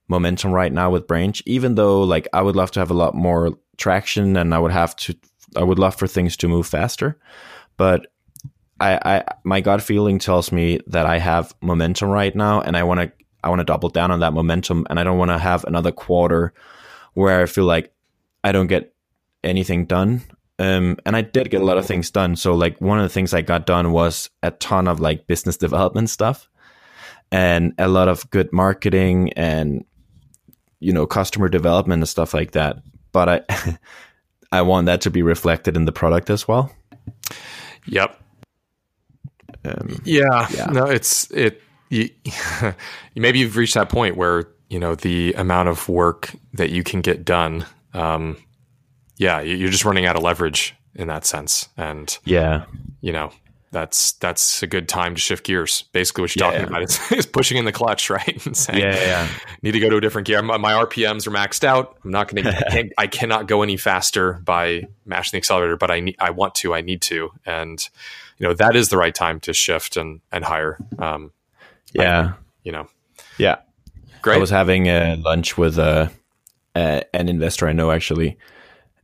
momentum 0.08 0.52
right 0.52 0.72
now 0.72 0.90
with 0.90 1.08
Branch, 1.08 1.42
even 1.46 1.76
though 1.76 2.02
like 2.04 2.28
I 2.34 2.42
would 2.42 2.56
love 2.56 2.72
to 2.72 2.80
have 2.80 2.92
a 2.92 2.96
lot 2.96 3.16
more 3.16 3.58
traction 3.78 4.36
and 4.38 4.54
I 4.54 4.60
would 4.60 4.72
have 4.72 4.96
to 4.98 5.16
I 5.56 5.64
would 5.64 5.80
love 5.80 5.96
for 5.96 6.08
things 6.08 6.38
to 6.38 6.48
move 6.48 6.68
faster. 6.68 7.18
But 7.78 8.08
I, 8.80 9.00
I 9.04 9.24
my 9.44 9.62
gut 9.62 9.82
feeling 9.82 10.20
tells 10.20 10.52
me 10.52 10.80
that 10.88 11.06
I 11.06 11.18
have 11.20 11.54
momentum 11.62 12.10
right 12.10 12.36
now, 12.36 12.62
and 12.62 12.76
I 12.76 12.84
want 12.84 13.00
to 13.00 13.12
I 13.44 13.50
want 13.50 13.60
to 13.60 13.66
double 13.66 13.90
down 13.90 14.12
on 14.12 14.20
that 14.20 14.34
momentum, 14.34 14.86
and 14.90 15.00
I 15.00 15.04
don't 15.04 15.18
want 15.18 15.32
to 15.32 15.38
have 15.38 15.64
another 15.66 15.92
quarter 15.92 16.54
where 17.14 17.42
I 17.42 17.46
feel 17.46 17.66
like 17.66 17.94
I 18.44 18.52
don't 18.52 18.68
get 18.68 18.94
anything 19.44 19.86
done. 19.86 20.22
Um, 20.60 20.98
and 21.06 21.16
I 21.16 21.22
did 21.22 21.50
get 21.50 21.62
a 21.62 21.66
lot 21.66 21.80
of 21.80 21.88
things 21.88 22.12
done. 22.12 22.36
So 22.36 22.54
like 22.54 22.80
one 22.80 23.00
of 23.00 23.04
the 23.04 23.10
things 23.10 23.34
I 23.34 23.42
got 23.42 23.66
done 23.66 23.92
was 23.92 24.30
a 24.44 24.52
ton 24.52 24.88
of 24.88 25.00
like 25.00 25.26
business 25.26 25.58
development 25.66 26.10
stuff 26.10 26.50
and 27.32 27.74
a 27.78 27.88
lot 27.88 28.08
of 28.08 28.30
good 28.30 28.52
marketing 28.52 29.32
and 29.34 29.86
you 30.80 30.92
know 30.92 31.06
customer 31.06 31.48
development 31.48 32.02
and 32.02 32.10
stuff 32.10 32.34
like 32.34 32.52
that. 32.52 32.78
But 33.12 33.30
I 33.50 33.78
I 34.52 34.62
want 34.62 34.86
that 34.88 35.02
to 35.02 35.10
be 35.10 35.22
reflected 35.22 35.78
in 35.78 35.86
the 35.86 35.92
product 35.92 36.30
as 36.30 36.48
well. 36.48 36.72
Yep. 37.88 38.18
Um, 39.64 40.02
yeah, 40.04 40.48
yeah, 40.52 40.66
no, 40.66 40.86
it's 40.86 41.30
it. 41.32 41.62
you, 41.90 42.10
maybe 43.16 43.40
you've 43.40 43.56
reached 43.56 43.76
that 43.76 43.90
point 43.90 44.18
where 44.18 44.50
you 44.70 44.80
know 44.80 44.96
the 44.96 45.34
amount 45.34 45.70
of 45.70 45.88
work 45.88 46.34
that 46.54 46.72
you 46.72 46.84
can 46.84 47.02
get 47.02 47.24
done. 47.24 47.66
Um, 47.94 48.38
yeah, 49.18 49.40
you're 49.42 49.70
just 49.70 49.86
running 49.86 50.06
out 50.06 50.16
of 50.16 50.24
leverage 50.24 50.76
in 50.96 51.08
that 51.10 51.26
sense, 51.26 51.70
and 51.78 52.18
yeah, 52.26 52.66
you 53.02 53.12
know 53.12 53.32
that's 53.72 54.14
that's 54.14 54.62
a 54.64 54.68
good 54.68 54.88
time 54.90 55.16
to 55.16 55.22
shift 55.22 55.46
gears. 55.46 55.84
Basically, 55.94 56.22
what 56.24 56.36
you're 56.36 56.46
Yeah. 56.46 56.52
talking 56.60 56.68
about 56.68 56.84
is, 56.84 57.00
is 57.12 57.26
pushing 57.26 57.58
in 57.58 57.66
the 57.66 57.72
clutch, 57.72 58.10
right? 58.10 58.40
And 58.46 58.56
saying, 58.56 58.80
yeah, 58.80 58.96
yeah. 58.96 59.28
need 59.62 59.72
to 59.72 59.80
go 59.80 59.90
to 59.90 59.98
a 59.98 60.02
different 60.02 60.28
gear. 60.28 60.42
My, 60.42 60.58
my 60.58 60.74
RPMs 60.74 61.26
are 61.28 61.32
maxed 61.32 61.64
out. 61.64 61.98
I'm 62.04 62.12
not 62.12 62.28
going 62.28 62.44
to. 62.44 62.92
I, 62.98 63.08
cannot 63.08 63.48
go 63.48 63.62
any 63.64 63.78
faster 63.78 64.34
by 64.44 64.84
mashing 65.06 65.32
the 65.32 65.38
accelerator, 65.38 65.78
but 65.78 65.90
I 65.90 66.02
need. 66.02 66.16
I 66.20 66.32
want 66.32 66.56
to. 66.56 66.74
I 66.74 66.82
need 66.82 67.02
to, 67.04 67.32
and 67.46 67.88
you 68.38 68.48
know 68.48 68.54
that 68.56 68.76
is 68.76 68.90
the 68.90 68.98
right 68.98 69.16
time 69.16 69.40
to 69.42 69.54
shift 69.54 69.96
and 69.98 70.20
and 70.32 70.44
hire. 70.44 70.78
Um, 71.00 71.32
yeah. 71.94 72.34
you 72.64 72.72
know, 72.72 72.88
Yeah. 73.38 73.58
great. 74.22 74.36
I 74.36 74.40
was 74.40 74.50
having 74.50 74.88
a 74.88 75.16
lunch 75.16 75.58
with 75.58 75.78
a, 75.78 76.12
a 76.76 77.04
an 77.14 77.30
investor 77.30 77.68
I 77.68 77.74
know 77.74 77.92
actually, 77.92 78.38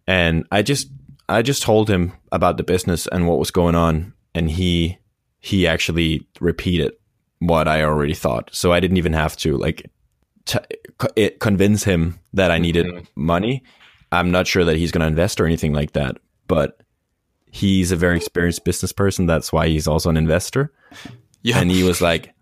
and 0.07 0.45
I 0.51 0.61
just 0.61 0.89
I 1.29 1.41
just 1.41 1.61
told 1.61 1.89
him 1.89 2.13
about 2.31 2.57
the 2.57 2.63
business 2.63 3.07
and 3.07 3.27
what 3.27 3.39
was 3.39 3.51
going 3.51 3.75
on, 3.75 4.13
and 4.37 4.49
he 4.51 4.97
he 5.39 5.67
actually 5.67 6.27
repeated 6.39 6.93
what 7.39 7.67
I 7.67 7.83
already 7.83 8.13
thought. 8.13 8.49
So 8.53 8.71
I 8.73 8.79
didn't 8.79 8.97
even 8.97 9.13
have 9.13 9.35
to 9.37 9.57
like 9.57 9.89
t- 10.45 10.59
it, 11.15 11.39
convince 11.39 11.83
him 11.83 12.19
that 12.33 12.51
I 12.51 12.57
needed 12.57 12.85
Mhm. 12.85 13.05
money. 13.15 13.63
I'm 14.11 14.31
not 14.31 14.47
sure 14.47 14.65
that 14.65 14.77
he's 14.77 14.91
going 14.91 15.01
to 15.01 15.07
invest 15.07 15.39
or 15.39 15.45
anything 15.45 15.73
like 15.73 15.91
that, 15.93 16.17
but 16.47 16.79
he's 17.51 17.91
a 17.91 17.95
very 17.95 18.17
experienced 18.17 18.63
business 18.65 18.91
person. 18.91 19.25
That's 19.25 19.51
why 19.53 19.67
he's 19.67 19.87
also 19.87 20.09
an 20.09 20.17
investor 20.17 20.71
yeah, 21.43 21.59
and 21.59 21.69
he 21.71 21.83
was 21.83 22.01
like 22.01 22.33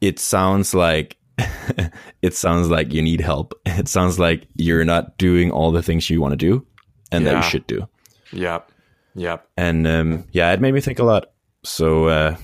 it 0.00 0.18
sounds 0.18 0.74
like 0.74 1.16
it 2.22 2.34
sounds 2.34 2.68
like 2.70 2.92
you 2.92 3.02
need 3.02 3.20
help 3.20 3.54
it 3.66 3.88
sounds 3.88 4.18
like 4.18 4.46
you're 4.56 4.84
not 4.84 5.16
doing 5.18 5.50
all 5.50 5.70
the 5.72 5.82
things 5.82 6.08
you 6.10 6.20
want 6.20 6.32
to 6.32 6.36
do 6.36 6.66
and 7.12 7.26
that 7.26 7.36
you 7.36 7.42
should 7.50 7.66
do 7.66 7.86
yep, 8.32 8.69
yep. 9.14 9.48
and 9.56 9.86
um, 9.86 10.24
yeah 10.32 10.52
it 10.52 10.60
made 10.60 10.74
me 10.74 10.80
think 10.80 10.98
a 10.98 11.04
lot. 11.04 11.32
So 11.62 12.06
uh, 12.06 12.36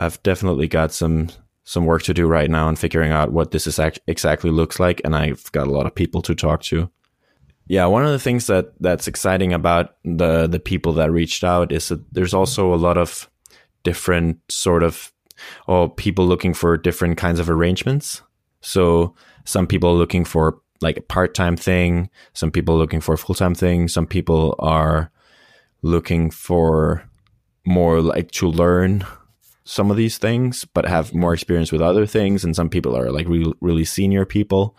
i've 0.00 0.22
definitely 0.22 0.68
got 0.68 0.92
some 0.92 1.28
some 1.64 1.86
work 1.86 2.02
to 2.02 2.14
do 2.14 2.26
right 2.26 2.50
now 2.50 2.66
on 2.66 2.76
figuring 2.76 3.12
out 3.12 3.32
what 3.32 3.50
this 3.50 3.66
is 3.66 3.78
act- 3.78 4.00
exactly 4.06 4.50
looks 4.50 4.78
like 4.78 5.00
and 5.04 5.16
i've 5.16 5.50
got 5.52 5.66
a 5.66 5.70
lot 5.70 5.86
of 5.86 5.94
people 5.94 6.22
to 6.22 6.34
talk 6.34 6.62
to. 6.62 6.90
Yeah 7.66 7.86
one 7.86 8.04
of 8.04 8.10
the 8.10 8.18
things 8.18 8.46
that 8.46 8.72
that's 8.80 9.08
exciting 9.08 9.52
about 9.52 9.96
the 10.04 10.46
the 10.46 10.60
people 10.60 10.92
that 10.94 11.10
reached 11.10 11.44
out 11.44 11.72
is 11.72 11.88
that 11.88 12.04
there's 12.12 12.34
also 12.34 12.74
a 12.74 12.76
lot 12.76 12.98
of 12.98 13.30
different 13.82 14.38
sort 14.48 14.82
of 14.82 15.12
or 15.66 15.88
people 15.88 16.26
looking 16.26 16.54
for 16.54 16.76
different 16.76 17.18
kinds 17.18 17.40
of 17.40 17.50
arrangements. 17.50 18.22
So 18.60 19.14
some 19.44 19.66
people 19.66 19.90
are 19.90 19.94
looking 19.94 20.24
for 20.24 20.60
like 20.80 20.96
a 20.96 21.02
part-time 21.02 21.56
thing 21.56 22.10
some 22.34 22.50
people 22.50 22.74
are 22.74 22.78
looking 22.78 23.00
for 23.00 23.14
a 23.14 23.18
full-time 23.18 23.54
thing 23.54 23.88
some 23.88 24.06
people 24.06 24.54
are 24.58 25.10
looking 25.84 26.30
for 26.30 27.04
more 27.64 28.00
like 28.00 28.30
to 28.30 28.48
learn 28.48 29.06
some 29.64 29.90
of 29.90 29.96
these 29.96 30.18
things 30.18 30.64
but 30.64 30.84
have 30.86 31.14
more 31.14 31.32
experience 31.32 31.72
with 31.72 31.80
other 31.80 32.06
things 32.06 32.44
and 32.44 32.56
some 32.56 32.68
people 32.68 32.96
are 32.96 33.10
like 33.10 33.28
really, 33.28 33.54
really 33.60 33.84
senior 33.84 34.24
people 34.26 34.76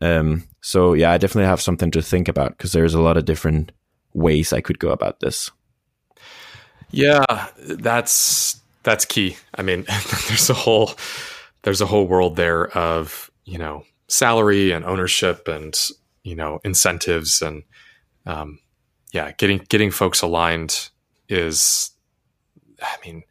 um, 0.00 0.44
so 0.60 0.94
yeah 0.94 1.10
i 1.12 1.18
definitely 1.18 1.48
have 1.48 1.60
something 1.60 1.90
to 1.90 2.00
think 2.00 2.28
about 2.28 2.56
because 2.56 2.72
there's 2.72 2.94
a 2.94 3.00
lot 3.00 3.16
of 3.16 3.24
different 3.24 3.72
ways 4.14 4.52
i 4.52 4.60
could 4.60 4.78
go 4.78 4.90
about 4.90 5.20
this 5.20 5.50
Yeah, 6.92 7.24
that's 7.58 8.60
that's 8.82 9.04
key. 9.04 9.36
I 9.54 9.62
mean, 9.62 9.84
there's 10.28 10.50
a 10.50 10.54
whole 10.54 10.92
there's 11.62 11.80
a 11.80 11.86
whole 11.86 12.06
world 12.06 12.36
there 12.36 12.68
of 12.76 13.30
you 13.44 13.58
know 13.58 13.84
salary 14.08 14.72
and 14.72 14.84
ownership 14.84 15.48
and 15.48 15.74
you 16.22 16.36
know 16.36 16.60
incentives 16.64 17.40
and 17.40 17.62
um, 18.26 18.58
yeah, 19.12 19.32
getting 19.32 19.58
getting 19.68 19.90
folks 19.90 20.22
aligned 20.22 20.90
is, 21.28 21.90
I 22.82 22.96
mean, 23.06 23.22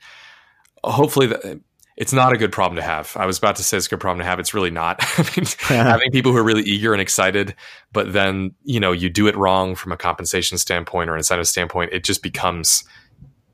hopefully 0.84 1.28
that 1.28 1.60
it's 1.98 2.14
not 2.14 2.34
a 2.34 2.38
good 2.38 2.52
problem 2.52 2.78
to 2.78 2.82
have. 2.82 3.12
I 3.16 3.26
was 3.26 3.38
about 3.38 3.58
to 3.58 3.64
say 3.64 3.78
it's 3.78 3.86
a 3.88 3.90
good 3.90 4.00
problem 4.00 4.20
to 4.20 4.26
have. 4.26 4.40
It's 4.40 4.54
really 4.54 4.72
not. 4.72 5.00
I 5.18 5.24
mean, 5.36 5.46
having 5.68 6.10
people 6.12 6.32
who 6.32 6.38
are 6.38 6.44
really 6.44 6.64
eager 6.64 6.94
and 6.94 7.02
excited, 7.02 7.54
but 7.92 8.14
then 8.14 8.54
you 8.64 8.80
know 8.80 8.92
you 8.92 9.10
do 9.10 9.28
it 9.28 9.36
wrong 9.36 9.76
from 9.76 9.92
a 9.92 9.98
compensation 9.98 10.58
standpoint 10.58 11.10
or 11.10 11.18
incentive 11.18 11.48
standpoint, 11.48 11.92
it 11.94 12.04
just 12.04 12.24
becomes 12.24 12.84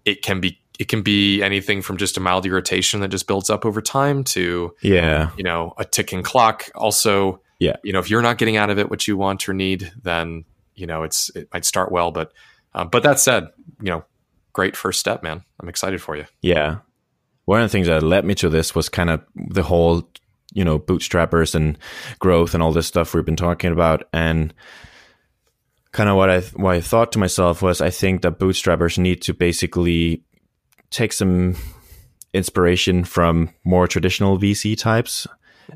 it 0.06 0.22
can 0.22 0.40
be 0.40 0.60
it 0.80 0.88
can 0.88 1.02
be 1.02 1.42
anything 1.42 1.82
from 1.82 1.98
just 1.98 2.18
a 2.18 2.20
mild 2.20 2.46
irritation 2.46 3.00
that 3.00 3.08
just 3.08 3.26
builds 3.26 3.50
up 3.50 3.66
over 3.66 3.82
time 3.82 4.24
to 4.24 4.76
yeah 4.82 5.32
you 5.38 5.44
know 5.44 5.74
a 5.78 5.84
ticking 5.86 6.22
clock. 6.24 6.70
Also, 6.76 7.42
Yeah. 7.60 7.78
you 7.84 7.92
know 7.92 8.00
if 8.00 8.10
you're 8.10 8.22
not 8.22 8.38
getting 8.38 8.58
out 8.58 8.70
of 8.70 8.78
it 8.78 8.90
what 8.90 9.08
you 9.08 9.18
want 9.18 9.50
or 9.50 9.54
need, 9.54 9.92
then 10.04 10.46
you 10.78 10.88
know 10.88 11.04
it's 11.04 11.30
it 11.36 11.50
might 11.54 11.66
start 11.66 11.92
well, 11.92 12.12
but 12.12 12.32
uh, 12.74 12.86
but 12.86 13.04
that 13.04 13.20
said, 13.20 13.48
you 13.82 13.90
know, 13.90 14.06
great 14.54 14.76
first 14.76 15.00
step, 15.00 15.24
man. 15.24 15.44
I'm 15.60 15.70
excited 15.70 16.02
for 16.02 16.16
you. 16.16 16.26
Yeah. 16.42 16.78
One 17.46 17.62
of 17.62 17.66
the 17.66 17.72
things 17.72 17.88
that 17.88 18.04
led 18.04 18.26
me 18.26 18.36
to 18.36 18.50
this 18.50 18.76
was 18.76 18.90
kind 18.90 19.10
of 19.10 19.22
the 19.36 19.64
whole, 19.64 20.10
you 20.54 20.66
know, 20.66 20.80
bootstrappers 20.80 21.56
and 21.56 21.78
growth 22.20 22.54
and 22.54 22.62
all 22.62 22.72
this 22.72 22.88
stuff 22.88 23.14
we've 23.14 23.24
been 23.24 23.36
talking 23.36 23.72
about. 23.72 24.04
And 24.12 24.54
kind 25.92 26.10
of 26.10 26.16
what 26.16 26.30
I 26.30 26.42
what 26.56 26.76
I 26.76 26.82
thought 26.82 27.12
to 27.14 27.20
myself 27.20 27.62
was 27.62 27.82
I 27.82 27.90
think 27.90 28.22
that 28.22 28.40
bootstrappers 28.40 28.98
need 28.98 29.22
to 29.24 29.34
basically 29.34 30.24
take 30.90 31.14
some 31.14 31.56
inspiration 32.34 33.04
from 33.04 33.50
more 33.64 33.88
traditional 33.88 34.38
VC 34.38 34.78
types 34.78 35.28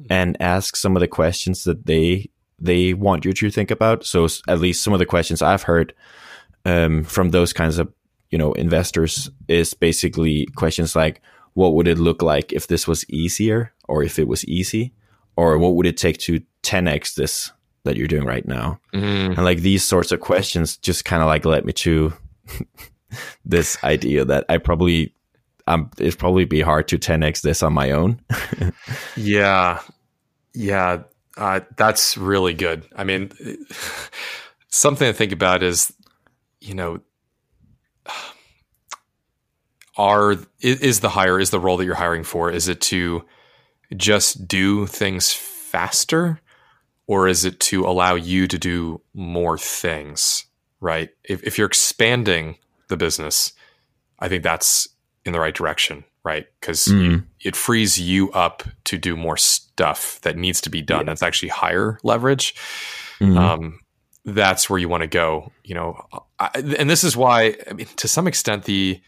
and 0.09 0.37
ask 0.41 0.75
some 0.75 0.95
of 0.95 1.01
the 1.01 1.07
questions 1.07 1.65
that 1.65 1.85
they 1.85 2.30
they 2.61 2.93
want 2.93 3.25
you 3.25 3.33
to 3.33 3.51
think 3.51 3.71
about. 3.71 4.05
So 4.05 4.27
at 4.47 4.59
least 4.59 4.83
some 4.83 4.93
of 4.93 4.99
the 4.99 5.05
questions 5.05 5.41
I've 5.41 5.63
heard 5.63 5.93
um, 6.65 7.03
from 7.03 7.29
those 7.29 7.53
kinds 7.53 7.79
of 7.79 7.91
you 8.29 8.37
know 8.37 8.53
investors 8.53 9.29
is 9.47 9.73
basically 9.73 10.45
questions 10.55 10.95
like 10.95 11.21
what 11.53 11.73
would 11.73 11.87
it 11.87 11.97
look 11.97 12.21
like 12.21 12.53
if 12.53 12.67
this 12.67 12.87
was 12.87 13.03
easier 13.09 13.73
or 13.87 14.03
if 14.03 14.17
it 14.19 14.27
was 14.27 14.45
easy? 14.45 14.93
Or 15.35 15.57
what 15.57 15.75
would 15.75 15.85
it 15.85 15.97
take 15.97 16.17
to 16.19 16.41
10x 16.63 17.15
this 17.15 17.51
that 17.83 17.97
you're 17.97 18.07
doing 18.07 18.25
right 18.25 18.47
now? 18.47 18.79
Mm, 18.93 19.35
and 19.37 19.43
like 19.43 19.59
these 19.59 19.83
sorts 19.83 20.11
of 20.11 20.19
questions 20.19 20.77
just 20.77 21.03
kind 21.03 21.21
of 21.21 21.27
like 21.27 21.45
led 21.45 21.65
me 21.65 21.73
to 21.73 22.13
this 23.45 23.77
idea 23.83 24.23
that 24.23 24.45
i 24.47 24.57
probably 24.57 25.13
um 25.67 25.91
it'd 25.97 26.17
probably 26.17 26.45
be 26.45 26.61
hard 26.61 26.87
to 26.87 26.97
10x 26.97 27.41
this 27.41 27.63
on 27.63 27.73
my 27.73 27.91
own. 27.91 28.21
Yeah, 29.15 29.79
yeah, 30.53 31.03
uh, 31.37 31.61
that's 31.77 32.17
really 32.17 32.53
good. 32.53 32.85
I 32.95 33.03
mean, 33.03 33.31
something 34.69 35.07
to 35.07 35.13
think 35.13 35.31
about 35.31 35.63
is, 35.63 35.93
you 36.59 36.73
know, 36.73 36.99
are 39.97 40.35
is 40.61 40.99
the 41.01 41.09
hire 41.09 41.39
is 41.39 41.49
the 41.49 41.59
role 41.59 41.77
that 41.77 41.85
you're 41.85 41.95
hiring 41.95 42.23
for? 42.23 42.49
Is 42.51 42.67
it 42.67 42.81
to 42.81 43.23
just 43.97 44.47
do 44.47 44.85
things 44.87 45.33
faster, 45.33 46.39
or 47.07 47.27
is 47.27 47.43
it 47.45 47.59
to 47.59 47.85
allow 47.85 48.15
you 48.15 48.47
to 48.47 48.57
do 48.57 49.01
more 49.13 49.57
things? 49.57 50.45
Right. 50.79 51.09
If 51.23 51.43
if 51.43 51.57
you're 51.57 51.67
expanding 51.67 52.57
the 52.87 52.97
business, 52.97 53.53
I 54.19 54.29
think 54.29 54.43
that's 54.43 54.87
in 55.25 55.33
the 55.33 55.39
right 55.39 55.53
direction. 55.55 56.03
Right. 56.23 56.45
Because 56.59 56.85
Mm. 56.85 57.25
it 57.39 57.55
frees 57.55 57.99
you 57.99 58.31
up 58.31 58.63
to 58.85 58.97
do 58.97 59.15
more 59.17 59.37
stuff 59.81 60.21
that 60.21 60.37
needs 60.37 60.61
to 60.61 60.69
be 60.69 60.81
done. 60.81 61.05
That's 61.07 61.23
actually 61.23 61.49
higher 61.49 61.97
leverage. 62.03 62.53
Mhm. 63.19 63.37
Um, 63.37 63.79
that's 64.25 64.69
where 64.69 64.77
you 64.77 64.87
want 64.87 65.01
to 65.01 65.07
go. 65.07 65.51
You 65.63 65.73
know, 65.73 66.05
I, 66.39 66.49
and 66.77 66.87
this 66.89 67.03
is 67.03 67.17
why. 67.17 67.55
I 67.69 67.73
mean, 67.73 67.87
to 67.97 68.07
some 68.07 68.27
extent, 68.27 68.65
the 68.65 69.01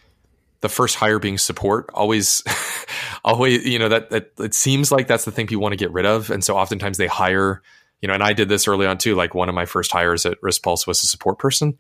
the 0.62 0.70
first 0.70 0.96
hire 0.96 1.20
being 1.20 1.38
support 1.38 1.90
always, 1.94 2.42
always, 3.24 3.64
you 3.66 3.78
know, 3.78 3.90
that 3.90 4.10
that 4.10 4.32
it 4.40 4.56
seems 4.56 4.92
like 4.92 5.08
that's 5.08 5.26
the 5.26 5.32
thing 5.32 5.46
people 5.46 5.62
want 5.62 5.74
to 5.74 5.78
get 5.78 5.92
rid 5.92 6.06
of, 6.08 6.32
and 6.32 6.44
so 6.44 6.58
oftentimes 6.58 6.98
they 6.98 7.08
hire. 7.08 7.62
You 8.02 8.08
know, 8.08 8.16
and 8.16 8.24
I 8.24 8.34
did 8.34 8.50
this 8.50 8.68
early 8.68 8.86
on 8.86 8.98
too. 8.98 9.16
Like 9.16 9.34
one 9.34 9.48
of 9.48 9.56
my 9.56 9.66
first 9.66 9.92
hires 9.92 10.26
at 10.26 10.42
Riskpulse 10.42 10.86
was 10.88 11.02
a 11.04 11.08
support 11.08 11.40
person. 11.40 11.78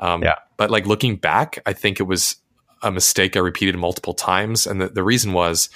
Um, 0.00 0.22
Yeah. 0.22 0.34
But 0.58 0.70
like 0.70 0.86
looking 0.86 1.16
back, 1.16 1.60
I 1.64 1.72
think 1.72 1.98
it 1.98 2.02
was 2.02 2.36
a 2.82 2.90
mistake 2.90 3.36
I 3.36 3.40
repeated 3.40 3.76
multiple 3.76 4.12
times, 4.12 4.66
and 4.66 4.80
the, 4.80 4.88
the 4.88 5.02
reason 5.02 5.32
was, 5.32 5.70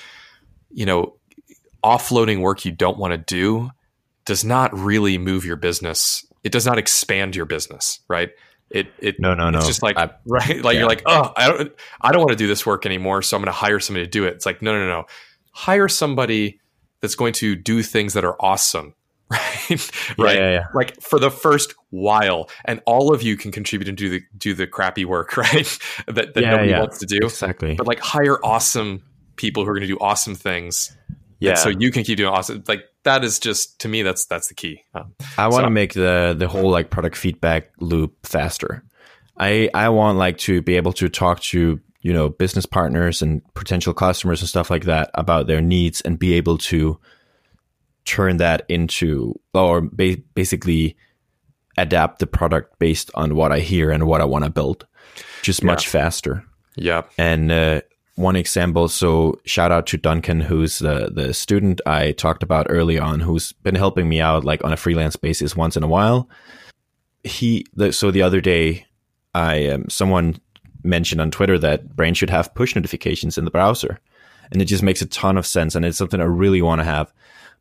you 0.70 0.84
know, 0.84 1.16
offloading 1.86 2.40
work 2.40 2.64
you 2.64 2.72
don't 2.72 2.98
want 2.98 3.12
to 3.12 3.18
do 3.18 3.70
does 4.24 4.44
not 4.44 4.76
really 4.76 5.18
move 5.18 5.44
your 5.44 5.56
business. 5.56 6.26
It 6.42 6.50
does 6.50 6.66
not 6.66 6.78
expand 6.78 7.36
your 7.36 7.46
business, 7.46 8.00
right? 8.08 8.30
It 8.68 8.88
it 8.98 9.20
no 9.20 9.34
no 9.34 9.50
no 9.50 9.58
it's 9.58 9.68
just 9.68 9.82
like 9.82 9.96
I- 9.96 10.10
right, 10.26 10.62
like 10.62 10.74
yeah. 10.74 10.80
you're 10.80 10.88
like, 10.88 11.02
oh, 11.06 11.32
I 11.36 11.48
don't 11.48 11.72
I 12.00 12.10
don't 12.10 12.20
want 12.20 12.30
to 12.30 12.36
do 12.36 12.48
this 12.48 12.66
work 12.66 12.84
anymore, 12.84 13.22
so 13.22 13.36
I'm 13.36 13.42
going 13.42 13.52
to 13.52 13.58
hire 13.58 13.78
somebody 13.78 14.04
to 14.04 14.10
do 14.10 14.24
it. 14.24 14.34
It's 14.34 14.44
like 14.44 14.60
no 14.60 14.72
no 14.72 14.86
no, 14.86 15.04
hire 15.52 15.88
somebody 15.88 16.60
that's 17.00 17.14
going 17.14 17.32
to 17.34 17.54
do 17.54 17.84
things 17.84 18.14
that 18.14 18.24
are 18.24 18.36
awesome, 18.40 18.94
right? 19.30 19.70
yeah, 19.70 19.76
right. 20.18 20.36
yeah, 20.36 20.50
yeah. 20.50 20.64
Like 20.74 21.00
for 21.00 21.20
the 21.20 21.30
first 21.30 21.74
while, 21.90 22.50
and 22.64 22.82
all 22.86 23.14
of 23.14 23.22
you 23.22 23.36
can 23.36 23.52
contribute 23.52 23.88
and 23.88 23.96
do 23.96 24.10
the 24.10 24.22
do 24.36 24.52
the 24.54 24.66
crappy 24.66 25.04
work, 25.04 25.36
right? 25.36 25.78
that 26.08 26.34
that 26.34 26.40
nobody 26.40 26.72
wants 26.72 26.98
to 26.98 27.06
do 27.06 27.18
exactly 27.22 27.76
but 27.76 27.86
like 27.86 28.00
hire 28.00 28.44
awesome 28.44 29.04
people 29.36 29.64
who 29.64 29.70
are 29.70 29.74
going 29.74 29.86
to 29.86 29.86
do 29.86 29.98
awesome 30.00 30.34
things 30.34 30.96
Yeah. 31.38 31.50
And 31.50 31.58
so 31.58 31.68
you 31.68 31.90
can 31.90 32.04
keep 32.04 32.16
doing 32.16 32.32
awesome. 32.32 32.64
Like 32.66 32.84
that 33.04 33.24
is 33.24 33.38
just 33.38 33.80
to 33.80 33.88
me, 33.88 34.02
that's 34.02 34.26
that's 34.26 34.48
the 34.48 34.54
key. 34.54 34.82
Um, 34.94 35.14
I 35.36 35.48
want 35.48 35.64
to 35.64 35.66
so. 35.66 35.70
make 35.70 35.94
the 35.94 36.34
the 36.36 36.48
whole 36.48 36.70
like 36.70 36.90
product 36.90 37.16
feedback 37.16 37.70
loop 37.78 38.26
faster. 38.26 38.84
I 39.38 39.70
I 39.74 39.88
want 39.90 40.18
like 40.18 40.38
to 40.38 40.62
be 40.62 40.76
able 40.76 40.92
to 40.94 41.08
talk 41.08 41.40
to 41.40 41.80
you 42.00 42.12
know 42.12 42.28
business 42.28 42.66
partners 42.66 43.22
and 43.22 43.42
potential 43.54 43.92
customers 43.92 44.40
and 44.40 44.48
stuff 44.48 44.70
like 44.70 44.84
that 44.84 45.10
about 45.14 45.46
their 45.46 45.60
needs 45.60 46.00
and 46.00 46.18
be 46.18 46.34
able 46.34 46.58
to 46.58 46.98
turn 48.04 48.38
that 48.38 48.64
into 48.68 49.38
or 49.52 49.80
ba- 49.80 50.16
basically 50.34 50.96
adapt 51.76 52.20
the 52.20 52.26
product 52.26 52.78
based 52.78 53.10
on 53.14 53.34
what 53.34 53.52
I 53.52 53.60
hear 53.60 53.90
and 53.90 54.06
what 54.06 54.20
I 54.20 54.24
want 54.24 54.44
to 54.44 54.50
build, 54.50 54.86
just 55.42 55.62
yeah. 55.62 55.66
much 55.66 55.88
faster. 55.88 56.44
Yeah. 56.76 57.02
And 57.18 57.50
uh, 57.50 57.80
one 58.16 58.34
example, 58.34 58.88
so 58.88 59.38
shout 59.44 59.70
out 59.70 59.86
to 59.88 59.98
Duncan, 59.98 60.40
who's 60.40 60.78
the 60.78 61.10
the 61.12 61.32
student 61.32 61.80
I 61.86 62.12
talked 62.12 62.42
about 62.42 62.66
early 62.68 62.98
on, 62.98 63.20
who's 63.20 63.52
been 63.52 63.74
helping 63.74 64.08
me 64.08 64.20
out 64.20 64.44
like 64.44 64.64
on 64.64 64.72
a 64.72 64.76
freelance 64.76 65.16
basis 65.16 65.54
once 65.54 65.76
in 65.76 65.82
a 65.82 65.88
while. 65.88 66.28
He 67.24 67.66
the, 67.74 67.92
so 67.92 68.10
the 68.10 68.22
other 68.22 68.40
day, 68.40 68.86
I 69.34 69.66
um, 69.68 69.88
someone 69.90 70.40
mentioned 70.82 71.20
on 71.20 71.30
Twitter 71.30 71.58
that 71.58 71.94
Branch 71.94 72.16
should 72.16 72.30
have 72.30 72.54
push 72.54 72.74
notifications 72.74 73.36
in 73.36 73.44
the 73.44 73.50
browser, 73.50 74.00
and 74.50 74.62
it 74.62 74.66
just 74.66 74.82
makes 74.82 75.02
a 75.02 75.06
ton 75.06 75.36
of 75.36 75.46
sense, 75.46 75.74
and 75.74 75.84
it's 75.84 75.98
something 75.98 76.20
I 76.20 76.24
really 76.24 76.62
want 76.62 76.80
to 76.80 76.84
have 76.84 77.12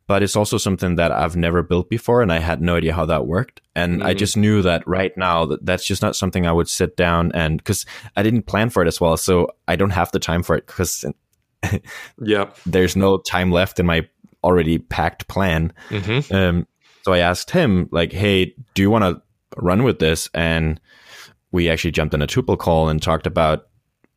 but 0.06 0.22
it's 0.22 0.36
also 0.36 0.56
something 0.56 0.96
that 0.96 1.10
I've 1.10 1.36
never 1.36 1.62
built 1.62 1.90
before 1.90 2.22
and 2.22 2.32
I 2.32 2.38
had 2.38 2.60
no 2.62 2.76
idea 2.76 2.94
how 2.94 3.06
that 3.06 3.26
worked. 3.26 3.60
And 3.74 3.98
mm-hmm. 3.98 4.06
I 4.06 4.14
just 4.14 4.36
knew 4.36 4.62
that 4.62 4.86
right 4.86 5.16
now 5.16 5.46
that 5.46 5.66
that's 5.66 5.84
just 5.84 6.00
not 6.00 6.14
something 6.14 6.46
I 6.46 6.52
would 6.52 6.68
sit 6.68 6.96
down 6.96 7.32
and 7.32 7.58
because 7.58 7.84
I 8.16 8.22
didn't 8.22 8.44
plan 8.44 8.70
for 8.70 8.82
it 8.82 8.88
as 8.88 9.00
well. 9.00 9.16
So 9.16 9.48
I 9.66 9.74
don't 9.74 9.90
have 9.90 10.12
the 10.12 10.20
time 10.20 10.42
for 10.42 10.56
it 10.56 10.66
because 10.66 11.04
yeah, 12.22 12.50
there's 12.64 12.94
no 12.94 13.18
time 13.18 13.50
left 13.50 13.80
in 13.80 13.86
my 13.86 14.08
already 14.44 14.78
packed 14.78 15.26
plan. 15.26 15.72
Mm-hmm. 15.88 16.34
Um, 16.34 16.66
so 17.02 17.12
I 17.12 17.18
asked 17.18 17.50
him 17.50 17.88
like, 17.90 18.12
Hey, 18.12 18.54
do 18.74 18.82
you 18.82 18.90
want 18.90 19.04
to 19.04 19.22
run 19.56 19.82
with 19.82 19.98
this? 19.98 20.30
And 20.34 20.80
we 21.50 21.68
actually 21.68 21.90
jumped 21.90 22.14
on 22.14 22.22
a 22.22 22.26
Tuple 22.28 22.58
call 22.58 22.88
and 22.88 23.02
talked 23.02 23.26
about 23.26 23.66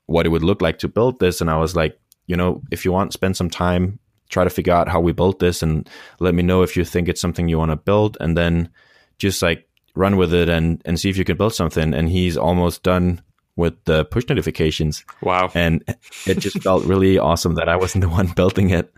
what 0.05 0.25
it 0.25 0.29
would 0.29 0.43
look 0.43 0.61
like 0.61 0.79
to 0.79 0.87
build 0.87 1.19
this. 1.19 1.41
And 1.41 1.49
I 1.49 1.57
was 1.57 1.75
like, 1.75 1.99
you 2.27 2.35
know, 2.35 2.61
if 2.69 2.85
you 2.85 2.91
want, 2.91 3.13
spend 3.13 3.35
some 3.37 3.49
time 3.49 3.99
try 4.29 4.43
to 4.43 4.49
figure 4.49 4.73
out 4.73 4.87
how 4.87 4.99
we 4.99 5.11
built 5.11 5.39
this 5.39 5.61
and 5.61 5.89
let 6.19 6.33
me 6.33 6.43
know 6.43 6.61
if 6.61 6.77
you 6.77 6.85
think 6.85 7.09
it's 7.09 7.21
something 7.21 7.47
you 7.47 7.57
want 7.57 7.71
to 7.71 7.75
build 7.75 8.17
and 8.19 8.37
then 8.37 8.69
just 9.17 9.41
like 9.41 9.67
run 9.95 10.17
with 10.17 10.33
it 10.33 10.47
and 10.49 10.81
and 10.85 10.99
see 10.99 11.09
if 11.09 11.17
you 11.17 11.25
can 11.25 11.37
build 11.37 11.53
something. 11.53 11.93
And 11.93 12.09
he's 12.09 12.37
almost 12.37 12.83
done 12.83 13.21
with 13.55 13.83
the 13.85 14.05
push 14.05 14.25
notifications. 14.29 15.03
Wow. 15.21 15.51
And 15.53 15.83
it 16.25 16.39
just 16.39 16.61
felt 16.63 16.85
really 16.85 17.17
awesome 17.17 17.55
that 17.55 17.67
i 17.67 17.75
wasn't 17.75 18.01
the 18.05 18.09
one 18.09 18.27
building 18.27 18.69
it. 18.69 18.93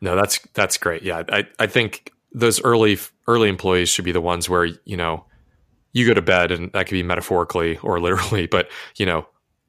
No 0.00 0.16
that's 0.16 0.38
that's 0.54 0.78
great. 0.78 1.02
Yeah 1.02 1.22
i 1.30 1.46
i 1.58 1.66
think 1.66 2.12
those 2.32 2.62
early 2.62 2.98
early 3.26 3.48
employees 3.48 3.88
should 3.88 4.04
be 4.04 4.12
the 4.12 4.20
ones 4.20 4.48
where 4.48 4.64
you 4.64 4.96
know 4.96 5.24
you 5.92 6.06
go 6.06 6.14
to 6.14 6.22
bed 6.22 6.52
and 6.52 6.70
that 6.72 6.86
could 6.86 6.94
be 6.94 7.02
metaphorically 7.02 7.78
or 7.78 7.98
literally 8.00 8.46
but 8.56 8.68
you 8.96 9.06
know 9.06 9.26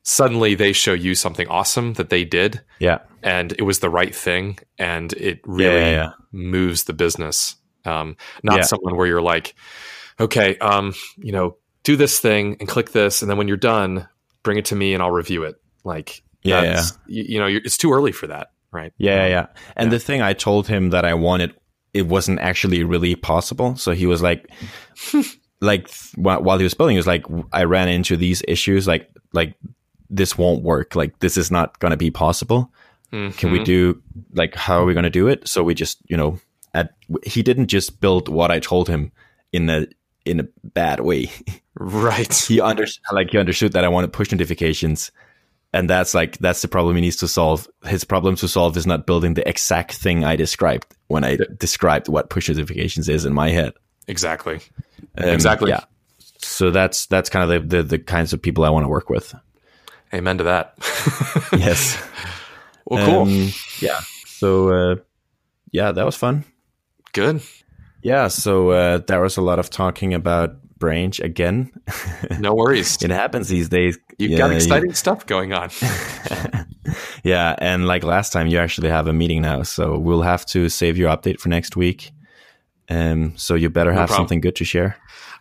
suddenly 0.07 0.55
they 0.55 0.71
show 0.71 0.93
you 0.93 1.13
something 1.13 1.49
awesome 1.49 1.91
that 1.95 2.09
they 2.09 2.23
did. 2.23 2.61
Yeah. 2.79 2.99
And 3.23 3.51
it 3.51 3.63
was 3.63 3.79
the 3.79 3.89
right 3.89 4.15
thing 4.15 4.57
and 4.79 5.11
it 5.11 5.41
really 5.43 5.75
yeah, 5.75 5.79
yeah, 5.79 5.91
yeah. 5.91 6.11
moves 6.31 6.85
the 6.85 6.93
business. 6.93 7.57
Um, 7.83 8.15
not 8.41 8.65
someone 8.65 8.95
where 8.95 9.05
you're 9.05 9.21
like, 9.21 9.53
okay, 10.17 10.57
um, 10.59 10.93
you 11.17 11.33
know, 11.33 11.57
do 11.83 11.97
this 11.97 12.21
thing 12.21 12.55
and 12.61 12.69
click 12.69 12.91
this. 12.91 13.21
And 13.21 13.29
then 13.29 13.37
when 13.37 13.49
you're 13.49 13.57
done, 13.57 14.07
bring 14.43 14.57
it 14.57 14.63
to 14.65 14.75
me 14.75 14.93
and 14.93 15.03
I'll 15.03 15.11
review 15.11 15.43
it. 15.43 15.55
Like, 15.83 16.23
yeah. 16.41 16.85
You, 17.07 17.25
you, 17.27 17.39
know, 17.39 17.47
it's 17.47 17.77
too 17.77 17.91
early 17.91 18.13
for 18.13 18.27
that. 18.27 18.51
Right. 18.71 18.93
Yeah. 18.97 19.27
Yeah. 19.27 19.47
And 19.75 19.91
the 19.91 19.99
thing 19.99 20.21
I 20.21 20.31
told 20.31 20.69
him 20.69 20.91
that 20.91 21.03
I 21.03 21.15
wanted, 21.15 21.53
it 21.93 22.07
wasn't 22.07 22.39
actually 22.39 22.85
really 22.85 23.15
possible. 23.15 23.75
So 23.75 23.91
he 23.91 24.05
was 24.05 24.21
like, 24.21 24.49
like 25.59 25.89
while 26.15 26.57
he 26.57 26.63
was 26.63 26.75
building, 26.75 26.93
he 26.93 26.99
was 26.99 27.07
like, 27.07 27.25
I 27.51 27.65
ran 27.65 27.89
into 27.89 28.15
these 28.15 28.41
issues, 28.47 28.87
like, 28.87 29.09
like 29.33 29.55
this 30.09 30.37
won't 30.37 30.63
work. 30.63 30.95
Like 30.95 31.19
this 31.19 31.37
is 31.37 31.51
not 31.51 31.79
going 31.79 31.91
to 31.91 31.97
be 31.97 32.11
possible. 32.11 32.71
Mm-hmm. 33.11 33.37
Can 33.37 33.51
we 33.51 33.59
mm-hmm. 33.59 33.65
do 33.65 34.03
like 34.33 34.55
how 34.55 34.81
are 34.81 34.85
we 34.85 34.93
going 34.93 35.03
to 35.03 35.09
do 35.09 35.27
it? 35.27 35.47
So 35.47 35.63
we 35.63 35.73
just 35.73 35.99
you 36.09 36.17
know, 36.17 36.39
at, 36.73 36.93
he 37.25 37.43
didn't 37.43 37.67
just 37.67 37.99
build 38.01 38.29
what 38.29 38.51
I 38.51 38.59
told 38.59 38.87
him 38.87 39.11
in 39.51 39.69
a 39.69 39.87
in 40.25 40.39
a 40.39 40.47
bad 40.63 40.99
way. 40.99 41.31
Right. 41.75 42.33
he 42.47 42.61
under 42.61 42.85
like 43.11 43.31
he 43.31 43.37
understood 43.37 43.73
that 43.73 43.83
I 43.83 43.89
wanted 43.89 44.13
push 44.13 44.31
notifications. 44.31 45.11
And 45.73 45.89
that's 45.89 46.13
like 46.13 46.37
that's 46.37 46.61
the 46.61 46.67
problem 46.67 46.95
he 46.95 47.01
needs 47.01 47.17
to 47.17 47.27
solve. 47.27 47.67
His 47.85 48.03
problem 48.03 48.35
to 48.37 48.47
solve 48.47 48.77
is 48.77 48.87
not 48.87 49.05
building 49.05 49.33
the 49.33 49.47
exact 49.47 49.93
thing 49.93 50.23
I 50.23 50.35
described 50.35 50.87
when 51.07 51.23
I 51.23 51.37
described 51.57 52.07
what 52.07 52.29
push 52.29 52.49
notifications 52.49 53.09
is 53.09 53.25
in 53.25 53.33
my 53.33 53.49
head. 53.49 53.73
Exactly. 54.07 54.61
Um, 55.17 55.29
exactly. 55.29 55.71
Yeah. 55.71 55.83
So 56.39 56.71
that's 56.71 57.05
that's 57.07 57.29
kind 57.29 57.51
of 57.51 57.69
the, 57.69 57.77
the 57.77 57.83
the 57.83 57.99
kinds 57.99 58.33
of 58.33 58.41
people 58.41 58.63
I 58.63 58.69
want 58.69 58.85
to 58.85 58.89
work 58.89 59.09
with. 59.09 59.35
Amen 60.13 60.37
to 60.37 60.43
that. 60.45 60.73
yes. 61.57 62.01
Well, 62.85 63.05
cool. 63.05 63.21
Um, 63.23 63.49
yeah. 63.79 63.99
So, 64.25 64.69
uh, 64.69 64.95
yeah, 65.71 65.91
that 65.91 66.05
was 66.05 66.15
fun. 66.15 66.45
Good. 67.13 67.41
Yeah. 68.01 68.27
So 68.27 68.71
uh, 68.71 68.99
there 68.99 69.21
was 69.21 69.37
a 69.37 69.41
lot 69.41 69.59
of 69.59 69.69
talking 69.69 70.13
about 70.13 70.55
Branch 70.79 71.19
again. 71.19 71.71
no 72.39 72.53
worries. 72.53 73.01
it 73.01 73.09
happens 73.09 73.49
these 73.49 73.67
days. 73.67 73.97
You've 74.17 74.31
yeah, 74.31 74.37
got 74.37 74.51
exciting 74.51 74.89
you... 74.89 74.95
stuff 74.95 75.25
going 75.25 75.51
on. 75.51 75.69
yeah, 77.23 77.55
and 77.57 77.87
like 77.87 78.03
last 78.03 78.31
time, 78.31 78.47
you 78.47 78.59
actually 78.59 78.89
have 78.89 79.07
a 79.07 79.13
meeting 79.13 79.41
now, 79.41 79.63
so 79.63 79.97
we'll 79.97 80.21
have 80.21 80.45
to 80.47 80.69
save 80.69 80.97
your 80.97 81.09
update 81.15 81.39
for 81.39 81.49
next 81.49 81.75
week. 81.75 82.11
Um, 82.89 83.35
so 83.37 83.55
you 83.55 83.69
better 83.69 83.91
no 83.91 83.99
have 83.99 84.09
problem. 84.09 84.25
something 84.25 84.41
good 84.41 84.55
to 84.57 84.65
share. 84.65 84.97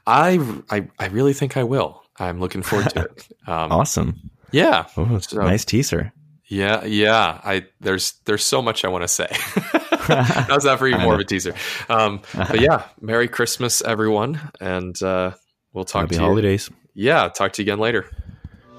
I, 0.07 0.41
I 0.71 0.89
I 0.99 1.07
really 1.09 1.33
think 1.33 1.57
I 1.57 1.65
will. 1.65 2.03
I'm 2.19 2.41
looking 2.41 2.63
forward 2.63 2.91
to 2.91 3.03
it. 3.03 3.29
Um, 3.47 3.73
awesome. 3.73 4.31
Yeah. 4.53 4.87
Oh, 4.97 5.19
so, 5.19 5.39
nice 5.39 5.65
teaser. 5.65 6.13
Yeah, 6.49 6.85
yeah. 6.85 7.41
I 7.45 7.67
there's 7.81 8.15
there's 8.25 8.45
so 8.45 8.63
much 8.63 8.85
I 8.85 8.89
want 8.89 9.03
to 9.03 9.09
say. 9.09 9.27
How's 9.33 10.63
that 10.65 10.77
for 10.79 10.87
you 10.89 10.99
more 10.99 11.15
of 11.15 11.21
a 11.21 11.25
teaser? 11.25 11.55
Um, 11.89 12.23
but 12.35 12.61
yeah, 12.61 12.85
Merry 13.01 13.29
Christmas, 13.29 13.83
everyone, 13.83 14.41
and 14.61 15.01
uh, 15.03 15.33
we'll 15.73 15.85
talk 15.85 16.03
Happy 16.03 16.17
to 16.17 16.21
you. 16.21 16.27
holidays. 16.27 16.71
Yeah, 16.95 17.29
talk 17.29 17.53
to 17.55 17.63
you 17.63 17.65
again 17.65 17.81
later. 17.81 18.07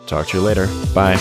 Talk 0.07 0.27
to 0.27 0.37
you 0.37 0.43
later. 0.43 0.67
Bye. 0.95 1.17